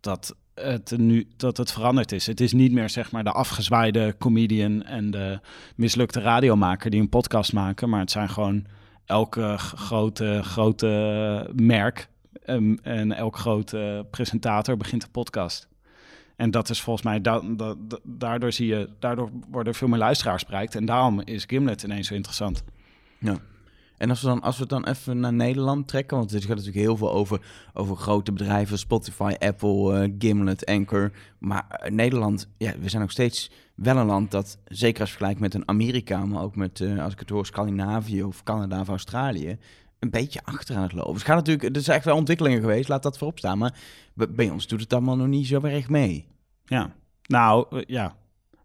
dat 0.00 0.34
het 0.54 0.92
nu 0.96 1.26
dat 1.36 1.56
het 1.56 1.72
veranderd 1.72 2.12
is. 2.12 2.26
Het 2.26 2.40
is 2.40 2.52
niet 2.52 2.72
meer 2.72 2.90
zeg 2.90 3.10
maar 3.10 3.24
de 3.24 3.32
afgezwaaide 3.32 4.14
comedian 4.18 4.82
en 4.82 5.10
de 5.10 5.40
mislukte 5.76 6.20
radiomaker 6.20 6.90
die 6.90 7.00
een 7.00 7.08
podcast 7.08 7.52
maken, 7.52 7.88
maar 7.88 8.00
het 8.00 8.10
zijn 8.10 8.28
gewoon 8.28 8.64
elke 9.06 9.54
grote 9.58 10.40
grote 10.42 11.50
merk 11.54 12.08
ehm, 12.44 12.74
en 12.82 13.12
elk 13.12 13.36
grote 13.36 14.06
presentator 14.10 14.76
begint 14.76 15.02
een 15.02 15.10
podcast. 15.10 15.68
En 16.36 16.50
dat 16.50 16.68
is 16.70 16.80
volgens 16.80 17.04
mij, 17.06 17.20
da- 17.20 17.40
da- 17.56 17.74
da- 17.78 17.98
daardoor 18.02 18.52
zie 18.52 18.66
je, 18.66 18.88
daardoor 18.98 19.30
worden 19.50 19.74
veel 19.74 19.88
meer 19.88 19.98
luisteraars 19.98 20.44
bereikt. 20.44 20.74
En 20.74 20.84
daarom 20.84 21.20
is 21.20 21.44
Gimlet 21.46 21.82
ineens 21.82 22.06
zo 22.08 22.14
interessant. 22.14 22.64
Ja. 23.18 23.36
En 24.02 24.10
als 24.10 24.20
we, 24.20 24.26
dan, 24.26 24.40
als 24.40 24.54
we 24.56 24.60
het 24.60 24.70
dan 24.70 24.84
even 24.84 25.20
naar 25.20 25.32
Nederland 25.32 25.88
trekken, 25.88 26.16
want 26.16 26.30
het 26.30 26.40
gaat 26.40 26.56
natuurlijk 26.56 26.84
heel 26.84 26.96
veel 26.96 27.12
over, 27.12 27.40
over 27.72 27.96
grote 27.96 28.32
bedrijven, 28.32 28.78
Spotify, 28.78 29.34
Apple, 29.38 30.00
eh, 30.00 30.12
Gimlet, 30.18 30.66
Anchor. 30.66 31.12
Maar 31.38 31.66
eh, 31.68 31.90
Nederland, 31.90 32.48
ja, 32.56 32.78
we 32.78 32.88
zijn 32.88 33.02
nog 33.02 33.10
steeds 33.10 33.50
wel 33.74 33.96
een 33.96 34.06
land 34.06 34.30
dat, 34.30 34.58
zeker 34.64 35.00
als 35.00 35.10
je 35.10 35.16
vergelijkt 35.16 35.40
met 35.40 35.54
een 35.54 35.68
Amerika, 35.68 36.24
maar 36.26 36.42
ook 36.42 36.56
met, 36.56 36.80
eh, 36.80 37.04
als 37.04 37.12
ik 37.12 37.18
het 37.18 37.28
hoor, 37.28 37.46
Scandinavië 37.46 38.22
of 38.22 38.42
Canada 38.42 38.80
of 38.80 38.88
Australië, 38.88 39.58
een 39.98 40.10
beetje 40.10 40.40
achter 40.44 40.76
aan 40.76 40.82
het 40.82 40.92
lopen. 40.92 41.14
Het 41.14 41.22
gaat 41.22 41.36
natuurlijk, 41.36 41.76
er 41.76 41.82
zijn 41.82 41.96
echt 41.96 42.06
wel 42.06 42.16
ontwikkelingen 42.16 42.60
geweest, 42.60 42.88
laat 42.88 43.02
dat 43.02 43.18
voorop 43.18 43.38
staan. 43.38 43.58
Maar 43.58 43.74
bij- 44.14 44.50
ons 44.50 44.66
doet 44.66 44.80
het 44.80 44.92
allemaal 44.92 45.16
nog 45.16 45.26
niet 45.26 45.46
zo 45.46 45.60
erg 45.60 45.88
mee. 45.88 46.26
Ja, 46.64 46.92
nou 47.26 47.82
ja. 47.86 48.16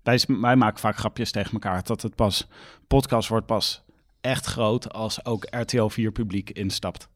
Wij, 0.03 0.19
wij 0.27 0.55
maken 0.55 0.79
vaak 0.79 0.97
grapjes 0.97 1.31
tegen 1.31 1.51
elkaar 1.51 1.83
dat 1.83 2.01
het 2.01 2.15
pas, 2.15 2.47
podcast 2.87 3.29
wordt 3.29 3.45
pas 3.45 3.85
echt 4.27 4.45
groot 4.45 4.93
als 4.93 5.25
ook 5.25 5.47
RTL 5.49 5.87
4 5.87 6.11
publiek 6.11 6.49
instapt. 6.49 7.09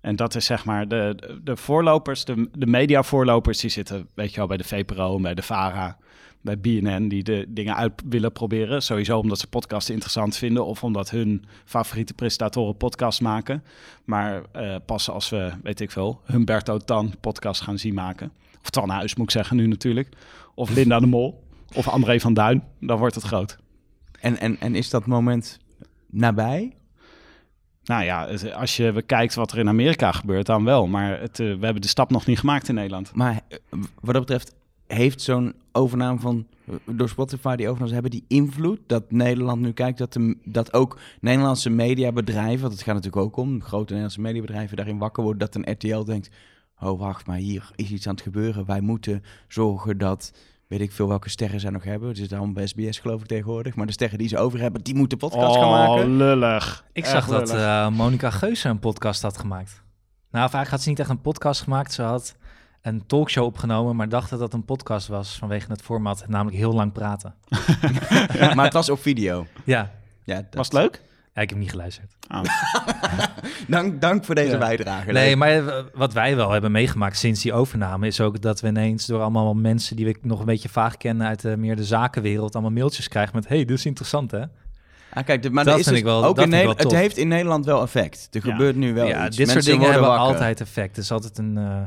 En 0.00 0.16
dat 0.16 0.34
is 0.34 0.44
zeg 0.44 0.64
maar 0.64 0.88
de, 0.88 1.38
de, 1.42 1.56
voorlopers, 1.56 2.24
de, 2.24 2.48
de 2.52 2.66
mediavoorlopers, 2.66 3.58
die 3.58 3.70
zitten, 3.70 4.08
weet 4.14 4.30
je 4.30 4.36
wel, 4.36 4.46
bij 4.46 4.56
de 4.56 4.64
VPRO 4.64 5.18
bij 5.20 5.34
de 5.34 5.42
VARA, 5.42 5.98
bij 6.40 6.58
BNN, 6.58 7.08
die 7.08 7.22
de 7.22 7.44
dingen 7.48 7.76
uit 7.76 7.92
willen 8.08 8.32
proberen. 8.32 8.82
Sowieso 8.82 9.18
omdat 9.18 9.38
ze 9.38 9.46
podcasts 9.46 9.90
interessant 9.90 10.36
vinden 10.36 10.66
of 10.66 10.84
omdat 10.84 11.10
hun 11.10 11.44
favoriete 11.64 12.14
presentatoren 12.14 12.76
podcasts 12.76 13.20
maken. 13.20 13.64
Maar 14.04 14.42
eh, 14.52 14.76
pas 14.86 15.10
als 15.10 15.28
we, 15.28 15.52
weet 15.62 15.80
ik 15.80 15.90
veel, 15.90 16.20
Humberto 16.24 16.78
Tan 16.78 17.14
podcast 17.20 17.60
gaan 17.60 17.78
zien 17.78 17.94
maken. 17.94 18.32
Of 18.62 18.70
Tan 18.70 18.88
Huis 18.88 19.14
moet 19.14 19.26
ik 19.26 19.32
zeggen 19.32 19.56
nu 19.56 19.66
natuurlijk. 19.66 20.08
Of 20.54 20.70
Linda 20.70 21.00
de 21.00 21.06
Mol. 21.06 21.42
Of 21.74 21.88
André 21.88 22.20
van 22.20 22.34
Duin. 22.34 22.62
Dan 22.80 22.98
wordt 22.98 23.14
het 23.14 23.24
groot. 23.24 23.58
En, 24.20 24.38
en, 24.38 24.60
en 24.60 24.74
is 24.74 24.90
dat 24.90 25.06
moment 25.06 25.58
nabij? 26.10 26.74
Nou 27.84 28.04
ja, 28.04 28.28
als 28.54 28.76
je 28.76 28.92
bekijkt 28.92 29.34
wat 29.34 29.52
er 29.52 29.58
in 29.58 29.68
Amerika 29.68 30.12
gebeurt, 30.12 30.46
dan 30.46 30.64
wel. 30.64 30.86
Maar 30.86 31.20
het, 31.20 31.40
eh, 31.40 31.46
we 31.46 31.64
hebben 31.64 31.82
de 31.82 31.88
stap 31.88 32.10
nog 32.10 32.26
niet 32.26 32.38
gemaakt 32.38 32.68
in 32.68 32.74
Nederland. 32.74 33.14
Maar 33.14 33.40
eh, 33.48 33.58
wat 34.00 34.14
dat 34.14 34.20
betreft, 34.20 34.54
heeft 34.86 35.22
zo'n 35.22 35.54
overname 35.72 36.18
van 36.20 36.46
eh, 36.66 36.74
door 36.86 37.08
Spotify 37.08 37.56
die 37.56 37.68
overname 37.68 37.92
hebben 37.92 38.10
die 38.10 38.24
invloed 38.28 38.78
dat 38.86 39.10
Nederland 39.10 39.60
nu 39.60 39.72
kijkt 39.72 39.98
dat, 39.98 40.12
de, 40.12 40.36
dat 40.44 40.72
ook 40.72 40.98
Nederlandse 41.20 41.70
mediabedrijven, 41.70 42.60
want 42.60 42.72
het 42.72 42.82
gaat 42.82 42.94
natuurlijk 42.94 43.22
ook 43.22 43.36
om 43.36 43.62
grote 43.62 43.84
Nederlandse 43.84 44.20
mediabedrijven 44.20 44.76
daarin 44.76 44.98
wakker 44.98 45.22
worden 45.22 45.50
dat 45.50 45.54
een 45.54 45.72
RTL 45.72 46.04
denkt, 46.04 46.30
oh 46.80 46.98
wacht, 46.98 47.26
maar 47.26 47.36
hier 47.36 47.70
is 47.74 47.90
iets 47.90 48.06
aan 48.06 48.14
het 48.14 48.22
gebeuren. 48.22 48.66
Wij 48.66 48.80
moeten 48.80 49.22
zorgen 49.48 49.98
dat 49.98 50.32
weet 50.70 50.80
ik 50.80 50.92
veel 50.92 51.08
welke 51.08 51.28
sterren 51.30 51.60
zij 51.60 51.70
nog 51.70 51.84
hebben. 51.84 52.08
Het 52.08 52.18
is 52.18 52.28
daarom 52.28 52.52
bij 52.52 52.66
SBS 52.66 52.98
geloof 52.98 53.20
ik 53.20 53.26
tegenwoordig. 53.26 53.74
Maar 53.74 53.86
de 53.86 53.92
sterren 53.92 54.18
die 54.18 54.28
ze 54.28 54.38
over 54.38 54.60
hebben, 54.60 54.82
die 54.82 54.94
moeten 54.94 55.18
podcast 55.18 55.56
gaan 55.56 55.70
maken. 55.70 56.04
Oh, 56.10 56.16
lullig. 56.16 56.84
Ik 56.92 57.02
Echt 57.02 57.12
zag 57.12 57.26
dat 57.26 57.50
eh 57.50 57.88
Monica 57.88 58.30
Geuze 58.30 58.68
een 58.68 58.78
podcast 58.78 59.22
had 59.22 59.38
gemaakt. 59.38 59.70
Nou, 60.30 60.42
eigenlijk 60.42 60.70
had 60.70 60.80
ze 60.82 60.88
niet 60.88 60.98
echt 60.98 61.08
een 61.08 61.20
podcast 61.20 61.62
gemaakt. 61.62 61.92
Ze 61.92 62.02
had 62.02 62.36
een 62.82 63.06
talkshow 63.06 63.44
opgenomen, 63.44 63.96
maar 63.96 64.08
dacht 64.08 64.30
dat 64.30 64.38
dat 64.38 64.54
een 64.54 64.64
podcast 64.64 65.08
was 65.08 65.36
vanwege 65.38 65.70
het 65.70 65.82
format, 65.82 66.24
namelijk 66.28 66.56
heel 66.56 66.72
lang 66.72 66.92
praten. 66.92 67.34
maar 68.54 68.64
het 68.64 68.72
was 68.72 68.90
op 68.90 69.00
video. 69.00 69.46
Ja, 69.64 69.90
Ja, 70.24 70.34
dat- 70.36 70.54
Was 70.54 70.66
het 70.66 70.76
leuk? 70.76 71.02
Ja, 71.40 71.46
ik 71.46 71.50
heb 71.52 71.58
niet 71.58 71.70
geluisterd. 71.70 72.12
Ah. 72.28 72.42
Dank, 73.68 74.00
dank 74.00 74.24
voor 74.24 74.34
deze 74.34 74.50
Ja. 74.50 74.58
bijdrage. 74.58 75.12
Nee, 75.12 75.36
maar 75.36 75.50
eh, 75.68 75.84
wat 75.94 76.12
wij 76.12 76.36
wel 76.36 76.50
hebben 76.50 76.72
meegemaakt 76.72 77.18
sinds 77.18 77.42
die 77.42 77.52
overname 77.52 78.06
is 78.06 78.20
ook 78.20 78.40
dat 78.40 78.60
we 78.60 78.68
ineens 78.68 79.06
door 79.06 79.20
allemaal 79.20 79.54
mensen 79.54 79.96
die 79.96 80.04
we 80.06 80.16
nog 80.22 80.40
een 80.40 80.46
beetje 80.46 80.68
vaag 80.68 80.96
kennen 80.96 81.26
uit 81.26 81.40
de, 81.40 81.56
meer 81.56 81.76
de 81.76 81.84
zakenwereld 81.84 82.52
allemaal 82.54 82.72
mailtjes 82.72 83.08
krijgen 83.08 83.34
met 83.36 83.48
hey, 83.48 83.58
dit 83.64 83.70
is 83.78 83.86
interessant 83.86 84.30
hè. 84.30 84.42
Ah, 85.12 85.24
kijk, 85.24 85.42
dit- 85.42 85.52
maar 85.52 85.64
Dat 85.64 85.78
is 85.78 85.84
vind 85.84 85.90
dus 85.96 85.98
ik 85.98 86.10
wel- 86.10 86.24
ook 86.24 86.36
dat 86.36 86.44
in 86.44 86.50
wel 86.50 86.60
Nederland, 86.60 86.82
het 86.92 87.00
heeft 87.00 87.16
in 87.16 87.28
Nederland 87.28 87.64
wel 87.64 87.82
effect. 87.82 88.28
Er 88.30 88.46
Ja. 88.46 88.50
gebeurt 88.52 88.76
nu 88.76 88.94
wel 88.94 89.06
ja, 89.06 89.26
iets. 89.26 89.36
dit 89.36 89.46
soort 89.46 89.46
Mensen 89.46 89.62
dingen 89.64 89.78
worden 89.78 89.92
hebben 89.92 90.10
wakker. 90.18 90.34
altijd 90.36 90.60
effect. 90.60 90.96
Het 90.96 91.04
is 91.04 91.10
altijd 91.12 91.38
een, 91.38 91.56
eh, 91.58 91.80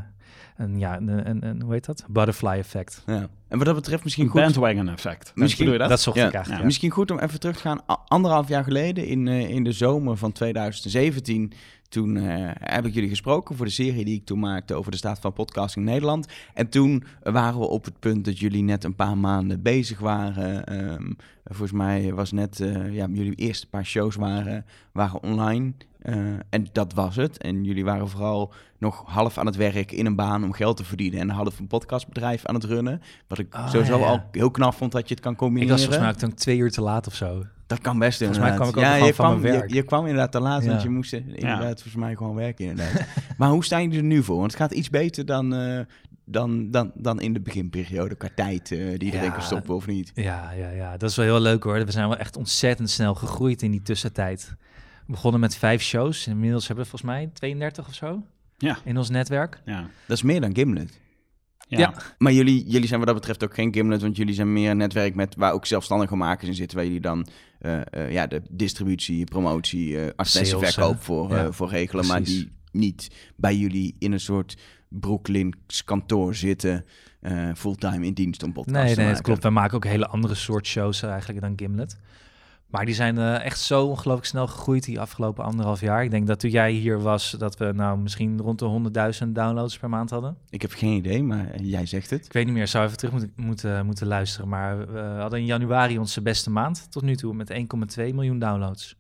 een 0.58 0.80
ja, 0.80 0.98
een, 0.98 1.30
een, 1.30 1.46
een- 1.48 1.62
hoe 1.62 1.74
heet 1.74 1.86
dat? 1.86 2.06
Butterfly 2.08 2.58
effect. 2.58 3.04
Ja. 3.06 3.28
En 3.48 3.58
wat 3.58 3.66
dat 3.66 3.76
betreft 3.76 4.04
misschien 4.04 4.26
Een 4.26 4.32
goed... 4.32 4.42
bandwagon 4.42 4.90
effect. 4.90 5.32
Misschien- 5.36 5.78
dat? 5.78 5.90
Dat 5.90 6.02
zocht 6.02 6.18
Ja. 6.18 6.26
ik 6.28 6.32
eigenlijk. 6.32 6.60
Ja. 6.62 6.66
Misschien 6.68 6.92
goed 6.92 7.12
om 7.12 7.20
even 7.20 7.40
terug 7.40 7.56
te 7.56 7.62
gaan. 7.62 7.82
Anderhalf 8.08 8.48
jaar 8.48 8.64
geleden, 8.64 9.06
in, 9.08 9.28
eh, 9.28 9.50
in 9.50 9.64
de 9.64 9.72
zomer 9.72 10.18
van 10.18 10.32
2017, 10.32 11.54
toen 11.94 12.18
eh, 12.18 12.50
heb 12.54 12.86
ik 12.86 12.94
jullie 12.94 13.10
gesproken 13.10 13.56
voor 13.56 13.66
de 13.66 13.72
serie 13.72 14.06
die 14.06 14.16
ik 14.16 14.26
toen 14.26 14.40
maakte 14.40 14.74
over 14.74 14.92
de 14.92 14.98
staat 14.98 15.20
van 15.20 15.34
podcasting 15.34 15.86
in 15.86 15.92
Nederland. 15.92 16.28
En 16.54 16.70
toen 16.70 17.04
waren 17.24 17.60
we 17.60 17.66
op 17.68 17.86
het 17.86 18.00
punt 18.00 18.26
dat 18.26 18.40
jullie 18.40 18.64
net 18.64 18.84
een 18.84 18.96
paar 18.96 19.18
maanden 19.18 19.62
bezig 19.62 20.00
waren. 20.00 20.66
Ehm, 20.66 21.12
volgens 21.44 21.72
mij 21.72 22.14
was 22.14 22.32
net, 22.32 22.60
eh, 22.60 22.94
ja, 22.94 23.08
jullie 23.12 23.36
eerste 23.36 23.70
paar 23.70 23.86
shows 23.86 24.16
waren, 24.16 24.66
waren 24.92 25.24
online. 25.24 25.74
Eh, 26.00 26.16
en 26.50 26.68
dat 26.72 26.94
was 26.94 27.16
het. 27.16 27.38
En 27.38 27.64
jullie 27.64 27.84
waren 27.84 28.10
vooral 28.10 28.54
nog 28.78 29.04
half 29.06 29.38
aan 29.38 29.46
het 29.46 29.56
werk 29.56 29.92
in 29.92 30.06
een 30.06 30.16
baan 30.16 30.44
om 30.44 30.52
geld 30.54 30.78
te 30.78 30.84
verdienen. 30.84 31.20
En 31.20 31.30
half 31.30 31.60
een 31.60 31.68
podcastbedrijf 31.68 32.46
aan 32.46 32.56
het 32.56 32.64
runnen. 32.64 33.02
Wat 33.28 33.38
ik 33.40 33.54
Ah, 33.54 33.70
sowieso 33.70 34.00
ja, 34.00 34.06
al 34.06 34.24
heel 34.32 34.52
knap 34.52 34.74
vond 34.74 34.92
dat 34.92 35.08
je 35.08 35.14
het 35.14 35.24
kan 35.24 35.32
Ik 35.32 35.38
combineren. 35.38 35.72
was 35.72 35.86
volgens 35.86 36.22
mij 36.22 36.30
ook 36.30 36.36
twee 36.36 36.58
uur 36.58 36.72
te 36.72 36.82
laat 36.82 37.08
of 37.08 37.16
zo. 37.16 37.44
Dat 37.74 37.82
kan 37.84 38.00
best 38.00 38.18
Volgens 38.18 38.40
mij 38.40 38.50
inderdaad. 38.52 38.72
kwam 38.74 38.84
ik 38.84 38.92
ook 38.92 39.00
ja, 39.00 39.06
je 39.06 39.14
van 39.14 39.26
kwam, 39.26 39.42
mijn 39.42 39.54
je, 39.54 39.60
werk. 39.60 39.74
je 39.74 39.84
kwam 39.84 40.02
inderdaad 40.02 40.32
te 40.32 40.40
laat, 40.40 40.66
want 40.66 40.82
je 40.82 40.90
moest 40.90 41.14
eh, 41.14 41.20
inderdaad 41.28 41.82
volgens 41.82 41.96
mij 41.96 42.16
gewoon 42.16 42.36
werken 42.36 42.66
inderdaad. 42.66 43.06
maar 43.38 43.50
hoe 43.50 43.64
staan 43.64 43.82
jullie 43.84 43.98
er 43.98 44.04
nu 44.04 44.24
voor? 44.24 44.38
Want 44.38 44.52
het 44.52 44.62
gaat 44.62 44.72
iets 44.72 44.90
beter 44.90 45.26
dan, 45.26 45.56
eh, 45.56 45.80
dan, 46.26 46.72
dan, 46.72 46.92
dan 46.96 47.22
in 47.22 47.34
de 47.34 47.40
beginperiode 47.42 48.16
qua 48.16 48.28
tijd 48.36 48.72
eh, 48.72 48.78
die 48.80 49.00
iedereen 49.00 49.32
kan 49.32 49.42
stoppen 49.42 49.76
of 49.76 49.88
niet. 49.88 50.12
Ja, 50.16 50.52
ja, 50.52 50.70
ja, 50.70 50.98
dat 50.98 51.10
is 51.10 51.16
wel 51.16 51.26
heel 51.26 51.40
leuk 51.42 51.64
hoor. 51.64 51.86
We 51.86 51.92
zijn 51.92 52.08
wel 52.08 52.18
echt 52.18 52.38
ontzettend 52.38 52.90
snel 52.90 53.16
gegroeid 53.16 53.62
in 53.62 53.72
die 53.72 53.82
tussentijd. 53.82 54.56
We 55.06 55.12
begonnen 55.12 55.40
met 55.40 55.56
vijf 55.56 55.82
shows. 55.82 56.28
Inmiddels 56.28 56.68
hebben 56.68 56.84
we 56.86 56.90
volgens 56.90 57.12
mij 57.12 57.30
32 57.34 57.88
of 57.88 57.94
zo 57.94 58.24
Ja. 58.58 58.78
in 58.84 58.98
ons 58.98 59.10
netwerk. 59.10 59.62
Ja. 59.66 59.88
Dat 60.08 60.18
is 60.18 60.24
meer 60.24 60.42
dan 60.42 60.56
Gimlet. 60.56 61.02
Ja. 61.78 61.80
Ja. 61.80 61.94
Maar 62.18 62.32
jullie, 62.34 62.64
jullie 62.68 62.88
zijn 62.88 63.00
wat 63.00 63.08
dat 63.08 63.18
betreft 63.18 63.44
ook 63.44 63.54
geen 63.54 63.74
Gimlet, 63.74 64.02
want 64.02 64.16
jullie 64.16 64.34
zijn 64.34 64.54
meer 64.54 64.70
een 64.72 64.78
netwerk 64.78 65.16
met 65.16 65.36
waar 65.36 65.54
ook 65.54 65.66
zelfstandige 65.66 66.16
makers 66.16 66.48
in 66.50 66.56
zitten, 66.56 66.78
waar 66.78 66.86
jullie 66.86 67.02
dan 67.02 67.28
eh, 67.60 67.82
eh, 67.90 68.12
ja, 68.12 68.28
de 68.28 68.42
distributie, 68.50 69.24
promotie, 69.24 69.98
advertentieverkoop 70.16 70.94
hè? 70.94 71.02
voor, 71.02 71.30
Ja, 71.36 71.52
voor 71.52 71.70
regelen, 71.70 72.06
maar 72.06 72.24
die 72.24 72.52
niet 72.72 73.32
bij 73.36 73.56
jullie 73.56 73.96
in 74.00 74.12
een 74.12 74.20
soort 74.20 74.58
Brooklyns 74.88 75.84
kantoor 75.86 76.36
zitten, 76.36 76.86
eh, 77.22 77.50
fulltime 77.56 78.06
in 78.06 78.14
dienst 78.14 78.44
om 78.44 78.54
podcasts 78.54 78.82
Nee, 78.82 78.94
te 78.94 78.96
nee, 78.96 79.06
het 79.06 79.08
maken. 79.08 79.24
klopt. 79.24 79.44
Wij 79.44 79.52
maken 79.52 79.76
ook 79.76 79.86
hele 79.86 80.08
andere 80.08 80.36
soort 80.36 80.68
shows 80.68 81.02
eigenlijk 81.04 81.42
dan 81.42 81.54
Gimlet. 81.56 81.98
Maar 82.74 82.86
die 82.86 82.96
zijn 82.96 83.18
eh, 83.18 83.46
echt 83.46 83.60
zo 83.60 83.86
ongelooflijk 83.86 84.28
snel 84.28 84.48
gegroeid 84.48 84.84
die 84.84 85.00
afgelopen 85.00 85.44
anderhalf 85.44 85.82
jaar. 85.82 86.04
Ik 86.04 86.12
denk 86.12 86.28
dat 86.28 86.40
toen 86.40 86.50
jij 86.50 86.72
hier 86.72 87.02
was, 87.02 87.36
dat 87.38 87.58
we 87.58 87.72
nou 87.74 87.98
misschien 87.98 88.40
rond 88.42 88.60
de 88.60 89.20
100.000 89.26 89.28
downloads 89.32 89.78
per 89.78 89.90
maand 89.90 90.10
hadden. 90.10 90.38
Ik 90.50 90.62
heb 90.62 90.72
geen 90.72 90.96
idee, 90.96 91.24
maar 91.24 91.52
eh, 91.52 91.70
jij 91.70 91.86
zegt 91.86 92.10
het. 92.10 92.26
Ik 92.26 92.34
weet 92.34 92.46
niet 92.46 92.54
meer, 92.54 92.68
zou 92.68 92.86
even 92.86 92.98
terug 92.98 93.14
moeten, 93.14 93.34
moeten, 93.36 93.86
moeten 93.86 94.08
luisteren. 94.08 94.50
Maar 94.50 94.94
we 94.94 95.00
hadden 95.00 95.40
in 95.40 95.46
januari 95.46 96.00
onze 96.00 96.22
beste 96.22 96.50
maand 96.50 96.92
tot 96.92 97.04
nu 97.04 97.16
toe 97.16 97.34
met 97.34 97.54
1,2 97.54 97.58
miljoen 97.98 98.40
downloads. 98.40 98.96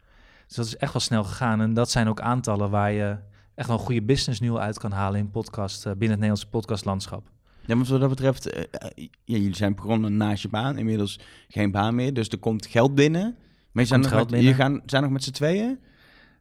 Dus 0.47 0.55
dat 0.55 0.65
is 0.65 0.77
echt 0.77 0.93
wel 0.93 1.01
snel 1.01 1.23
gegaan. 1.23 1.61
En 1.61 1.73
dat 1.73 1.91
zijn 1.91 2.07
ook 2.07 2.21
aantallen 2.21 2.69
waar 2.69 2.91
je 2.91 3.17
echt 3.55 3.67
wel 3.67 3.77
een 3.77 3.85
goede 3.85 4.03
business 4.03 4.39
nu 4.39 4.55
uit 4.55 4.79
kan 4.79 4.91
halen 4.91 5.19
in 5.19 5.31
podcast, 5.31 5.77
eh, 5.77 5.91
binnen 5.91 6.09
het 6.09 6.19
Nederlandse 6.19 6.49
podcastlandschap. 6.49 7.31
Ja, 7.65 7.75
maar 7.75 7.85
wat 7.85 7.99
dat 7.99 8.09
betreft, 8.09 8.49
eh, 8.49 8.63
eh, 8.71 9.07
ja, 9.25 9.37
jullie 9.37 9.55
zijn 9.55 9.75
begonnen 9.75 10.17
naast 10.17 10.41
je 10.41 10.49
baan, 10.49 10.77
inmiddels 10.77 11.19
geen 11.47 11.71
baan 11.71 11.95
meer, 11.95 12.13
dus 12.13 12.27
er 12.27 12.37
komt 12.37 12.65
geld 12.65 12.95
binnen. 12.95 13.37
Maar 13.73 13.85
je 13.87 13.97
nog 13.97 14.07
geld 14.09 14.31
met, 14.31 14.41
je 14.41 14.53
gaan, 14.53 14.81
zijn 14.85 15.03
nog 15.03 15.11
met 15.11 15.23
z'n 15.23 15.31
tweeën? 15.31 15.79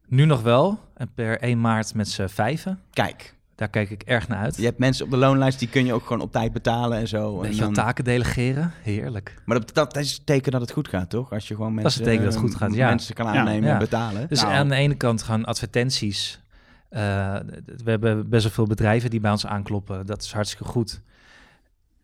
Nu 0.08 0.24
nog 0.24 0.42
wel, 0.42 0.78
en 0.94 1.10
per 1.14 1.38
1 1.40 1.60
maart 1.60 1.94
met 1.94 2.08
z'n 2.08 2.26
vijven. 2.26 2.80
Kijk, 2.90 3.34
Daar 3.54 3.68
kijk 3.68 3.90
ik 3.90 4.02
erg 4.02 4.28
naar 4.28 4.38
uit. 4.38 4.56
je 4.56 4.64
hebt 4.64 4.78
mensen 4.78 5.04
op 5.04 5.10
de 5.10 5.16
loonlijst, 5.16 5.58
die 5.58 5.68
kun 5.68 5.84
je 5.86 5.92
ook 5.92 6.02
gewoon 6.06 6.20
op 6.22 6.32
tijd 6.32 6.52
betalen 6.52 6.98
en 6.98 7.08
zo. 7.08 7.42
En 7.42 7.56
dan- 7.56 7.72
taken 7.72 8.04
delegeren? 8.04 8.72
Heerlijk. 8.82 9.42
maar 9.44 9.58
dat, 9.60 9.74
dat 9.74 9.96
is 9.96 10.12
het 10.12 10.26
teken 10.26 10.52
dat 10.52 10.60
het 10.60 10.70
goed 10.72 10.88
gaat, 10.88 11.10
toch? 11.10 11.32
Als 11.32 11.48
je 11.48 11.54
gewoon 11.54 11.76
is 11.76 11.82
mensen, 11.82 12.00
het 12.00 12.10
teken 12.10 12.24
dat 12.24 12.32
het 12.34 12.42
goed 12.42 12.54
gaat, 12.54 12.74
ja. 12.74 12.88
mensen 12.88 13.14
kan 13.14 13.26
aannemen 13.26 13.68
ja. 13.68 13.72
en 13.72 13.78
betalen. 13.78 14.28
Dus 14.28 14.40
Nou. 14.42 14.52
aan 14.52 14.68
de 14.68 14.74
ene 14.74 14.94
kant 14.94 15.22
gaan 15.22 15.44
advertenties. 15.44 16.40
eh, 16.88 17.00
we 17.84 17.90
hebben 17.90 18.28
best 18.28 18.42
wel 18.42 18.52
veel 18.52 18.66
bedrijven 18.66 19.10
die 19.10 19.20
bij 19.20 19.30
ons 19.30 19.46
aankloppen. 19.46 20.06
Dat 20.06 20.22
is 20.22 20.32
hartstikke 20.32 20.64
goed. 20.64 21.00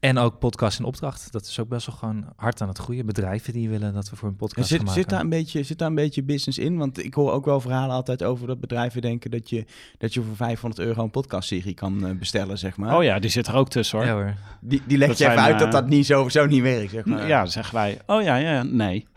En 0.00 0.18
ook 0.18 0.38
podcast 0.38 0.78
in 0.78 0.84
opdracht. 0.84 1.32
Dat 1.32 1.46
is 1.46 1.60
ook 1.60 1.68
best 1.68 1.86
wel 1.86 1.96
gewoon 1.96 2.24
hard 2.36 2.60
aan 2.60 2.68
het 2.68 2.78
groeien. 2.78 3.06
Bedrijven 3.06 3.52
die 3.52 3.68
willen 3.68 3.94
dat 3.94 4.10
we 4.10 4.16
voor 4.16 4.28
een 4.28 4.34
En 4.34 4.38
podcast 4.40 4.68
gaan 4.68 4.78
zit, 4.78 4.86
maken. 4.86 5.00
zit, 5.02 5.08
daar 5.10 5.20
een 5.20 5.28
beetje, 5.28 5.62
zit 5.62 5.78
daar 5.78 5.88
een 5.88 5.94
beetje 5.94 6.22
business 6.22 6.58
in? 6.58 6.76
Want 6.76 7.04
ik 7.04 7.14
hoor 7.14 7.32
ook 7.32 7.44
wel 7.44 7.60
verhalen 7.60 7.94
altijd 7.94 8.22
over 8.24 8.46
dat 8.46 8.60
bedrijven 8.60 9.00
denken 9.00 9.30
dat 9.30 9.50
je, 9.50 9.64
dat 9.98 10.14
je 10.14 10.22
voor 10.22 10.36
500 10.36 10.82
euro 10.86 11.02
een 11.02 11.10
podcastserie 11.10 11.74
kan 11.74 12.06
eh, 12.06 12.14
bestellen, 12.18 12.58
zeg 12.58 12.76
maar. 12.76 12.96
Oh 12.96 13.02
ja, 13.02 13.18
die 13.18 13.30
zit 13.30 13.46
er 13.46 13.54
ook 13.54 13.68
tussen 13.68 13.98
hoor. 13.98 14.06
Ja 14.06 14.12
hoor. 14.12 14.34
Die, 14.60 14.82
die 14.86 14.98
leg 14.98 15.08
Dat 15.08 15.18
je 15.18 15.24
even 15.28 15.40
uit 15.40 15.58
dat 15.58 15.66
eh, 15.68 15.72
dat 15.72 15.86
niet 15.88 16.06
zo, 16.06 16.28
zo 16.28 16.46
niet 16.46 16.62
werkt, 16.62 16.90
zeg 16.90 17.04
maar. 17.04 17.26
Ja, 17.28 17.38
dan 17.42 17.50
zeggen 17.50 17.74
wij. 17.74 17.98
Oh 18.06 18.22
ja, 18.22 18.36
ja, 18.36 18.62
nee. 18.62 19.06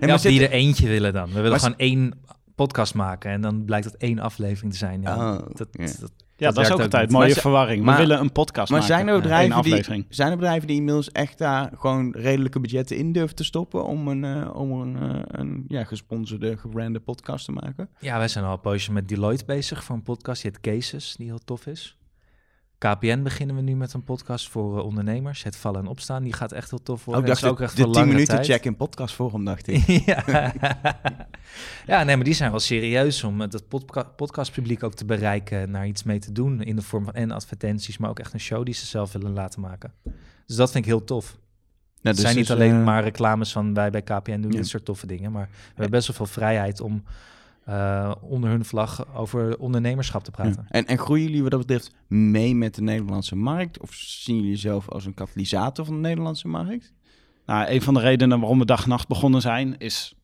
Nee, 0.00 0.08
Ja, 0.08 0.14
of 0.14 0.20
die 0.22 0.46
er 0.46 0.50
eentje 0.50 0.88
willen 0.88 1.12
dan. 1.12 1.26
We 1.28 1.34
willen 1.34 1.50
Maar 1.50 1.60
gewoon 1.60 1.78
één 1.78 2.12
podcast 2.54 2.94
maken. 2.94 3.30
En 3.30 3.40
dan 3.40 3.64
blijkt 3.64 3.84
dat 3.84 3.94
één 3.94 4.18
aflevering 4.18 4.72
te 4.72 4.78
zijn. 4.78 5.02
Ja, 5.02 5.16
Oh, 5.34 5.46
dat, 5.52 5.68
ja. 5.72 5.84
dat- 6.00 6.12
Ja, 6.36 6.50
dat, 6.50 6.64
is 6.64 6.72
ook 6.72 6.80
altijd 6.80 7.10
mooie 7.10 7.28
Maar 7.28 7.36
verwarring. 7.36 7.78
We 7.78 7.84
maar- 7.84 7.98
willen 7.98 8.20
een 8.20 8.32
podcast 8.32 8.70
Maar 8.70 8.80
maken. 8.80 8.94
zijn 8.96 9.08
er, 9.08 9.20
bedrijven 9.20 9.62
die, 9.62 10.06
zijn 10.08 10.30
er 10.30 10.36
bedrijven 10.36 10.66
die 10.66 10.76
inmiddels 10.76 11.12
echt 11.12 11.38
daar 11.38 11.70
gewoon 11.78 12.12
redelijke 12.16 12.60
budgetten 12.60 12.96
in 12.96 13.12
durven 13.12 13.36
te 13.36 13.44
stoppen 13.44 13.84
om 13.84 14.08
een, 14.08 14.24
eh, 14.24 14.54
om 14.54 14.80
een, 14.80 14.96
eh, 14.96 15.20
een 15.26 15.64
ja, 15.68 15.84
gesponsorde, 15.84 16.56
gebrande 16.56 17.00
podcast 17.00 17.44
te 17.44 17.52
maken? 17.52 17.88
ja, 17.98 18.18
wij 18.18 18.28
zijn 18.28 18.44
al 18.44 18.52
een 18.52 18.60
poosje 18.60 18.92
met 18.92 19.08
Deloitte 19.08 19.44
bezig 19.44 19.84
voor 19.84 19.94
een 19.96 20.02
podcast. 20.02 20.42
Die 20.42 20.50
heet 20.50 20.60
Cases, 20.60 21.14
die 21.16 21.26
heel 21.26 21.40
tof 21.44 21.66
is. 21.66 21.96
KPN 22.88 23.22
beginnen 23.22 23.56
we 23.56 23.62
nu 23.62 23.76
met 23.76 23.92
een 23.92 24.02
podcast 24.04 24.48
voor 24.48 24.78
eh, 24.78 24.84
ondernemers. 24.84 25.42
Het 25.42 25.56
vallen 25.56 25.80
en 25.80 25.86
opstaan. 25.86 26.22
Die 26.22 26.32
gaat 26.32 26.52
echt 26.52 26.70
heel 26.70 26.82
tof 26.82 27.04
worden. 27.04 27.22
Ook 27.22 27.28
dacht 27.28 27.40
Dat 27.40 27.50
is 27.52 27.56
ik, 27.58 27.64
echt 27.64 27.76
de 27.76 27.82
voor 27.82 27.92
10 27.92 28.00
langere 28.00 28.14
minuten 28.16 28.34
tijd. 28.34 28.46
check 28.46 28.64
in 28.64 28.76
podcastforum, 28.76 29.44
dacht 29.44 29.66
ik. 29.66 29.86
ja. 30.06 30.24
ja, 31.86 32.02
nee, 32.02 32.16
maar 32.16 32.24
die 32.24 32.34
zijn 32.34 32.50
wel 32.50 32.60
serieus 32.60 33.24
om 33.24 33.40
het 33.40 33.68
podca 33.68 34.02
podcastpubliek 34.02 34.82
ook 34.82 34.94
te 34.94 35.04
bereiken 35.04 35.58
en 35.58 35.70
naar 35.70 35.86
iets 35.86 36.02
mee 36.02 36.18
te 36.18 36.32
doen 36.32 36.62
in 36.62 36.76
de 36.76 36.82
vorm 36.82 37.04
van 37.04 37.14
en 37.14 37.30
advertenties, 37.30 37.98
maar 37.98 38.10
ook 38.10 38.18
echt 38.18 38.32
een 38.32 38.40
show 38.40 38.64
die 38.64 38.74
ze 38.74 38.86
zelf 38.86 39.12
willen 39.12 39.32
laten 39.32 39.60
maken. 39.60 39.92
Dus 40.46 40.56
dat 40.56 40.70
vind 40.70 40.84
ik 40.84 40.90
heel 40.90 41.04
tof. 41.04 41.38
Het 42.02 42.14
dus 42.14 42.20
zijn 42.20 42.36
niet 42.36 42.46
dus, 42.46 42.56
alleen 42.56 42.74
eh, 42.74 42.84
maar 42.84 43.02
reclames 43.02 43.52
van 43.52 43.74
wij 43.74 43.90
bij 43.90 44.02
KPN 44.02 44.40
doen 44.40 44.52
Ja. 44.52 44.58
dit 44.58 44.66
soort 44.66 44.84
toffe 44.84 45.06
dingen, 45.06 45.32
maar 45.32 45.48
we 45.50 45.64
hebben 45.66 45.90
best 45.90 46.06
wel 46.06 46.16
veel 46.16 46.26
vrijheid 46.26 46.80
om 46.80 47.04
eh, 47.64 48.12
onder 48.20 48.50
hun 48.50 48.64
vlag 48.64 49.14
over 49.14 49.58
ondernemerschap 49.58 50.24
te 50.24 50.30
praten. 50.30 50.62
ja. 50.62 50.68
En, 50.68 50.86
en 50.86 50.98
groeien 50.98 51.24
jullie 51.24 51.42
wat 51.42 51.50
dat 51.50 51.60
betreft 51.60 51.94
mee 52.08 52.54
met 52.54 52.74
de 52.74 52.82
Nederlandse 52.82 53.36
markt? 53.36 53.80
Of 53.80 53.92
zien 53.94 54.36
jullie 54.36 54.50
jezelf 54.50 54.88
als 54.88 55.04
een 55.06 55.14
katalysator 55.14 55.84
van 55.84 55.94
de 55.94 56.00
Nederlandse 56.00 56.48
markt? 56.48 56.92
Nou, 57.46 57.68
een 57.68 57.82
van 57.82 57.94
de 57.94 58.00
redenen 58.00 58.38
waarom 58.40 58.58
we 58.58 58.64
dag 58.64 58.82
en 58.82 58.88
nacht 58.88 59.08
begonnen 59.08 59.40
zijn, 59.40 59.78
is 59.78 60.14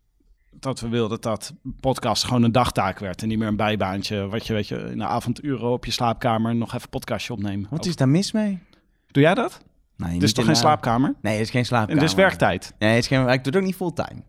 dat 0.53 0.81
we 0.81 0.88
wilden 0.88 1.20
dat 1.20 1.53
podcast 1.81 2.24
gewoon 2.24 2.42
een 2.42 2.53
dagtaak 2.53 2.98
werd. 2.98 3.22
En 3.22 3.29
niet 3.29 3.38
meer 3.38 3.48
een 3.48 3.57
bijbaantje, 3.57 4.26
wat 4.29 4.46
je, 4.46 4.53
weet 4.53 4.68
je, 4.68 4.76
in 4.76 4.98
de 4.98 5.05
avonduren 5.07 5.68
op 5.70 5.85
je 5.85 5.90
slaapkamer 5.90 6.55
nog 6.55 6.68
even 6.68 6.83
een 6.83 6.88
podcastje 6.88 7.33
opnemen. 7.33 7.66
Wat 7.70 7.79
Ook- 7.79 7.87
is 7.87 7.96
daar 7.96 8.09
mis 8.09 8.33
mee? 8.33 8.59
Doe 9.07 9.22
jij 9.22 9.35
dat? 9.35 9.61
Nee, 9.96 10.12
Het 10.14 10.22
is 10.22 10.33
toch 10.33 10.44
geen 10.44 10.57
slaapkamer? 10.57 11.14
Nee, 11.22 11.33
het 11.33 11.42
is 11.42 11.50
geen 11.50 11.61
En 11.61 11.66
slaapkamer. 11.66 12.03
het 12.03 12.11
is 12.11 12.16
werktijd. 12.16 12.74
Nee, 12.79 12.90
het 12.90 12.98
is 12.98 13.07
geen, 13.07 13.20
ik 13.20 13.26
doe 13.26 13.37
het 13.53 13.57
ook 13.57 13.62
niet 13.62 13.74
fulltime. 13.76 14.22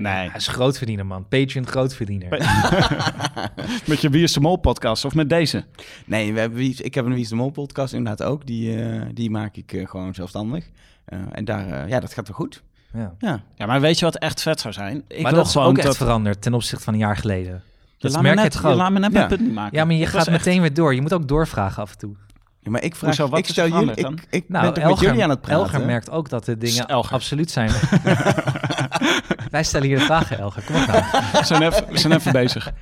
Nee. 0.00 0.12
Hij 0.28 0.36
is 0.36 0.46
grootverdiener, 0.48 1.06
man. 1.06 1.28
Patreon 1.28 1.66
grootverdiener. 1.66 2.28
Met 3.86 4.00
je 4.00 4.08
Wie 4.10 4.22
is 4.22 4.32
de 4.32 4.40
Mol 4.40 4.56
podcast 4.56 5.04
of 5.04 5.14
met 5.14 5.28
deze? 5.28 5.64
Nee, 6.06 6.32
we 6.32 6.40
hebben, 6.40 6.58
Wie- 6.58 6.82
ik 6.82 6.94
heb 6.94 7.04
een 7.04 7.12
Wie 7.12 7.22
is 7.22 7.28
de 7.28 7.34
Mol 7.34 7.50
podcast 7.50 7.92
inderdaad 7.94 8.26
ook. 8.28 8.46
Die, 8.46 8.82
eh, 8.84 9.02
die 9.14 9.30
maak 9.30 9.56
ik 9.56 9.72
eh, 9.72 9.88
gewoon 9.88 10.14
zelfstandig. 10.14 10.64
Eh, 11.04 11.18
en 11.32 11.44
daar, 11.44 11.88
ja, 11.88 12.00
dat 12.00 12.12
gaat 12.14 12.28
wel 12.28 12.36
goed. 12.36 12.62
Ja. 12.92 13.14
Ja. 13.18 13.42
Ja, 13.54 13.66
maar 13.66 13.80
weet 13.80 13.98
je 13.98 14.04
wat 14.04 14.16
echt 14.16 14.42
vet 14.42 14.60
zou 14.60 14.74
zijn? 14.74 14.96
Ik 15.08 15.22
maar 15.22 15.30
wil 15.32 15.40
dat 15.40 15.46
is 15.46 15.52
gewoon 15.52 15.68
ook 15.68 15.76
echt 15.78 15.86
dat... 15.86 15.96
veranderd 15.96 16.42
ten 16.42 16.54
opzichte 16.54 16.84
van 16.84 16.92
een 16.92 16.98
jaar 17.00 17.16
geleden. 17.16 17.62
Dat 17.98 18.12
laat 18.12 18.22
merk 18.22 18.34
me 18.36 18.42
je 18.42 18.48
net, 18.48 18.64
ook? 18.64 18.74
laat 18.76 18.90
me 18.90 18.98
net 18.98 19.12
Ja. 19.12 19.16
mijn 19.16 19.28
punt 19.28 19.40
niet 19.40 19.52
maken. 19.54 19.78
Ja, 19.78 19.84
maar 19.84 19.94
je 19.94 20.06
gaat 20.06 20.26
echt- 20.26 20.30
meteen 20.44 20.60
weer 20.60 20.74
door. 20.74 20.94
Je 20.94 21.00
moet 21.00 21.12
ook 21.12 21.28
doorvragen 21.28 21.82
af 21.82 21.90
en 21.92 21.98
toe. 21.98 22.14
Ja, 22.62 22.70
maar 22.70 22.82
ik 22.82 22.94
vraag, 22.96 23.16
Hoezo, 23.16 23.30
wat 23.30 23.38
ik 23.38 23.46
stel 23.46 23.68
jullie, 23.68 23.94
ik, 23.94 24.26
ik 24.30 24.48
Nou, 24.48 24.64
ben 24.64 24.74
toch 24.82 24.90
met 24.90 25.00
jullie 25.00 25.22
aan 25.22 25.30
het 25.30 25.40
praten? 25.40 25.62
Elger 25.64 25.86
merkt 25.86 26.10
ook 26.10 26.28
dat 26.28 26.44
de 26.44 26.56
dingen 26.58 26.86
Elger. 26.86 27.12
absoluut 27.14 27.50
zijn. 27.50 27.70
Wij 29.50 29.62
stellen 29.64 29.86
hier 29.86 29.98
de 29.98 30.04
vragen, 30.04 30.38
Elger. 30.38 30.62
Kom 30.62 30.76
op 30.76 30.86
nou. 30.86 31.02
We 31.32 31.40
zijn 31.44 31.62
even, 31.62 31.86
we 31.88 31.98
zijn 31.98 32.12
even 32.12 32.32
bezig. 32.32 32.72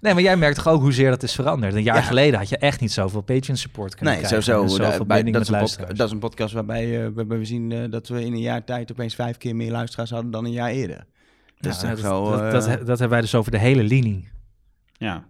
Nee, 0.00 0.14
maar 0.14 0.22
jij 0.22 0.36
merkt 0.36 0.56
toch 0.56 0.68
ook 0.68 0.80
hoezeer 0.80 1.10
dat 1.10 1.22
is 1.22 1.34
veranderd. 1.34 1.74
Een 1.74 1.82
jaar 1.82 1.96
Ja. 1.96 2.02
geleden 2.02 2.38
had 2.38 2.48
je 2.48 2.56
echt 2.56 2.80
niet 2.80 2.92
zoveel 2.92 3.20
Patreon 3.20 3.56
support 3.56 3.94
kunnen 3.94 4.14
Nee, 4.14 4.24
krijgen. 4.24 4.52
sowieso. 4.52 4.76
bij- 4.76 4.98
binding 5.06 5.32
dat, 5.36 5.42
is 5.42 5.50
met 5.78 5.88
een 5.88 5.96
dat 5.96 6.06
is 6.06 6.12
een 6.12 6.18
podcast 6.18 6.54
waarbij, 6.54 7.04
eh, 7.04 7.08
waarbij 7.14 7.38
we 7.38 7.44
zien 7.44 7.72
eh, 7.72 7.90
dat 7.90 8.08
we 8.08 8.24
in 8.24 8.32
een 8.32 8.40
jaar 8.40 8.64
tijd 8.64 8.92
opeens 8.92 9.14
vijf 9.14 9.36
keer 9.36 9.56
meer 9.56 9.70
luisteraars 9.70 10.10
hadden 10.10 10.30
dan 10.30 10.44
een 10.44 10.52
jaar 10.52 10.70
eerder. 10.70 11.04
Dus 11.60 11.80
Ja, 11.80 11.86
dat, 11.88 11.96
dat, 11.96 12.04
zo, 12.06 12.30
dat, 12.30 12.40
eh, 12.42 12.50
dat, 12.52 12.64
dat 12.78 12.88
hebben 12.88 13.08
wij 13.08 13.20
dus 13.20 13.34
over 13.34 13.50
de 13.50 13.58
hele 13.58 13.82
linie. 13.82 14.28
Ja. 14.92 15.24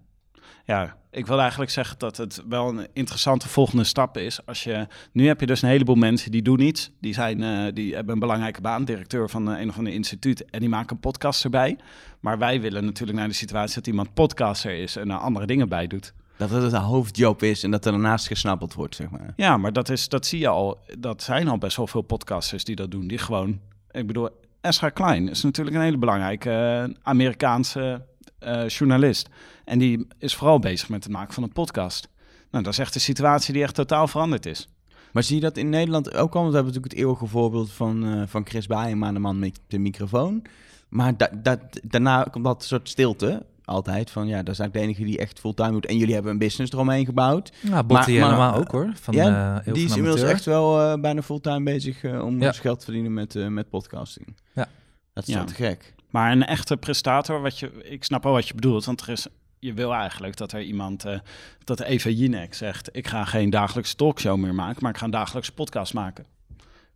ja, 0.64 0.96
ik 1.14 1.27
wil 1.27 1.40
eigenlijk 1.40 1.70
zeggen 1.70 1.98
dat 1.98 2.16
het 2.16 2.42
wel 2.48 2.68
een 2.68 2.87
interessante 2.92 3.48
volgende 3.48 3.85
stap 3.85 4.16
is. 4.16 4.46
Als 4.46 4.64
je, 4.64 4.87
nu 5.12 5.27
heb 5.27 5.40
je 5.40 5.46
dus 5.46 5.62
een 5.62 5.68
heleboel 5.68 5.94
mensen 5.94 6.31
die 6.31 6.42
doen 6.42 6.61
iets. 6.61 6.90
Die, 7.01 7.14
zijn, 7.14 7.42
eh, 7.42 7.75
die 7.75 7.94
hebben 7.94 8.14
een 8.14 8.20
belangrijke 8.20 8.61
baan, 8.61 8.85
directeur 8.85 9.31
van 9.31 9.53
eh, 9.53 9.61
een 9.61 9.68
of 9.68 9.79
ander 9.79 9.92
instituut. 9.92 10.51
En 10.51 10.61
die 10.61 10.68
maken 10.68 10.94
een 10.94 11.01
podcast 11.01 11.44
erbij. 11.44 11.79
Maar 12.20 12.38
wij 12.38 12.61
willen 12.61 12.85
natuurlijk 12.85 13.18
naar 13.18 13.29
de 13.29 13.35
situatie 13.35 13.75
dat 13.75 13.87
iemand 13.87 14.14
podcaster 14.14 14.75
is 14.75 14.96
en 14.96 15.11
er 15.11 15.16
andere 15.16 15.46
dingen 15.46 15.68
bij 15.68 15.87
doet. 15.87 16.12
dat 16.37 16.51
het 16.51 16.72
een 16.72 16.81
hoofdjob 16.81 17.42
is 17.42 17.62
en 17.62 17.70
dat 17.70 17.85
er 17.85 17.92
daarnaast 17.92 18.27
gesnappeld 18.27 18.75
wordt, 18.75 18.94
zeg 18.94 19.11
maar. 19.11 19.33
Ja, 19.37 19.57
maar 19.57 19.72
dat, 19.72 19.88
is, 19.88 20.09
dat 20.09 20.27
zie 20.27 20.38
je 20.38 20.48
al. 20.48 20.79
Dat 20.98 21.22
zijn 21.22 21.48
al 21.48 21.59
best 21.59 21.77
wel 21.77 21.87
veel 21.87 22.03
podcasters 22.03 22.64
die 22.64 22.77
dat 22.77 22.90
doen. 22.90 23.07
Die 23.07 23.18
gewoon, 23.18 23.61
ik 23.90 24.07
bedoel, 24.07 24.29
Ezra 24.61 24.88
Klein 24.88 25.29
is 25.29 25.42
natuurlijk 25.42 25.77
een 25.77 25.83
hele 25.83 25.98
belangrijke 25.98 26.51
eh, 26.51 26.94
Amerikaanse 27.03 28.03
eh, 28.42 28.68
journalist. 28.68 29.28
En 29.64 29.78
die 29.78 30.07
is 30.18 30.35
vooral 30.35 30.59
bezig 30.59 30.88
met 30.88 31.05
het 31.05 31.12
maken 31.12 31.35
van 31.35 31.42
een 31.42 31.52
podcast. 31.52 32.09
Nou, 32.50 32.64
dat 32.64 32.72
is 32.72 32.78
echt 32.78 32.94
een 32.94 33.00
situatie 33.00 33.52
die 33.52 33.62
echt 33.62 33.74
totaal 33.74 34.09
veranderd 34.09 34.46
is. 34.46 34.68
Maar 35.12 35.22
zie 35.22 35.35
je 35.35 35.40
dat 35.42 35.57
in 35.57 35.68
Nederland 35.68 36.14
ook 36.14 36.35
al? 36.35 36.40
Want 36.40 36.48
we 36.50 36.55
hebben 36.55 36.64
natuurlijk 36.64 36.92
het 36.92 37.02
eeuwige 37.02 37.26
voorbeeld 37.26 37.72
van, 37.72 38.05
eh, 38.07 38.22
van 38.26 38.46
Chris 38.46 38.66
Baaema, 38.66 39.12
de 39.12 39.18
man 39.18 39.38
met 39.38 39.61
de 39.66 39.78
microfoon. 39.78 40.42
Maar 40.88 41.16
da, 41.16 41.31
da, 41.42 41.59
daarna 41.83 42.22
komt 42.31 42.44
dat 42.44 42.64
soort 42.64 42.88
stilte 42.88 43.46
altijd. 43.64 44.11
Van 44.11 44.26
ja, 44.26 44.42
dat 44.42 44.55
is 44.55 44.59
eigenlijk 44.59 44.72
de 44.72 44.81
enige 44.81 45.05
die 45.12 45.18
echt 45.18 45.40
fulltime 45.40 45.70
doet. 45.72 45.87
En 45.87 45.96
jullie 45.96 46.14
hebben 46.14 46.33
een 46.33 46.38
business 46.38 46.72
eromee 46.72 47.05
gebouwd. 47.05 47.52
Nou, 47.61 47.83
Botti 47.85 48.18
Maar- 48.20 48.37
maar- 48.37 48.57
ook 48.59 48.70
hoor. 48.70 48.90
Van, 48.94 49.14
Ja, 49.14 49.62
eh, 49.64 49.72
die 49.74 49.85
is 49.85 49.90
inmiddels 49.90 50.14
Amateur. 50.20 50.31
echt 50.35 50.44
wel 50.44 50.81
eh, 50.81 51.00
bijna 51.00 51.22
fulltime 51.22 51.62
bezig 51.62 52.05
om 52.05 52.40
Ja. 52.40 52.52
geld 52.52 52.78
te 52.78 52.85
verdienen 52.85 53.12
met, 53.14 53.37
eh, 53.37 53.46
met 53.46 53.68
podcasting. 53.68 54.37
Ja. 54.52 54.68
Dat 55.12 55.28
is 55.28 55.35
Ja. 55.35 55.44
te 55.44 55.55
gek. 55.55 55.94
Maar 56.12 56.33
een 56.33 56.44
echte 56.46 56.77
prestator, 56.77 57.40
wat 57.40 57.59
je, 57.59 57.85
ik 57.85 58.05
snap 58.05 58.22
wel 58.22 58.33
wat 58.33 58.48
je 58.48 58.55
bedoelt. 58.55 58.85
Want 58.85 59.01
er 59.01 59.09
is, 59.09 59.27
je 59.59 59.72
wil 59.72 59.92
eigenlijk 59.94 60.37
dat 60.37 60.53
er 60.53 60.62
iemand, 60.62 61.05
eh, 61.05 61.18
dat 61.64 61.81
Eva 61.81 62.09
Jinek 62.11 62.55
zegt... 62.55 62.88
ik 62.96 63.07
ga 63.09 63.25
geen 63.25 63.51
dagelijkse 63.51 63.94
talkshow 63.96 64.37
meer 64.38 64.55
maken, 64.55 64.79
maar 64.83 64.90
ik 64.90 64.98
ga 64.98 65.05
een 65.05 65.11
dagelijkse 65.11 65.53
podcast 65.53 65.94
maken. 65.94 66.25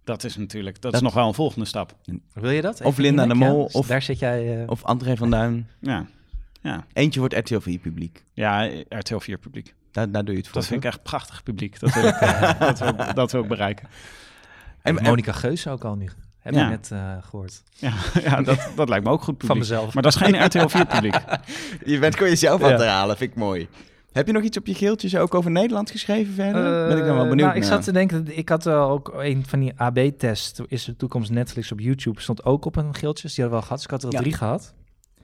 Dat 0.05 0.25
is 0.25 0.37
natuurlijk, 0.37 0.75
dat, 0.75 0.83
Dat- 0.83 0.95
is 0.95 1.01
nog 1.07 1.15
wel 1.15 1.27
een 1.29 1.35
volgende 1.35 1.67
stap. 1.67 1.95
Wil 2.33 2.51
je 2.51 2.63
dat? 2.63 2.81
Of 2.81 2.97
Linda 2.99 3.27
de 3.27 3.33
Jinek? 3.33 3.49
Mol, 3.49 3.65
Dus 3.65 3.73
of- 3.73 3.87
Daar 3.87 4.03
zit 4.03 4.19
jij... 4.19 4.63
eh, 4.63 4.71
Of 4.71 4.85
André 4.85 5.17
van 5.17 5.31
Duin. 5.31 5.69
Ja, 5.81 6.07
ja. 6.63 6.87
Eentje 6.93 7.21
wordt 7.21 7.35
RTL 7.35 7.59
4 7.59 7.79
publiek. 7.79 8.25
ja 8.33 8.71
RTL 8.89 9.19
4 9.19 9.39
publiek. 9.39 9.75
Daar, 9.93 10.11
daar 10.11 10.25
doe 10.25 10.35
je 10.35 10.41
het 10.41 10.49
voor. 10.49 10.61
Dat 10.61 10.67
vind 10.67 10.85
ik 10.85 10.91
echt 10.91 11.03
prachtig 11.03 11.43
publiek. 11.43 11.81
Dat 11.81 11.95
wil 11.95 12.05
ik, 12.05 12.15
eh, 12.15 12.61
dat 12.69 12.79
wil, 12.79 13.15
dat 13.15 13.33
wil 13.33 13.43
ik 13.43 13.49
bereiken. 13.49 13.89
En- 14.83 14.99
en 14.99 15.05
Monica 15.05 15.33
Geus 15.33 15.67
ook 15.69 15.85
al 15.85 15.95
nu. 15.95 16.09
Heb 16.47 16.55
Ja. 16.55 16.65
je 16.65 16.71
net 16.71 16.91
eh, 16.93 17.13
gehoord. 17.21 17.63
Ja, 17.75 17.93
ja 18.29 18.43
dat, 18.43 18.69
dat 18.77 18.89
lijkt 18.89 19.05
me 19.05 19.11
ook 19.11 19.23
goed 19.23 19.27
Van 19.27 19.37
publiek. 19.37 19.59
mezelf. 19.59 19.95
Maar 19.95 20.03
dat 20.03 20.15
is 20.15 20.21
geen 20.21 20.45
RTL 20.47 20.67
4 20.67 20.87
publiek. 20.87 21.15
Je 21.85 21.99
bent 21.99 22.15
gewoon 22.15 22.29
jezelf 22.31 22.61
aan 22.63 22.67
Ja. 22.69 22.73
het 22.75 22.83
herhalen, 22.83 23.17
vind 23.17 23.31
ik 23.31 23.37
mooi. 23.37 23.69
Heb 24.13 24.27
je 24.27 24.33
nog 24.33 24.43
iets 24.43 24.57
op 24.57 24.67
je 24.67 24.75
geeltjes 24.75 25.17
ook 25.17 25.35
over 25.35 25.51
Nederland 25.51 25.91
geschreven 25.91 26.35
verder? 26.35 26.87
ben 26.89 26.99
ik 26.99 27.05
dan 27.05 27.15
wel 27.15 27.23
Eh, 27.25 27.29
benieuwd 27.29 27.47
nou, 27.49 27.59
ik 27.61 27.65
zat 27.65 27.83
te 27.83 27.93
denken, 27.93 28.37
ik 28.39 28.49
had 28.49 28.67
eh, 28.67 28.91
ook 28.91 29.13
een 29.17 29.47
van 29.47 29.61
die 29.61 29.73
AB-test, 29.77 30.61
is 30.69 30.85
de 30.85 30.97
toekomst 30.97 31.31
Netflix 31.31 31.73
op 31.73 31.81
YouTube, 31.81 32.21
stond 32.21 32.45
ook 32.45 32.65
op 32.65 32.77
een 32.77 32.95
geeltjes. 32.95 33.35
Die 33.35 33.45
hadden 33.45 33.61
we 33.63 33.67
al 33.69 33.77
gehad, 33.77 33.77
dus 33.77 33.85
ik 33.85 33.91
had 33.91 34.01
er 34.03 34.07
al 34.09 34.13
Ja. 34.15 34.21
drie 34.21 34.33
gehad. 34.39 34.75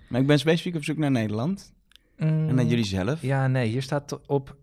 Maar 0.08 0.20
ik 0.20 0.26
ben 0.26 0.38
specifiek 0.38 0.74
op 0.76 0.84
zoek 0.84 0.96
naar 0.98 1.10
Nederland. 1.10 1.72
En 2.16 2.54
naar 2.54 2.64
Mm, 2.64 2.70
jullie 2.70 2.84
zelf. 2.84 3.22
Ja, 3.22 3.46
nee, 3.46 3.68
hier 3.68 3.82
staat 3.82 4.18
op, 4.26 4.56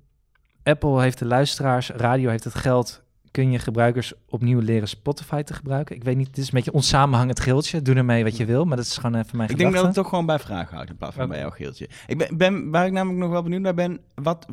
Apple 0.63 1.01
heeft 1.01 1.19
de 1.19 1.25
luisteraars, 1.25 1.89
radio 1.89 2.29
heeft 2.29 2.43
het 2.43 2.55
geld, 2.55 3.03
kun 3.31 3.51
je 3.51 3.59
gebruikers 3.59 4.13
opnieuw 4.29 4.59
leren 4.59 4.87
Spotify 4.87 5.41
te 5.41 5.53
gebruiken. 5.53 5.95
Ik 5.95 6.03
weet 6.03 6.17
niet, 6.17 6.27
dit 6.27 6.37
is 6.37 6.45
een 6.45 6.53
beetje 6.53 6.71
onsamenhangend 6.71 7.39
geeltje, 7.39 7.81
doe 7.81 7.95
ermee 7.95 8.23
wat 8.23 8.37
je 8.37 8.45
wil, 8.45 8.65
maar 8.65 8.77
dat 8.77 8.85
is 8.85 8.97
gewoon 8.97 9.15
even 9.15 9.37
mijn 9.37 9.49
Ik 9.49 9.57
denk 9.57 9.73
dat 9.73 9.85
het 9.85 9.93
toch 9.93 10.09
gewoon 10.09 10.25
bij 10.25 10.39
vragen 10.39 10.75
houdt 10.75 10.89
in 10.89 10.97
plaats 10.97 11.15
van 11.15 11.29
bij 11.29 11.39
jouw 11.39 11.49
geeltje. 11.49 11.89
Ik 12.07 12.17
ben, 12.17 12.37
ben, 12.37 12.69
waar 12.69 12.85
ik 12.85 12.91
namelijk 12.91 13.19
nog 13.19 13.29
wel 13.29 13.43
benieuwd 13.43 13.61
naar 13.61 13.73
ben, 13.73 13.99
wat, 14.15 14.45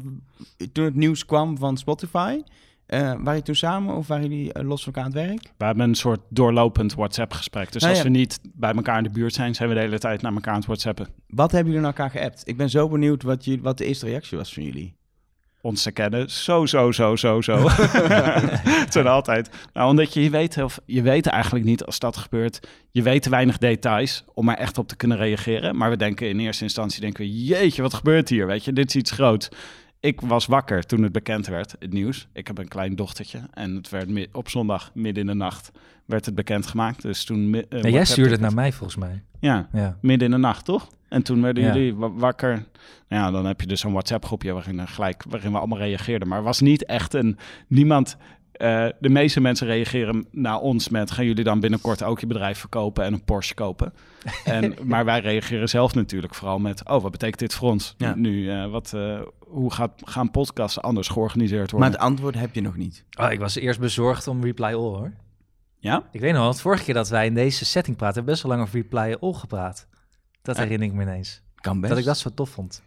toen 0.73 0.85
het 0.85 0.95
nieuws 0.95 1.27
kwam 1.27 1.59
van 1.59 1.77
Spotify, 1.77 2.43
eh 2.87 3.01
waren 3.01 3.25
jullie 3.25 3.43
toen 3.43 3.55
samen 3.55 3.95
of 3.95 4.07
waren 4.07 4.29
jullie 4.29 4.53
eh, 4.53 4.65
los 4.65 4.85
van 4.85 4.93
elkaar 4.93 5.11
aan 5.11 5.17
het 5.17 5.29
werk? 5.29 5.53
We 5.57 5.65
hebben 5.65 5.89
een 5.89 5.95
soort 5.95 6.21
doorlopend 6.29 6.95
WhatsApp-gesprek. 6.95 7.73
Dus 7.73 7.83
Nou 7.83 7.95
als 7.95 8.03
ja. 8.03 8.11
we 8.11 8.17
niet 8.19 8.41
bij 8.55 8.73
elkaar 8.73 8.97
in 8.97 9.03
de 9.03 9.11
buurt 9.11 9.35
zijn, 9.35 9.55
zijn 9.55 9.69
we 9.69 9.75
de 9.75 9.81
hele 9.81 9.99
tijd 9.99 10.23
naar 10.23 10.33
elkaar 10.33 10.53
aan 10.53 10.59
het 10.59 10.67
WhatsAppen. 10.67 11.07
Wat 11.27 11.53
hebben 11.53 11.73
jullie 11.73 11.87
naar 11.87 11.97
elkaar 11.97 12.11
geappt? 12.11 12.43
Ik 12.45 12.57
ben 12.57 12.71
zo 12.71 12.89
benieuwd 12.89 13.23
wat, 13.23 13.45
jullie, 13.45 13.63
wat 13.63 13.79
de 13.79 13.85
eerste 13.85 14.07
reactie 14.07 14.39
was 14.39 14.55
van 14.55 14.63
jullie. 14.63 14.96
Ons 15.67 15.83
te 15.83 15.91
kennen. 15.91 16.31
Zo, 16.31 16.67
zo, 16.67 16.93
zo, 16.93 17.17
zo, 17.17 17.41
zo. 17.41 17.59
het 18.83 18.93
zijn 18.93 19.07
altijd. 19.07 19.51
Nou, 19.73 19.91
omdat 19.91 20.15
je, 20.15 20.23
je 20.23 20.31
weet, 20.31 20.63
of 20.63 20.79
je 20.85 21.03
weet 21.03 21.27
eigenlijk 21.27 21.65
niet 21.65 21.85
als 21.85 21.99
dat 21.99 22.17
gebeurt. 22.17 22.69
Je 22.91 23.03
weet 23.03 23.23
te 23.23 23.31
weinig 23.31 23.59
details 23.59 24.25
om 24.35 24.49
er 24.49 24.57
echt 24.57 24.79
op 24.79 24.89
te 24.89 24.97
kunnen 24.97 25.17
reageren. 25.17 25.77
Maar 25.77 25.91
we 25.91 25.97
denken 25.97 26.29
in 26.29 26.39
eerste 26.39 26.63
instantie, 26.63 27.01
denken 27.01 27.25
we, 27.25 27.45
jeetje, 27.45 27.83
wat 27.83 27.95
gebeurt 27.95 28.29
hier? 28.29 28.47
Weet 28.47 28.65
je, 28.65 28.73
dit 28.73 28.89
is 28.89 28.95
iets 28.95 29.11
groots. 29.11 29.49
Ik 30.07 30.21
was 30.21 30.47
wakker 30.47 30.87
toen 30.87 31.03
het 31.03 31.13
bekend 31.13 31.47
werd, 31.47 31.75
het 31.79 31.93
nieuws. 31.93 32.29
Ik 32.33 32.47
heb 32.47 32.59
een 32.59 32.69
klein 32.69 32.97
dochtertje 32.97 33.41
en 33.53 33.75
het 33.75 33.89
werd 33.89 34.29
op 34.33 34.49
zondag 34.49 34.91
midden 34.95 35.23
in 35.23 35.29
de 35.29 35.35
nacht 35.35 35.71
werd 36.05 36.27
het 36.27 36.35
bekendgemaakt. 36.35 37.03
Dus 37.03 37.25
toen... 37.25 37.55
eh, 37.55 37.61
Ja, 37.61 37.67
jij 37.69 37.81
WhatsApp 37.81 38.07
stuurde 38.07 38.31
het 38.31 38.41
naar 38.41 38.55
mij 38.55 38.73
volgens 38.73 38.97
mij. 38.99 39.23
Ja, 39.41 39.69
Ja. 39.73 39.97
midden 40.01 40.27
in 40.27 40.35
de 40.35 40.41
nacht, 40.41 40.65
toch? 40.65 40.89
En 41.09 41.23
toen 41.23 41.43
werden 41.43 41.63
Ja. 41.65 41.73
jullie 41.75 41.95
wa- 41.95 42.11
wakker. 42.13 42.65
Nou 43.09 43.23
ja, 43.25 43.31
dan 43.31 43.47
heb 43.47 43.61
je 43.61 43.67
dus 43.67 43.81
zo'n 43.81 43.93
WhatsApp-groepje 43.93 44.53
waarin, 44.53 44.79
er 44.79 44.89
gelijk, 44.89 45.23
waarin 45.29 45.53
we 45.53 45.59
allemaal 45.59 45.79
reageerden. 45.79 46.29
Maar 46.29 46.37
het 46.37 46.47
was 46.47 46.61
niet 46.61 46.85
echt 46.85 47.15
een... 47.15 47.39
Niemand... 47.67 48.17
eh, 48.57 48.87
de 49.01 49.09
meeste 49.09 49.41
mensen 49.41 49.67
reageren 49.67 50.27
naar 50.31 50.59
ons 50.59 50.89
met... 50.89 51.11
gaan 51.11 51.25
jullie 51.25 51.45
dan 51.45 51.61
binnenkort 51.61 52.03
ook 52.03 52.21
je 52.21 52.27
bedrijf 52.27 52.59
verkopen 52.59 53.05
en 53.05 53.13
een 53.13 53.25
Porsche 53.25 53.55
kopen? 53.55 53.93
En, 54.45 54.75
maar 54.83 55.05
wij 55.05 55.21
reageren 55.21 55.69
zelf 55.69 55.95
natuurlijk 55.95 56.35
vooral 56.35 56.59
met... 56.59 56.89
oh, 56.89 57.03
wat 57.03 57.11
betekent 57.11 57.39
dit 57.39 57.55
voor 57.55 57.71
ons? 57.71 57.95
Ja. 57.99 58.15
Nu, 58.15 58.51
eh, 58.51 58.71
wat, 58.71 58.93
eh, 58.95 59.21
hoe 59.39 59.73
gaat, 59.73 59.93
gaan 60.05 60.31
podcasts 60.31 60.81
anders 60.81 61.09
georganiseerd 61.09 61.73
Maar 61.73 61.81
worden? 61.81 61.91
het 61.91 62.09
antwoord 62.09 62.35
heb 62.35 62.55
je 62.55 62.61
nog 62.61 62.77
niet. 62.77 63.05
Oh, 63.21 63.33
ik 63.33 63.39
was 63.39 63.57
eerst 63.57 63.81
bezorgd 63.81 64.29
om 64.29 64.45
Reply 64.45 64.65
All 64.67 64.73
hoor. 64.75 65.13
Ja? 65.79 66.03
Ik 66.13 66.21
weet 66.21 66.33
nog 66.33 66.41
wel, 66.41 66.51
het 66.51 66.61
vorige 66.61 66.85
keer 66.85 66.95
dat 66.95 67.09
wij 67.09 67.27
in 67.27 67.35
deze 67.35 67.65
setting 67.65 67.97
praten, 67.97 68.17
hebben 68.17 68.25
we 68.25 68.31
best 68.31 68.43
wel 68.43 68.53
lang 68.53 68.63
over 68.67 68.81
Reply 68.81 69.17
All 69.21 69.33
gepraat. 69.39 69.87
Dat 70.43 70.57
Ja. 70.57 70.63
herinner 70.63 70.89
ik 70.89 70.95
me 70.95 71.03
ineens. 71.03 71.43
Kan 71.55 71.77
best. 71.81 71.89
Dat 71.93 71.99
ik 72.01 72.05
dat 72.07 72.19
zo 72.19 72.31
tof 72.35 72.51
vond. 72.51 72.83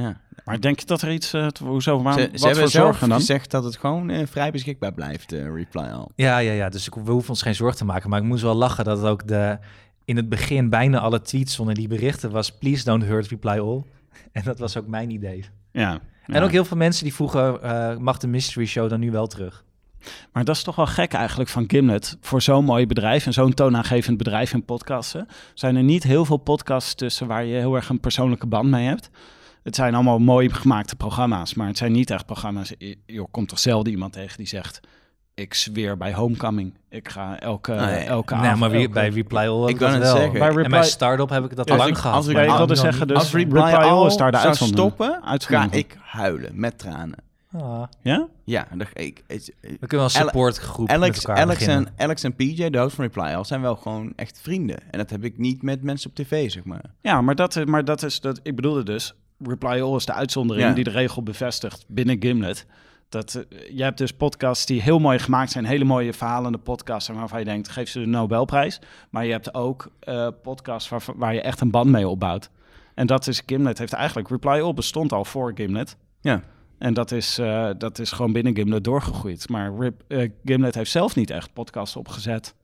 Ja. 0.00 0.20
Maar 0.44 0.60
denk 0.60 0.80
je 0.80 0.86
dat 0.86 1.02
er 1.02 1.12
iets... 1.12 1.32
eh, 1.32 1.46
te- 1.46 1.64
hoezo, 1.64 2.02
waar, 2.02 2.12
Ze, 2.12 2.28
wat 2.30 2.40
ze 2.40 2.44
hebben 2.46 2.62
voor 2.62 2.70
zelf 2.72 2.84
zorgen 2.86 3.08
dan? 3.08 3.18
gezegd 3.18 3.50
dat 3.50 3.64
het 3.64 3.76
gewoon 3.76 4.10
eh, 4.10 4.26
vrij 4.26 4.50
beschikbaar 4.50 4.92
blijft, 4.92 5.32
eh, 5.32 5.54
Reply 5.54 5.82
All. 5.82 6.06
Ja, 6.14 6.38
ja, 6.38 6.52
ja. 6.52 6.68
Dus 6.68 6.86
ik, 6.86 6.94
we 6.94 7.10
hoeven 7.10 7.30
ons 7.30 7.42
geen 7.42 7.54
zorgen 7.54 7.76
te 7.78 7.84
maken. 7.84 8.10
Maar 8.10 8.18
ik 8.18 8.24
moest 8.26 8.42
wel 8.42 8.54
lachen 8.54 8.84
dat 8.84 8.96
het 8.98 9.06
ook 9.06 9.26
de, 9.28 9.58
in 10.04 10.16
het 10.16 10.28
begin 10.28 10.68
bijna 10.68 10.98
alle 10.98 11.20
tweets 11.20 11.54
zonder 11.54 11.74
die 11.74 11.88
berichten 11.88 12.30
was... 12.30 12.52
Please 12.58 12.84
don't 12.84 13.04
hurt 13.04 13.26
Reply 13.28 13.58
All. 13.58 13.82
En 14.32 14.42
dat 14.44 14.58
was 14.58 14.76
ook 14.76 14.86
mijn 14.86 15.10
idee. 15.10 15.44
Ja. 15.72 15.92
En 16.26 16.34
Ja. 16.34 16.42
ook 16.42 16.50
heel 16.50 16.64
veel 16.64 16.76
mensen 16.76 17.04
die 17.04 17.14
vroegen, 17.14 17.62
eh, 17.62 17.96
mag 17.96 18.18
de 18.18 18.26
Mystery 18.26 18.66
Show 18.66 18.90
dan 18.90 19.00
nu 19.00 19.10
wel 19.10 19.26
terug? 19.26 19.64
Maar 20.32 20.44
dat 20.44 20.56
is 20.56 20.62
toch 20.62 20.76
wel 20.76 20.86
gek 20.86 21.12
eigenlijk 21.12 21.50
van 21.50 21.64
Gimlet. 21.66 22.16
Voor 22.20 22.42
zo'n 22.42 22.64
mooi 22.64 22.86
bedrijf 22.86 23.26
en 23.26 23.32
zo'n 23.32 23.54
toonaangevend 23.54 24.16
bedrijf 24.16 24.52
in 24.52 24.64
podcasten... 24.64 25.26
zijn 25.54 25.76
er 25.76 25.82
niet 25.82 26.02
heel 26.02 26.24
veel 26.24 26.36
podcasts 26.36 26.94
tussen 26.94 27.26
waar 27.26 27.44
je 27.44 27.54
heel 27.56 27.74
erg 27.74 27.88
een 27.88 28.00
persoonlijke 28.00 28.46
band 28.46 28.70
mee 28.70 28.86
hebt. 28.86 29.10
Het 29.62 29.74
zijn 29.74 29.94
allemaal 29.94 30.18
mooi 30.18 30.50
gemaakte 30.50 30.96
programma's, 30.96 31.54
maar 31.54 31.66
het 31.66 31.78
zijn 31.78 31.92
niet 31.92 32.10
echt 32.10 32.26
programma's... 32.26 32.72
Je, 32.78 32.98
je 33.06 33.26
komt 33.30 33.48
toch 33.48 33.58
zelden 33.58 33.92
iemand 33.92 34.12
tegen 34.12 34.36
die 34.36 34.46
zegt... 34.46 34.80
ik 35.34 35.54
zweer 35.54 35.96
bij 35.96 36.14
Homecoming. 36.14 36.74
Ik 36.88 37.08
ga 37.08 37.38
elke, 37.40 37.72
Nee. 37.72 37.98
elke 38.04 38.34
Nee, 38.34 38.42
avond... 38.44 38.60
maar 38.60 38.70
wie, 38.70 38.80
elke- 38.80 38.92
bij 38.92 39.08
Reply 39.08 39.38
All 39.46 39.68
Ik 39.68 39.78
dat 39.78 39.90
net 39.90 39.98
wel. 40.00 40.16
zeggen. 40.16 40.32
Bij 40.38 40.48
En 40.48 40.54
Reply- 40.54 40.70
bij 40.70 40.84
Startup 40.84 41.28
heb 41.28 41.44
ik 41.44 41.56
dat 41.56 41.68
Ja, 41.68 41.76
lang 41.76 41.90
als 41.90 42.00
gehad. 42.00 42.16
als 42.16 42.26
ik- 42.26 42.36
wilde 42.36 42.66
dan 42.66 42.76
zeggen, 42.76 43.06
dus 43.08 43.16
Als 43.16 43.32
Reply, 43.32 43.60
Reply 43.60 43.74
All 43.74 44.06
is 44.06 44.16
daar 44.16 44.32
de 44.32 44.38
zou 44.38 44.54
stoppen, 44.54 45.20
ga 45.38 45.66
ik 45.70 45.96
huilen 46.02 46.60
met 46.60 46.78
tranen. 46.78 47.18
Ah, 47.52 47.82
Ja? 48.02 48.28
Ja, 48.44 48.66
dat, 48.74 48.86
ik, 48.92 49.22
ik, 49.26 49.54
we 49.60 49.68
kunnen 49.86 49.88
wel 49.88 50.04
een 50.04 50.10
supportgroep 50.10 50.86
met 50.86 50.96
Alex, 50.96 51.18
elkaar 51.24 51.42
Alex, 51.42 51.58
beginnen. 51.58 51.86
en, 51.96 52.04
Alex 52.04 52.22
en 52.22 52.34
PJ, 52.34 52.70
de 52.70 52.78
host 52.78 52.94
van 52.94 53.04
Reply 53.04 53.22
All, 53.34 53.44
zijn 53.44 53.60
wel 53.60 53.76
gewoon 53.76 54.12
echt 54.16 54.38
vrienden. 54.42 54.78
En 54.90 54.98
dat 54.98 55.10
heb 55.10 55.24
ik 55.24 55.38
niet 55.38 55.62
met 55.62 55.82
mensen 55.82 56.10
op 56.10 56.16
tv, 56.16 56.50
zeg 56.50 56.64
maar. 56.64 56.84
Ja, 57.00 57.20
maar 57.20 57.34
dat, 57.34 57.64
maar 57.66 57.84
dat 57.84 58.02
is... 58.02 58.20
Dat, 58.20 58.40
ik 58.42 58.56
bedoelde 58.56 58.82
dus... 58.82 59.14
Reply 59.44 59.80
All 59.80 59.96
is 59.96 60.04
de 60.06 60.12
uitzondering 60.12 60.68
Ja. 60.68 60.74
die 60.74 60.84
de 60.84 60.90
regel 60.90 61.22
bevestigt 61.22 61.84
binnen 61.88 62.16
Gimlet. 62.20 62.66
Dat, 63.08 63.34
eh, 63.34 63.76
je 63.76 63.82
hebt 63.82 63.98
dus 63.98 64.12
podcasts 64.12 64.66
die 64.66 64.82
heel 64.82 64.98
mooi 64.98 65.18
gemaakt 65.18 65.50
zijn, 65.50 65.64
hele 65.64 65.84
mooie 65.84 66.12
verhalende 66.12 66.58
podcasts 66.58 67.08
en 67.08 67.14
waarvan 67.14 67.38
je 67.38 67.44
denkt, 67.44 67.68
geef 67.68 67.88
ze 67.88 68.00
de 68.00 68.06
Nobelprijs. 68.06 68.80
Maar 69.10 69.24
je 69.24 69.32
hebt 69.32 69.54
ook 69.54 69.90
eh, 70.00 70.28
podcasts 70.42 70.88
waar, 70.88 71.02
waar 71.16 71.34
je 71.34 71.40
echt 71.40 71.60
een 71.60 71.70
band 71.70 71.90
mee 71.90 72.08
opbouwt. 72.08 72.50
En 72.94 73.06
dat 73.06 73.26
is 73.26 73.42
Gimlet 73.46 73.78
heeft 73.78 73.92
eigenlijk, 73.92 74.28
Reply 74.28 74.60
All 74.60 74.74
bestond 74.74 75.12
al 75.12 75.24
voor 75.24 75.52
Gimlet. 75.54 75.96
Ja. 76.20 76.42
En 76.78 76.94
dat 76.94 77.12
is, 77.12 77.38
eh, 77.38 77.70
dat 77.78 77.98
is 77.98 78.12
gewoon 78.12 78.32
binnen 78.32 78.54
Gimlet 78.54 78.84
doorgegroeid. 78.84 79.48
Maar 79.48 79.72
Rip, 79.78 80.02
Gimlet 80.44 80.74
heeft 80.74 80.90
zelf 80.90 81.16
niet 81.16 81.30
echt 81.30 81.52
podcasts 81.52 81.96
opgezet. 81.96 82.54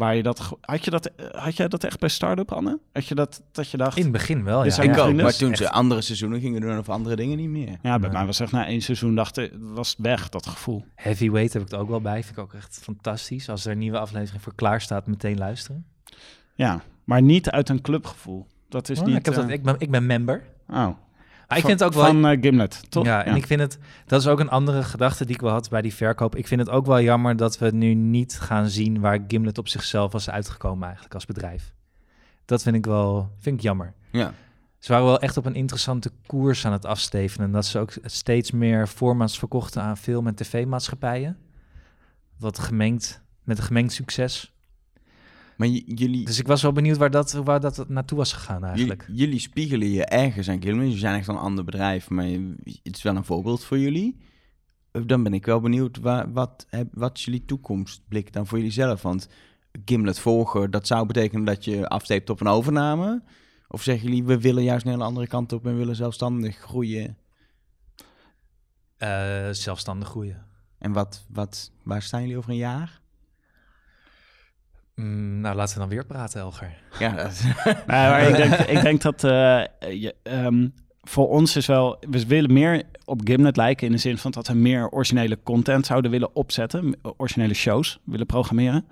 Waar 0.00 0.16
je 0.16 0.22
dat, 0.22 0.56
had, 0.60 0.84
je 0.84 0.90
dat, 0.90 1.06
eh, 1.06 1.26
had 1.42 1.56
jij 1.56 1.68
dat 1.68 1.84
echt 1.84 2.00
bij 2.00 2.08
Startup, 2.08 2.52
Anne? 2.52 2.78
Had 2.92 3.06
je 3.06 3.14
dat, 3.14 3.42
dat 3.52 3.70
je 3.70 3.76
dacht... 3.76 3.96
In 3.96 4.02
het 4.02 4.12
begin 4.12 4.44
wel, 4.44 4.62
Dus 4.62 4.76
ja. 4.76 4.82
ik 4.82 4.98
ook, 4.98 5.14
maar 5.14 5.36
toen 5.36 5.50
Echt. 5.50 5.58
ze 5.58 5.70
andere 5.70 6.00
seizoenen 6.00 6.40
gingen 6.40 6.60
doen 6.60 6.78
of 6.78 6.88
andere 6.88 7.16
dingen 7.16 7.36
niet 7.36 7.48
meer. 7.48 7.78
ja, 7.82 7.98
bij 7.98 8.10
mij 8.10 8.26
was 8.26 8.40
echt 8.40 8.52
na 8.52 8.66
één 8.66 8.80
seizoen, 8.80 9.14
dacht 9.14 9.36
ik, 9.36 9.52
was 9.60 9.90
het 9.90 9.98
weg, 9.98 10.28
dat 10.28 10.46
gevoel. 10.46 10.84
Heavyweight 10.94 11.52
heb 11.52 11.62
ik 11.62 11.70
er 11.72 11.78
ook 11.78 11.88
wel 11.88 12.00
bij. 12.00 12.22
Vind 12.24 12.36
ik 12.36 12.42
ook 12.42 12.54
echt 12.54 12.78
fantastisch. 12.82 13.48
Als 13.48 13.64
er 13.64 13.72
een 13.72 13.78
nieuwe 13.78 13.98
aflevering 13.98 14.42
voor 14.42 14.54
klaar 14.54 14.80
staat, 14.80 15.06
meteen 15.06 15.38
luisteren. 15.38 15.86
Ja, 16.54 16.82
maar 17.04 17.22
niet 17.22 17.50
uit 17.50 17.68
een 17.68 17.80
clubgevoel. 17.80 18.46
Dat 18.68 18.88
is 18.88 18.98
Oh, 19.00 19.06
niet... 19.06 19.16
ik, 19.16 19.24
heb 19.24 19.34
dat, 19.34 19.44
eh, 19.44 19.50
ik, 19.50 19.62
ben, 19.62 19.74
ik 19.78 19.90
ben 19.90 20.06
member. 20.06 20.42
oh. 20.68 20.88
Maar 21.50 21.58
ik 21.58 21.64
Van- 21.64 21.76
vind 21.76 21.80
het 21.80 21.98
ook 21.98 22.02
wel... 22.04 22.12
Van 22.12 22.30
eh, 22.30 22.40
Gimlet, 22.40 22.90
toch? 22.90 23.04
Ja, 23.04 23.24
en 23.24 23.36
ik 23.36 23.46
vind 23.46 23.60
het... 23.60 23.78
Dat 24.06 24.20
is 24.20 24.26
ook 24.26 24.40
een 24.40 24.48
andere 24.48 24.82
gedachte 24.82 25.24
die 25.24 25.34
ik 25.34 25.40
wel 25.40 25.50
had 25.50 25.68
bij 25.68 25.82
die 25.82 25.94
verkoop. 25.94 26.36
Ik 26.36 26.46
vind 26.46 26.60
het 26.60 26.70
ook 26.70 26.86
wel 26.86 27.00
jammer 27.00 27.36
dat 27.36 27.58
we 27.58 27.70
nu 27.70 27.94
niet 27.94 28.38
gaan 28.40 28.68
zien... 28.68 29.00
waar 29.00 29.24
Gimlet 29.28 29.58
op 29.58 29.68
zichzelf 29.68 30.12
was 30.12 30.30
uitgekomen 30.30 30.84
eigenlijk 30.84 31.14
als 31.14 31.26
bedrijf. 31.26 31.74
Dat 32.44 32.62
vind 32.62 32.76
ik 32.76 32.86
wel... 32.86 33.30
Vind 33.38 33.56
ik 33.56 33.62
jammer. 33.62 33.94
Ja. 34.10 34.32
Ze 34.78 34.92
waren 34.92 35.06
wel 35.06 35.20
echt 35.20 35.36
op 35.36 35.46
een 35.46 35.54
interessante 35.54 36.10
koers 36.26 36.66
aan 36.66 36.72
het 36.72 36.84
afstevenen. 36.84 37.50
Dat 37.50 37.66
ze 37.66 37.78
ook 37.78 37.92
steeds 38.04 38.50
meer 38.50 38.86
formats 38.86 39.38
verkochten 39.38 39.82
aan 39.82 39.96
film- 39.96 40.26
en 40.26 40.34
tv-maatschappijen. 40.34 41.38
Wat 42.38 42.58
gemengd, 42.58 43.22
met 43.42 43.58
een 43.58 43.64
gemengd 43.64 43.92
succes. 43.92 44.54
Maar 45.60 45.68
jullie, 45.68 46.24
Dus 46.24 46.38
ik 46.38 46.46
was 46.46 46.62
wel 46.62 46.72
benieuwd 46.72 46.96
waar 46.96 47.10
dat, 47.10 47.32
waar 47.32 47.60
dat 47.60 47.88
naartoe 47.88 48.18
was 48.18 48.32
gegaan 48.32 48.64
eigenlijk. 48.64 49.02
jullie, 49.06 49.20
jullie 49.20 49.38
spiegelen 49.38 49.90
je 49.90 50.04
ergens 50.04 50.48
aan 50.48 50.62
Gilman. 50.62 50.84
Jullie 50.84 50.98
zijn 50.98 51.18
echt 51.18 51.28
een 51.28 51.36
ander 51.36 51.64
bedrijf, 51.64 52.10
maar 52.10 52.24
je- 52.26 52.54
het 52.82 52.96
is 52.96 53.02
wel 53.02 53.16
een 53.16 53.24
voorbeeld 53.24 53.64
voor 53.64 53.78
jullie. 53.78 54.16
Eh, 54.92 55.02
Dan 55.06 55.22
ben 55.22 55.34
ik 55.34 55.46
wel 55.46 55.60
benieuwd, 55.60 55.98
waar, 55.98 56.32
wat, 56.32 56.66
wat 56.92 57.16
is 57.18 57.24
jullie 57.24 57.44
toekomstblik 57.44 58.32
dan 58.32 58.46
voor 58.46 58.58
jullie 58.58 58.72
zelf? 58.72 59.02
Want 59.02 59.28
Gimlet 59.84 60.18
volgen, 60.18 60.70
dat 60.70 60.86
zou 60.86 61.06
betekenen 61.06 61.44
dat 61.44 61.64
je 61.64 61.88
afsteept 61.88 62.30
op 62.30 62.40
een 62.40 62.46
overname. 62.46 63.22
Of 63.68 63.82
zeggen 63.82 64.08
jullie, 64.08 64.24
we 64.24 64.40
willen 64.40 64.62
juist 64.62 64.84
een 64.86 64.90
hele 64.92 65.04
andere 65.04 65.26
kant 65.26 65.52
op 65.52 65.66
en 65.66 65.76
willen 65.76 65.96
zelfstandig 65.96 66.56
groeien? 66.56 67.16
Eh, 68.96 69.48
zelfstandig 69.50 70.08
groeien. 70.08 70.44
En 70.78 70.92
wat, 70.92 71.24
wat, 71.28 71.70
waar 71.82 72.02
staan 72.02 72.20
jullie 72.20 72.36
over 72.36 72.50
een 72.50 72.56
jaar? 72.56 72.99
Mm, 75.04 75.40
nou, 75.40 75.56
laten 75.56 75.74
we 75.74 75.80
dan 75.80 75.88
weer 75.88 76.06
praten, 76.06 76.40
Elger. 76.40 76.72
Ja, 76.98 77.10
dat- 77.14 77.42
maar 77.86 78.22
ik, 78.28 78.36
denk, 78.36 78.54
ik 78.54 78.82
denk 78.82 79.02
dat 79.02 79.24
eh, 79.24 79.30
je, 80.00 80.14
ehm, 80.22 80.68
voor 81.02 81.28
ons 81.28 81.56
is 81.56 81.66
wel... 81.66 81.96
We 82.10 82.26
willen 82.26 82.52
meer 82.52 82.82
op 83.04 83.20
Gimlet 83.24 83.56
lijken 83.56 83.86
in 83.86 83.92
de 83.92 83.98
zin 83.98 84.18
van 84.18 84.30
dat 84.30 84.46
we 84.48 84.54
meer 84.54 84.88
originele 84.88 85.38
content 85.42 85.86
zouden 85.86 86.10
willen 86.10 86.34
opzetten. 86.36 86.96
Originele 87.16 87.54
shows 87.54 87.98
willen 88.04 88.26
programmeren. 88.26 88.84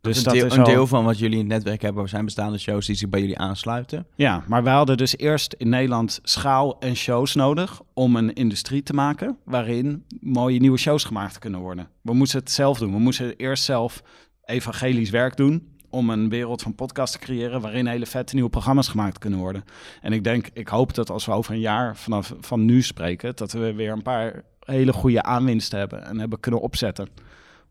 Dus 0.00 0.16
een, 0.16 0.24
dat 0.24 0.32
deel, 0.32 0.46
is 0.46 0.56
een 0.56 0.64
deel 0.64 0.86
van 0.86 1.04
wat 1.04 1.18
jullie 1.18 1.38
in 1.38 1.44
het 1.44 1.52
netwerk 1.52 1.82
hebben 1.82 2.08
zijn 2.08 2.24
bestaande 2.24 2.58
shows 2.58 2.86
die 2.86 2.96
zich 2.96 3.08
bij 3.08 3.20
jullie 3.20 3.38
aansluiten. 3.38 4.06
Ja, 4.14 4.42
maar 4.46 4.62
we 4.62 4.68
hadden 4.68 4.96
dus 4.96 5.16
eerst 5.16 5.52
in 5.58 5.68
Nederland 5.68 6.20
schaal 6.22 6.78
en 6.78 6.96
shows 6.96 7.34
nodig 7.34 7.80
om 7.94 8.16
een 8.16 8.32
industrie 8.32 8.82
te 8.82 8.92
maken 8.92 9.36
waarin 9.44 10.04
mooie 10.20 10.60
nieuwe 10.60 10.78
shows 10.78 11.04
gemaakt 11.04 11.38
kunnen 11.38 11.60
worden. 11.60 11.88
We 12.02 12.14
moesten 12.14 12.38
het 12.38 12.50
zelf 12.50 12.78
doen. 12.78 12.92
We 12.92 12.98
moesten 12.98 13.36
eerst 13.36 13.64
zelf 13.64 14.02
evangelisch 14.46 15.10
werk 15.10 15.36
doen 15.36 15.74
om 15.90 16.10
een 16.10 16.28
wereld 16.28 16.62
van 16.62 16.74
podcast 16.74 17.12
te 17.12 17.18
creëren 17.18 17.60
waarin 17.60 17.86
hele 17.86 18.06
vette 18.06 18.34
nieuwe 18.34 18.50
programma's 18.50 18.88
gemaakt 18.88 19.18
kunnen 19.18 19.38
worden. 19.38 19.64
En 20.00 20.12
ik 20.12 20.24
denk, 20.24 20.48
ik 20.52 20.68
hoop 20.68 20.94
dat 20.94 21.10
als 21.10 21.26
we 21.26 21.32
over 21.32 21.52
een 21.54 21.60
jaar 21.60 21.96
vanaf 21.96 22.34
van 22.40 22.64
nu 22.64 22.82
spreken, 22.82 23.36
dat 23.36 23.52
we 23.52 23.72
weer 23.74 23.92
een 23.92 24.02
paar 24.02 24.42
hele 24.60 24.92
goede 24.92 25.22
aanwinsten 25.22 25.78
hebben 25.78 26.04
en 26.04 26.18
hebben 26.18 26.40
kunnen 26.40 26.60
opzetten. 26.60 27.08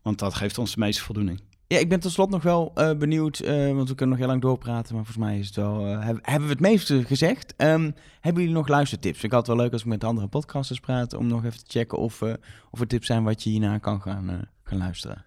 Want 0.02 0.18
dat 0.18 0.34
geeft 0.34 0.58
ons 0.58 0.74
de 0.74 0.80
meeste 0.80 1.02
voldoening. 1.02 1.40
Ja, 1.66 1.78
ik 1.78 1.88
ben 1.88 2.00
tot 2.00 2.12
slot 2.12 2.30
nog 2.30 2.42
wel 2.42 2.70
eh, 2.74 2.96
benieuwd, 2.96 3.38
eh, 3.38 3.72
want 3.72 3.88
we 3.88 3.94
kunnen 3.94 4.08
nog 4.08 4.18
heel 4.18 4.26
lang 4.26 4.40
doorpraten, 4.42 4.94
maar 4.94 5.04
volgens 5.04 5.26
mij 5.26 5.38
is 5.38 5.46
het 5.46 5.56
wel, 5.56 5.86
eh, 5.86 6.04
heb- 6.04 6.18
hebben 6.22 6.48
we 6.48 6.52
het 6.54 6.62
meeste 6.62 7.04
gezegd. 7.04 7.54
Ehm, 7.56 7.90
hebben 8.20 8.42
jullie 8.42 8.56
nog 8.58 8.68
luistertips? 8.68 9.22
Ik 9.22 9.32
had 9.32 9.46
wel 9.46 9.56
leuk 9.56 9.72
als 9.72 9.80
ik 9.80 9.86
met 9.86 10.04
andere 10.04 10.26
podcasters 10.28 10.80
praat, 10.80 11.14
om 11.14 11.26
nog 11.26 11.44
even 11.44 11.58
te 11.58 11.64
checken 11.78 11.98
of, 11.98 12.22
of 12.70 12.80
er 12.80 12.86
tips 12.86 13.06
zijn 13.06 13.24
wat 13.24 13.42
je 13.42 13.50
hierna 13.50 13.78
kan 13.78 14.02
gaan, 14.02 14.48
gaan 14.64 14.78
luisteren. 14.78 15.24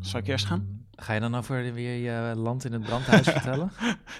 Zal 0.00 0.20
ik 0.20 0.26
eerst 0.26 0.46
gaan? 0.46 0.58
Ehm, 0.58 1.04
Ga 1.04 1.12
je 1.12 1.20
dan 1.20 1.34
over 1.34 1.72
weer 1.74 1.96
je 1.96 2.36
land 2.36 2.64
in 2.64 2.72
het 2.72 2.82
brandhuis 2.82 3.28
vertellen? 3.38 3.70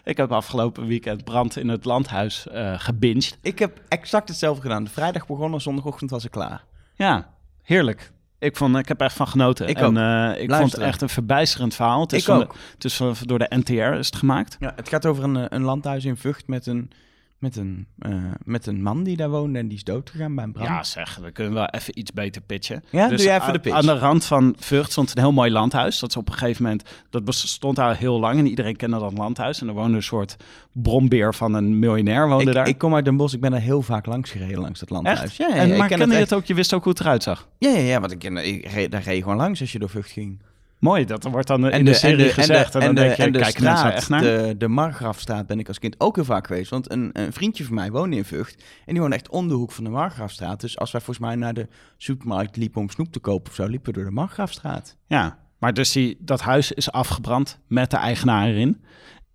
Ik 0.05 0.17
heb 0.17 0.33
afgelopen 0.33 0.87
weekend 0.87 1.25
Brand 1.25 1.57
in 1.57 1.69
het 1.69 1.85
Landhuis 1.85 2.49
eh 2.49 2.75
gebinged. 2.79 3.39
Ik 3.43 3.59
heb 3.59 3.81
exact 3.89 4.29
hetzelfde 4.29 4.63
gedaan. 4.63 4.89
Vrijdag 4.89 5.27
begonnen, 5.27 5.61
zondagochtend 5.61 6.11
was 6.11 6.25
ik 6.25 6.31
klaar. 6.31 6.65
Ja, 6.95 7.29
heerlijk. 7.63 8.13
Ik, 8.39 8.57
vond, 8.57 8.77
ik 8.77 8.89
heb 8.89 9.01
er 9.01 9.07
echt 9.07 9.17
van 9.17 9.29
genoten. 9.29 9.69
Ik 9.69 9.77
en, 9.79 9.97
eh, 9.97 10.43
ik 10.43 10.55
vond 10.55 10.73
het 10.73 10.81
echt 10.81 11.01
een 11.03 11.09
verbijsterend 11.09 11.75
verhaal. 11.75 12.01
Het 12.01 12.13
is 12.13 12.19
Ik 12.19 12.25
van 12.25 12.39
de- 12.39 12.45
ook. 12.45 12.55
het 12.75 12.85
is 12.85 12.97
van- 12.97 13.15
door 13.21 13.39
de 13.39 13.47
NTR 13.57 13.73
is 13.73 14.07
het 14.07 14.17
gemaakt. 14.17 14.57
Ja, 14.61 14.73
het 14.77 14.89
gaat 14.89 15.07
over 15.07 15.25
een, 15.25 15.37
eh, 15.37 15.45
een 15.49 15.63
landhuis 15.63 16.05
in 16.05 16.17
Vught 16.17 16.47
met 16.47 16.67
een, 16.67 16.91
met, 17.39 17.57
een, 17.57 17.87
eh, 17.99 18.15
met 18.45 18.67
een 18.67 18.83
man 18.83 19.03
die 19.03 19.17
daar 19.17 19.31
woonde 19.31 19.59
en 19.59 19.69
die 19.69 19.77
is 19.77 19.85
doodgegaan 19.85 20.35
bij 20.35 20.45
een 20.45 20.53
brand. 20.53 20.69
Ja, 20.69 20.83
zeg, 20.83 21.17
we 21.23 21.31
kunnen 21.31 21.53
wel 21.55 21.67
even 21.67 21.99
iets 21.99 22.13
beter 22.13 22.43
pitchen. 22.43 22.85
Ja, 22.91 23.09
doe 23.09 23.17
jij 23.19 23.35
even 23.35 23.47
aan- 23.47 23.53
de 23.53 23.59
pitch. 23.59 23.77
Aan 23.77 23.87
de 23.87 23.99
rand 23.99 24.25
van 24.25 24.55
Vught 24.59 24.91
stond 24.91 25.11
een 25.17 25.23
heel 25.23 25.33
mooi 25.33 25.51
landhuis. 25.51 25.99
Dat 25.99 26.11
is 26.11 26.17
op 26.17 26.29
een 26.29 26.35
gegeven 26.35 26.63
moment, 26.63 26.83
dat 27.11 27.25
bestond 27.25 27.77
daar 27.77 27.97
heel 27.97 28.21
lang 28.21 28.39
en 28.39 28.47
iedereen 28.47 28.77
kende 28.77 28.99
dat 28.99 29.13
landhuis. 29.19 29.61
En 29.61 29.69
er 29.69 29.75
woonde 29.75 29.97
een 29.97 30.03
soort 30.03 30.37
brombeer 30.73 31.35
van 31.35 31.55
een 31.55 31.79
miljonair 31.79 32.29
woonde 32.29 32.47
ik, 32.47 32.53
daar. 32.53 32.69
ik 32.69 32.79
kom 32.79 32.95
uit 32.95 33.05
Den 33.05 33.17
Bosch, 33.17 33.35
ik 33.35 33.41
ben 33.41 33.53
er 33.53 33.61
heel 33.61 33.83
vaak 33.83 34.07
langs 34.07 34.31
gereden 34.31 34.61
langs 34.61 34.81
dat 34.81 34.91
landhuis. 34.91 35.21
Echt? 35.21 35.37
Ja, 35.37 35.49
ja, 35.49 35.55
en, 35.55 35.69
ja, 35.69 35.77
maar 35.77 35.89
ken 35.89 35.99
kende 35.99 36.15
je 36.15 36.21
het 36.21 36.35
ook? 36.35 36.45
Je 36.45 36.55
wist 36.55 36.73
ook 36.73 36.83
hoe 36.85 36.93
het 36.93 37.01
eruit 37.01 37.23
zag. 37.23 37.49
Ja, 37.59 37.71
ja, 37.71 37.79
ja, 37.79 38.01
want 38.01 38.13
ik, 38.13 38.25
ik 38.25 38.67
reed, 38.71 38.91
daar 38.91 39.03
reed 39.03 39.17
je 39.17 39.23
gewoon 39.23 39.37
langs 39.37 39.61
als 39.61 39.73
je 39.73 39.79
door 39.79 39.89
Vught 39.91 40.11
ging. 40.11 40.41
Mooi, 40.79 41.05
dat 41.05 41.25
wordt 41.25 41.47
dan 41.47 41.71
in 41.71 41.85
de, 41.85 41.95
serie 41.95 42.33
gezegd. 42.33 42.75
En, 42.75 42.81
dan 42.81 42.95
denk 42.95 43.15
je, 43.15 43.23
en 43.23 43.33
de 43.33 43.39
kijken 43.39 43.63
mensen 43.63 43.81
straat, 43.81 43.97
echt 43.97 44.09
naar? 44.09 44.21
de, 44.21 44.55
de 44.59 44.69
Margrafstraat 44.69 45.47
ben 45.47 45.59
ik 45.59 45.69
als 45.69 45.79
kind 45.79 45.95
ook 45.99 46.15
heel 46.15 46.25
vaak 46.25 46.47
geweest. 46.47 46.71
Want 46.71 46.91
een, 46.91 47.11
een 47.13 47.33
vriendje 47.33 47.65
van 47.65 47.75
mij 47.75 47.91
woonde 47.91 48.17
in 48.17 48.25
Vught. 48.25 48.65
En 48.85 48.93
die 48.93 49.01
woonde 49.01 49.17
echt 49.17 49.29
om 49.29 49.49
de 49.49 49.55
hoek 49.55 49.73
van 49.73 49.85
de 49.85 49.91
Margrafstraat. 49.91 50.61
Dus 50.61 50.79
als 50.79 50.91
wij 50.93 51.01
volgens 51.01 51.27
mij 51.27 51.37
naar 51.37 51.55
de 51.55 51.69
supermarkt 51.97 52.57
liepen 52.57 52.81
om 52.81 52.91
snoep 52.91 53.13
te 53.13 53.19
kopen 53.19 53.51
of 53.51 53.55
zo, 53.55 53.67
liepen 53.67 53.93
we 53.93 53.99
door 53.99 54.09
de 54.09 54.15
Margrafstraat. 54.15 54.97
Ja, 55.07 55.39
maar 55.59 55.75
dus 55.75 55.93
die, 55.93 56.17
dat 56.21 56.41
huis 56.41 56.73
is 56.73 56.93
afgebrand 56.93 57.59
met 57.67 57.91
de 57.91 57.97
eigenaar 57.97 58.47
erin. 58.47 58.81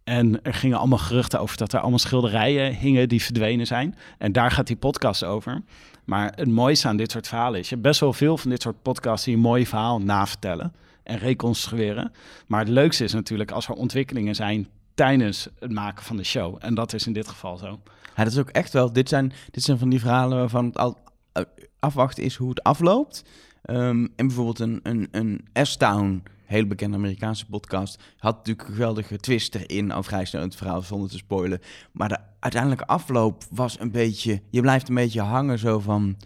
En 0.03 0.43
er 0.43 0.53
gingen 0.53 0.77
allemaal 0.77 0.97
geruchten 0.97 1.39
over 1.39 1.57
dat 1.57 1.73
er 1.73 1.79
allemaal 1.79 1.99
schilderijen 1.99 2.73
hingen 2.73 3.09
die 3.09 3.21
verdwenen 3.21 3.67
zijn. 3.67 3.95
En 4.17 4.31
daar 4.31 4.51
gaat 4.51 4.67
die 4.67 4.75
podcast 4.75 5.23
over. 5.23 5.61
Maar 6.05 6.31
het 6.35 6.49
mooiste 6.49 6.87
aan 6.87 6.97
dit 6.97 7.11
soort 7.11 7.27
verhalen 7.27 7.59
is... 7.59 7.69
je 7.69 7.75
hebt 7.75 7.87
best 7.87 7.99
wel 7.99 8.13
veel 8.13 8.37
van 8.37 8.49
dit 8.49 8.61
soort 8.61 8.81
podcasts 8.81 9.25
die 9.25 9.35
een 9.35 9.41
mooi 9.41 9.67
verhaal 9.67 9.99
navertellen 9.99 10.73
en 11.03 11.17
reconstrueren. 11.17 12.11
Maar 12.47 12.59
het 12.59 12.69
leukste 12.69 13.03
is 13.03 13.13
natuurlijk 13.13 13.51
als 13.51 13.67
er 13.67 13.73
ontwikkelingen 13.73 14.35
zijn 14.35 14.67
tijdens 14.93 15.47
het 15.59 15.71
maken 15.71 16.03
van 16.03 16.17
de 16.17 16.23
show. 16.23 16.57
En 16.59 16.73
dat 16.73 16.93
is 16.93 17.07
in 17.07 17.13
dit 17.13 17.27
geval 17.27 17.57
zo. 17.57 17.79
Ja, 18.15 18.23
dat 18.23 18.33
is 18.33 18.39
ook 18.39 18.49
echt 18.49 18.73
wel. 18.73 18.93
Dit 18.93 19.09
zijn, 19.09 19.33
dit 19.51 19.63
zijn 19.63 19.77
van 19.77 19.89
die 19.89 19.99
verhalen 19.99 20.37
waarvan 20.37 20.65
het 20.65 20.77
al 20.77 20.97
eh, 21.31 21.43
afwachten 21.79 22.23
is 22.23 22.35
hoe 22.35 22.49
het 22.49 22.63
afloopt. 22.63 23.23
Ehm, 23.61 24.07
en 24.15 24.27
bijvoorbeeld 24.27 24.59
een, 24.59 24.79
een, 24.83 25.07
een 25.11 25.45
S-Town, 25.53 26.23
heel 26.45 26.67
bekende 26.67 26.97
Amerikaanse 26.97 27.45
podcast, 27.45 28.01
had 28.17 28.35
natuurlijk 28.35 28.67
een 28.67 28.73
geweldige 28.73 29.17
twist 29.17 29.55
erin, 29.55 29.91
al 29.91 30.03
vrij 30.03 30.25
snel 30.25 30.41
het 30.41 30.55
verhaal 30.55 30.81
zonder 30.81 31.09
te 31.09 31.17
spoilen. 31.17 31.61
Maar 31.91 32.09
de 32.09 32.17
uiteindelijke 32.39 32.87
afloop 32.87 33.43
was 33.49 33.79
een 33.79 33.91
beetje, 33.91 34.41
je 34.49 34.61
blijft 34.61 34.89
een 34.89 34.95
beetje 34.95 35.21
hangen 35.21 35.59
zo 35.59 35.79
van, 35.79 36.17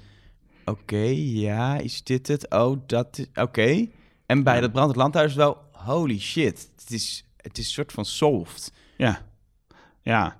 oké, 0.65 1.13
ja, 1.15 1.77
is 1.77 2.03
dit 2.03 2.27
het? 2.27 2.49
Oh, 2.49 2.81
dat 2.85 3.17
is, 3.17 3.27
oké. 3.33 3.87
En 4.25 4.43
bij 4.43 4.61
dat 4.61 4.71
brand 4.71 4.87
het 4.87 4.97
landhuis 4.97 5.33
wel, 5.33 5.57
holy 5.71 6.19
shit, 6.19 6.69
het 6.75 6.91
is, 6.91 7.25
het 7.37 7.57
is 7.57 7.65
een 7.65 7.71
soort 7.71 7.91
van 7.91 8.05
solved. 8.05 8.71
Ja, 8.97 9.21
ja. 10.01 10.37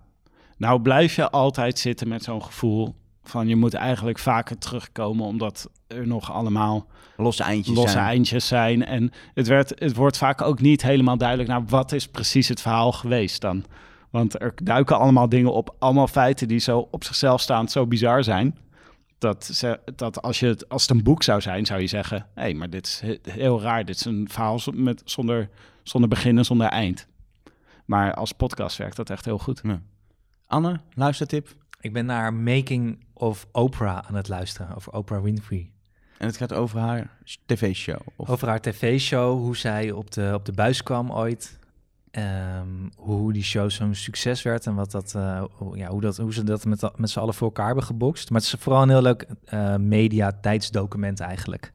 Nou 0.57 0.81
blijf 0.81 1.15
je 1.15 1.29
altijd 1.29 1.79
zitten 1.79 2.07
met 2.07 2.23
zo'n 2.23 2.43
gevoel 2.43 2.95
van 3.23 3.47
je 3.47 3.55
moet 3.55 3.73
eigenlijk 3.73 4.19
vaker 4.19 4.57
terugkomen 4.57 5.25
omdat 5.25 5.69
er 5.87 6.07
nog 6.07 6.31
allemaal 6.31 6.87
Losse 7.17 7.43
eindjes 7.43 7.75
losse 7.75 7.91
zijn. 7.91 8.05
eindjes 8.05 8.47
zijn. 8.47 8.85
En 8.85 9.11
het, 9.33 9.47
werd, 9.47 9.79
het 9.79 9.95
wordt 9.95 10.17
vaak 10.17 10.41
ook 10.41 10.61
niet 10.61 10.81
helemaal 10.81 11.17
duidelijk 11.17 11.49
naar 11.49 11.65
wat 11.65 11.91
is 11.91 12.07
precies 12.07 12.47
het 12.47 12.61
verhaal 12.61 12.91
geweest 12.91 13.41
dan. 13.41 13.63
Want 14.09 14.41
er 14.41 14.53
duiken 14.63 14.99
allemaal 14.99 15.29
dingen 15.29 15.53
op, 15.53 15.75
allemaal 15.79 16.07
feiten 16.07 16.47
die 16.47 16.59
zo 16.59 16.87
op 16.91 17.03
zichzelf 17.03 17.41
staand 17.41 17.71
zo 17.71 17.87
bizar 17.87 18.23
zijn. 18.23 18.57
Dat, 19.25 19.45
ze, 19.45 19.79
dat 19.95 20.21
als, 20.21 20.39
je 20.39 20.47
het, 20.47 20.69
als 20.69 20.81
het 20.81 20.91
een 20.91 21.03
boek 21.03 21.23
zou 21.23 21.41
zijn, 21.41 21.65
zou 21.65 21.81
je 21.81 21.87
zeggen... 21.87 22.17
hé, 22.17 22.41
hey, 22.41 22.53
maar 22.53 22.69
dit 22.69 22.85
is 22.85 22.99
he- 22.99 23.31
heel 23.31 23.61
raar. 23.61 23.85
Dit 23.85 23.95
is 23.95 24.05
een 24.05 24.27
verhaal 24.29 24.59
met, 24.73 25.01
zonder, 25.05 25.49
zonder 25.83 26.09
begin 26.09 26.37
en 26.37 26.45
zonder 26.45 26.67
eind. 26.67 27.07
Maar 27.85 28.13
als 28.13 28.31
podcast 28.31 28.77
werkt 28.77 28.95
dat 28.95 29.09
echt 29.09 29.25
heel 29.25 29.37
goed. 29.37 29.61
Anne, 30.47 30.79
luistertip. 30.93 31.55
Ik 31.79 31.93
ben 31.93 32.05
naar 32.05 32.33
Making 32.33 33.05
of 33.13 33.47
Oprah 33.51 34.07
aan 34.07 34.15
het 34.15 34.27
luisteren, 34.27 34.75
over 34.75 34.93
Oprah 34.93 35.23
Winfrey. 35.23 35.71
En 36.17 36.27
het 36.27 36.37
gaat 36.37 36.53
over 36.53 36.79
haar 36.79 37.17
tv-show. 37.45 37.99
Of... 38.15 38.29
Over 38.29 38.47
haar 38.47 38.61
tv-show, 38.61 39.39
hoe 39.39 39.57
zij 39.57 39.91
op 39.91 40.11
de, 40.11 40.31
op 40.33 40.45
de 40.45 40.51
buis 40.51 40.83
kwam 40.83 41.11
ooit. 41.11 41.59
Ehm, 42.15 42.67
hoe 42.95 43.33
die 43.33 43.43
show 43.43 43.69
zo'n 43.69 43.93
succes 43.95 44.41
werd 44.41 44.65
en 44.65 44.75
wat 44.75 44.91
dat, 44.91 45.13
eh, 45.15 45.43
hoe- 45.51 45.77
ja, 45.77 45.87
hoe, 45.87 46.01
dat, 46.01 46.17
hoe 46.17 46.33
ze 46.33 46.43
dat 46.43 46.65
met, 46.65 46.89
met 46.95 47.09
z'n 47.09 47.19
allen 47.19 47.33
voor 47.33 47.47
elkaar 47.47 47.65
hebben 47.65 47.83
gebokst. 47.83 48.29
Maar 48.29 48.41
het 48.41 48.53
is 48.53 48.59
vooral 48.59 48.81
een 48.81 48.89
heel 48.89 49.01
leuk 49.01 49.25
eh, 49.45 49.75
media-tijdsdocument 49.75 51.19
eigenlijk. 51.19 51.73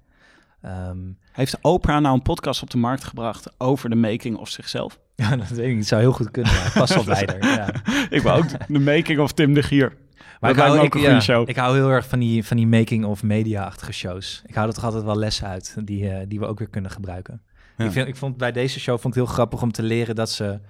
Ehm, 0.63 0.99
Heeft 1.33 1.59
Oprah 1.61 2.01
nou 2.03 2.15
een 2.15 2.23
podcast 2.23 2.63
op 2.63 2.71
de 2.71 2.79
markt 2.79 3.05
gebracht 3.05 3.53
over 3.59 3.91
de 3.91 3.97
making 3.97 4.37
of 4.37 4.49
zichzelf? 4.49 4.99
ja, 5.17 5.37
dat 5.37 5.49
weet 5.49 5.71
ik. 5.71 5.77
Het 5.77 5.87
zou 5.87 6.01
heel 6.01 6.13
goed 6.13 6.31
kunnen. 6.31 6.53
Ja. 6.53 6.71
Pas 6.75 6.97
op 6.97 7.07
leider. 7.17 7.45
Ja. 7.45 7.71
Ik 8.17 8.23
wil 8.23 8.33
ook 8.33 8.69
de 8.69 8.79
making 8.79 9.19
of 9.19 9.33
Tim 9.33 9.55
de 9.55 9.63
Gier. 9.63 9.97
Maar 10.41 10.55
Dat 10.55 10.65
ik 10.65 10.71
hou, 10.73 10.85
ik, 10.87 10.97
ook 10.97 11.03
ja, 11.03 11.21
show. 11.21 11.49
ik 11.49 11.57
hou 11.57 11.75
heel 11.77 11.89
erg 11.91 12.07
van 12.09 12.19
die, 12.19 12.45
van 12.47 12.57
die 12.57 12.67
making 12.67 13.05
of 13.05 13.23
media-achtige 13.23 13.93
shows. 13.93 14.43
Ik 14.47 14.55
hou 14.55 14.69
er 14.69 14.75
toch 14.75 14.85
altijd 14.85 15.05
wel 15.05 15.17
lessen 15.19 15.47
uit 15.47 15.77
die, 15.85 16.11
eh, 16.11 16.25
die 16.29 16.39
we 16.39 16.47
ook 16.47 16.59
weer 16.59 16.69
kunnen 16.69 16.91
gebruiken. 16.91 17.43
Ja. 17.81 17.87
Ik, 17.87 17.93
vind, 17.93 18.09
ik 18.09 18.17
vond 18.17 18.37
bij 18.37 18.53
deze 18.53 18.81
show 18.81 18.99
vond 18.99 19.15
ik 19.17 19.23
heel 19.23 19.33
grappig 19.33 19.63
om 19.63 19.73
te 19.73 19.83
leren 19.83 20.15
dat 20.15 20.31
ze 20.31 20.61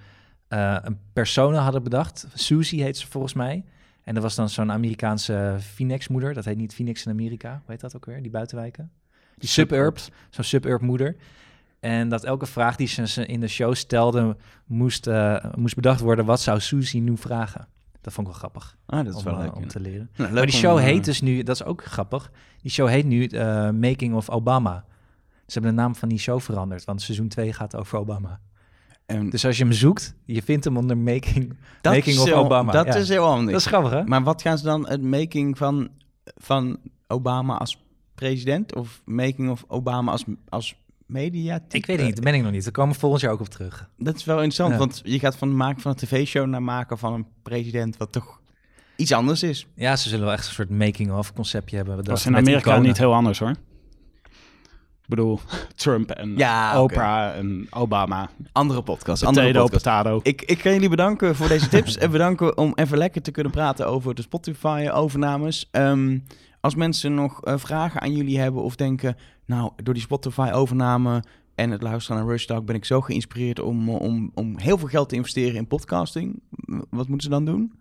eh, 0.47 0.77
een 0.81 0.99
persona 1.13 1.59
hadden 1.59 1.83
bedacht. 1.83 2.27
Susie 2.33 2.83
heet 2.83 2.97
ze 2.97 3.07
volgens 3.07 3.33
mij. 3.33 3.63
En 4.03 4.15
er 4.15 4.21
was 4.21 4.35
dan 4.35 4.49
zo'n 4.49 4.71
Amerikaanse 4.71 5.57
Phoenix-moeder. 5.59 6.33
Dat 6.33 6.45
heet 6.45 6.57
niet 6.57 6.73
Phoenix 6.73 7.05
in 7.05 7.11
Amerika. 7.11 7.49
Hoe 7.49 7.71
heet 7.71 7.79
dat 7.79 7.95
ook 7.95 8.05
weer? 8.05 8.21
Die 8.21 8.31
buitenwijken? 8.31 8.91
Die 9.37 9.49
suburbs. 9.49 10.09
Zo'n 10.29 10.43
suburb-moeder. 10.43 11.15
En 11.79 12.09
dat 12.09 12.23
elke 12.23 12.45
vraag 12.45 12.75
die 12.75 12.87
ze 12.87 13.25
in 13.25 13.39
de 13.39 13.47
show 13.47 13.75
stelde, 13.75 14.35
moest, 14.65 15.07
eh, 15.07 15.45
moest 15.55 15.75
bedacht 15.75 15.99
worden. 15.99 16.25
Wat 16.25 16.41
zou 16.41 16.59
Susie 16.59 17.01
nu 17.01 17.17
vragen? 17.17 17.67
Dat 18.01 18.13
vond 18.13 18.27
ik 18.27 18.33
wel 18.33 18.41
grappig 18.41 18.77
Ah, 18.85 19.05
dat 19.05 19.13
is 19.13 19.19
om, 19.19 19.23
wel 19.23 19.33
eh, 19.33 19.39
leuk. 19.39 19.55
om 19.55 19.61
ja. 19.61 19.67
te 19.67 19.79
leren. 19.79 20.09
Nou, 20.15 20.29
leuk 20.29 20.37
Maar 20.37 20.45
die 20.45 20.55
show 20.55 20.79
heet 20.79 21.05
dus 21.05 21.21
nu, 21.21 21.43
dat 21.43 21.55
is 21.55 21.63
ook 21.63 21.83
grappig. 21.83 22.31
Die 22.61 22.71
show 22.71 22.87
heet 22.87 23.05
nu 23.05 23.29
Making 23.71 24.13
of 24.13 24.29
Obama. 24.29 24.85
Ze 25.51 25.59
hebben 25.59 25.75
de 25.75 25.81
naam 25.81 25.95
van 25.95 26.09
die 26.09 26.17
show 26.19 26.41
veranderd, 26.41 26.83
want 26.85 27.01
seizoen 27.01 27.27
2 27.27 27.53
gaat 27.53 27.75
over 27.75 27.97
Obama. 27.97 28.39
en 29.05 29.29
Dus 29.29 29.45
als 29.45 29.57
je 29.57 29.63
hem 29.63 29.73
zoekt, 29.73 30.15
je 30.25 30.41
vindt 30.43 30.65
hem 30.65 30.77
onder 30.77 30.97
Making, 30.97 31.57
dat 31.81 31.93
Making 31.93 32.17
of 32.19 32.25
heel- 32.25 32.35
Obama. 32.35 32.71
Dat 32.71 32.85
Ja. 32.85 32.95
is 32.95 33.09
heel 33.09 33.25
handig. 33.25 33.51
Dat 33.51 33.59
is 33.59 33.65
grappig, 33.65 33.91
hè? 33.91 34.03
Maar 34.03 34.23
wat 34.23 34.41
gaan 34.41 34.57
ze 34.57 34.63
dan, 34.63 34.87
het 34.89 35.01
making 35.01 35.57
van, 35.57 35.89
van 36.37 36.77
Obama 37.07 37.57
als 37.57 37.83
president? 38.15 38.75
Of 38.75 39.01
making 39.05 39.49
of 39.49 39.63
Obama 39.67 40.11
als, 40.11 40.23
als 40.49 40.75
media? 41.05 41.59
Ik 41.69 41.85
weet 41.85 41.97
het 41.97 42.05
niet, 42.05 42.15
dat 42.15 42.23
ben 42.23 42.33
ik 42.33 42.41
nog 42.43 42.51
niet. 42.51 42.63
Daar 42.63 42.71
komen 42.71 42.93
we 42.93 42.99
volgend 42.99 43.21
jaar 43.21 43.31
ook 43.31 43.39
op 43.39 43.49
terug. 43.49 43.89
Dat 43.97 44.15
is 44.15 44.23
wel 44.25 44.35
interessant, 44.35 44.71
Ja. 44.71 44.77
want 44.77 45.01
je 45.03 45.19
gaat 45.19 45.35
van 45.35 45.47
het 45.47 45.57
maken 45.57 45.81
van 45.81 45.91
een 45.91 45.97
tv-show 45.97 46.47
naar 46.47 46.63
maken 46.63 46.97
van 46.97 47.13
een 47.13 47.25
president 47.41 47.97
wat 47.97 48.11
toch 48.11 48.39
iets 48.95 49.11
anders 49.11 49.43
is. 49.43 49.67
Ja, 49.75 49.95
ze 49.95 50.09
zullen 50.09 50.25
wel 50.25 50.33
echt 50.33 50.47
een 50.47 50.53
soort 50.53 50.69
making 50.69 51.11
of 51.11 51.33
conceptje 51.33 51.75
hebben. 51.75 52.03
Dat 52.03 52.17
is 52.17 52.25
in 52.25 52.35
Amerika 52.37 52.77
niet 52.79 52.97
heel 52.97 53.13
anders 53.13 53.39
hoor. 53.39 53.55
Ik 55.11 55.17
bedoel, 55.17 55.39
Trump 55.75 56.11
en 56.11 56.37
Ja. 56.37 56.81
Oprah 56.81 57.37
en 57.37 57.67
Obama. 57.69 58.29
Andere 58.51 58.81
podcast, 58.81 59.23
andere 59.23 59.51
podcast. 59.51 59.71
potato. 59.71 60.19
Ik, 60.23 60.41
ik 60.41 60.61
ga 60.61 60.69
jullie 60.69 60.89
bedanken 60.89 61.35
voor 61.35 61.47
deze 61.47 61.67
tips 61.67 61.97
en 61.97 62.11
bedanken 62.11 62.57
om 62.57 62.71
even 62.75 62.97
lekker 62.97 63.21
te 63.21 63.31
kunnen 63.31 63.51
praten 63.51 63.87
over 63.87 64.15
de 64.15 64.21
Spotify-overnames. 64.21 65.67
Ehm, 65.71 66.19
als 66.59 66.75
mensen 66.75 67.13
nog 67.13 67.43
eh, 67.43 67.53
vragen 67.57 68.01
aan 68.01 68.15
jullie 68.15 68.39
hebben 68.39 68.63
of 68.63 68.75
denken, 68.75 69.15
nou, 69.45 69.71
door 69.83 69.93
die 69.93 70.03
Spotify-overname 70.03 71.23
en 71.55 71.71
het 71.71 71.81
luisteren 71.81 72.21
naar 72.21 72.31
Rush 72.31 72.45
Talk 72.45 72.65
ben 72.65 72.75
ik 72.75 72.85
zo 72.85 73.01
geïnspireerd 73.01 73.59
om, 73.59 73.89
om, 73.89 74.31
om 74.33 74.57
heel 74.57 74.77
veel 74.77 74.87
geld 74.87 75.09
te 75.09 75.15
investeren 75.15 75.55
in 75.55 75.67
podcasting. 75.67 76.41
Wat 76.89 77.07
moeten 77.07 77.21
ze 77.21 77.29
dan 77.29 77.45
doen? 77.45 77.73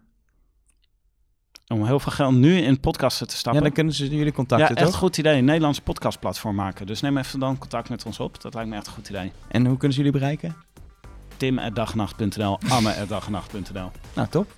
Om 1.72 1.84
heel 1.86 2.00
veel 2.00 2.12
geld 2.12 2.34
nu 2.34 2.56
in 2.56 2.80
podcasten 2.80 3.26
te 3.26 3.32
Ja, 3.32 3.38
stappen. 3.38 3.62
dan 3.62 3.72
kunnen 3.72 3.92
ze 3.94 4.08
jullie 4.08 4.24
Ja, 4.24 4.30
contacten, 4.32 4.76
echt 4.76 4.86
toch? 4.86 4.96
goed 4.96 5.18
idee. 5.18 5.38
Een 5.38 5.44
Nederlandse 5.44 5.82
podcastplatform 5.82 6.54
maken. 6.54 6.86
Dus 6.86 7.00
neem 7.00 7.16
even 7.18 7.40
dan 7.40 7.58
contact 7.58 7.88
met 7.88 8.04
ons 8.06 8.18
op. 8.20 8.40
Dat 8.42 8.54
lijkt 8.54 8.68
me 8.70 8.76
echt 8.76 8.86
een 8.86 8.92
goed 8.92 9.08
idee. 9.08 9.32
En 9.48 9.66
hoe 9.66 9.76
kunnen 9.76 9.92
ze 9.96 10.02
jullie 10.02 10.18
bereiken? 10.18 10.56
Tim.dagnacht.nl, 11.36 12.58
Anne.dagnacht.nl, 12.68 13.90
Nou, 14.14 14.28
top. 14.28 14.52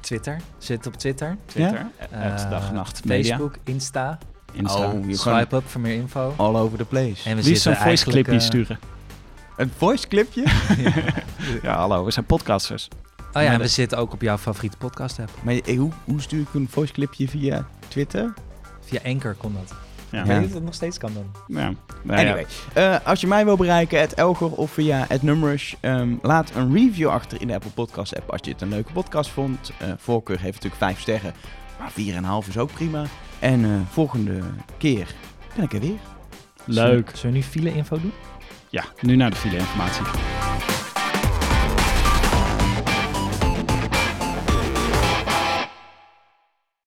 Twitter, 0.00 0.40
zit 0.58 0.86
op 0.86 0.94
Twitter. 0.96 1.36
Twitter, 1.46 1.86
at 2.12 2.46
Dagnacht 2.50 3.04
Media, 3.04 3.36
Facebook, 3.36 3.56
Insta. 3.64 4.18
Insta. 4.52 4.78
Oh, 4.78 4.92
je 4.92 5.16
gewoon 5.16 5.16
Swipe 5.38 5.56
up 5.56 5.68
voor 5.68 5.80
meer 5.80 5.94
info. 5.94 6.34
all 6.36 6.54
over 6.56 6.78
the 6.78 6.84
place. 6.84 7.28
En 7.28 7.36
we 7.36 7.42
Liefst 7.42 7.62
zitten 7.62 7.70
een 7.70 7.86
voice 7.86 8.04
clipje 8.04 8.32
eh, 8.32 8.40
sturen. 8.40 8.78
Een 9.56 9.70
voice 9.76 10.08
clipje? 10.08 10.44
Ja, 11.62 11.76
hallo, 11.76 12.04
we 12.04 12.10
zijn 12.10 12.24
podcasters. 12.26 12.88
Oh 13.32 13.42
ja, 13.42 13.48
en 13.48 13.52
we 13.56 13.58
dat- 13.62 13.70
zitten 13.70 13.98
ook 13.98 14.12
op 14.12 14.22
jouw 14.22 14.38
favoriete 14.38 14.76
podcast 14.76 15.18
app. 15.18 15.30
maar 15.42 15.54
hoe, 15.76 15.90
hoe 16.04 16.20
stuur 16.20 16.40
ik 16.40 16.54
een 16.54 16.68
voice 16.70 16.92
clipje 16.92 17.28
via 17.28 17.66
Twitter? 17.88 18.32
Via 18.80 19.00
Anchor 19.04 19.34
kon 19.34 19.52
dat. 19.52 19.74
Ja. 20.10 20.20
Ik 20.20 20.26
weet 20.26 20.38
niet 20.38 20.48
of 20.48 20.54
het 20.54 20.64
nog 20.64 20.74
steeds 20.74 20.98
kan 20.98 21.12
dan. 21.14 21.24
Ja. 21.46 21.72
Nou 22.02 22.20
ja. 22.20 22.26
Anyway, 22.26 22.46
eh, 22.72 22.96
als 23.06 23.20
je 23.20 23.26
mij 23.26 23.44
wil 23.44 23.56
bereiken, 23.56 24.00
het 24.00 24.14
Elger 24.14 24.50
of 24.52 24.70
via 24.70 25.04
het 25.08 25.22
Numrush, 25.22 25.74
ehm, 25.80 26.14
laat 26.22 26.50
een 26.54 26.74
review 26.74 27.08
achter 27.08 27.40
in 27.40 27.46
de 27.46 27.54
Apple 27.54 27.70
Podcast 27.70 28.16
app 28.16 28.30
als 28.30 28.40
je 28.44 28.50
het 28.50 28.60
een 28.60 28.68
leuke 28.68 28.92
podcast 28.92 29.30
vond. 29.30 29.70
Eh, 29.78 29.88
voorkeur 29.98 30.40
heeft 30.40 30.54
natuurlijk 30.54 30.82
5 30.82 31.00
sterren, 31.00 31.34
maar 31.78 31.90
4,5 31.90 32.48
is 32.48 32.58
ook 32.58 32.72
prima. 32.72 33.04
En 33.38 33.64
eh, 33.64 33.70
volgende 33.90 34.40
keer 34.78 35.14
ben 35.54 35.64
ik 35.64 35.72
er 35.72 35.80
weer. 35.80 35.98
Leuk. 36.64 37.10
Zullen 37.14 37.32
we 37.32 37.38
nu 37.38 37.42
file 37.44 37.74
info 37.74 38.00
doen? 38.00 38.12
Ja, 38.68 38.84
nu 39.00 39.16
naar 39.16 39.30
de 39.30 39.36
file-informatie. 39.36 40.04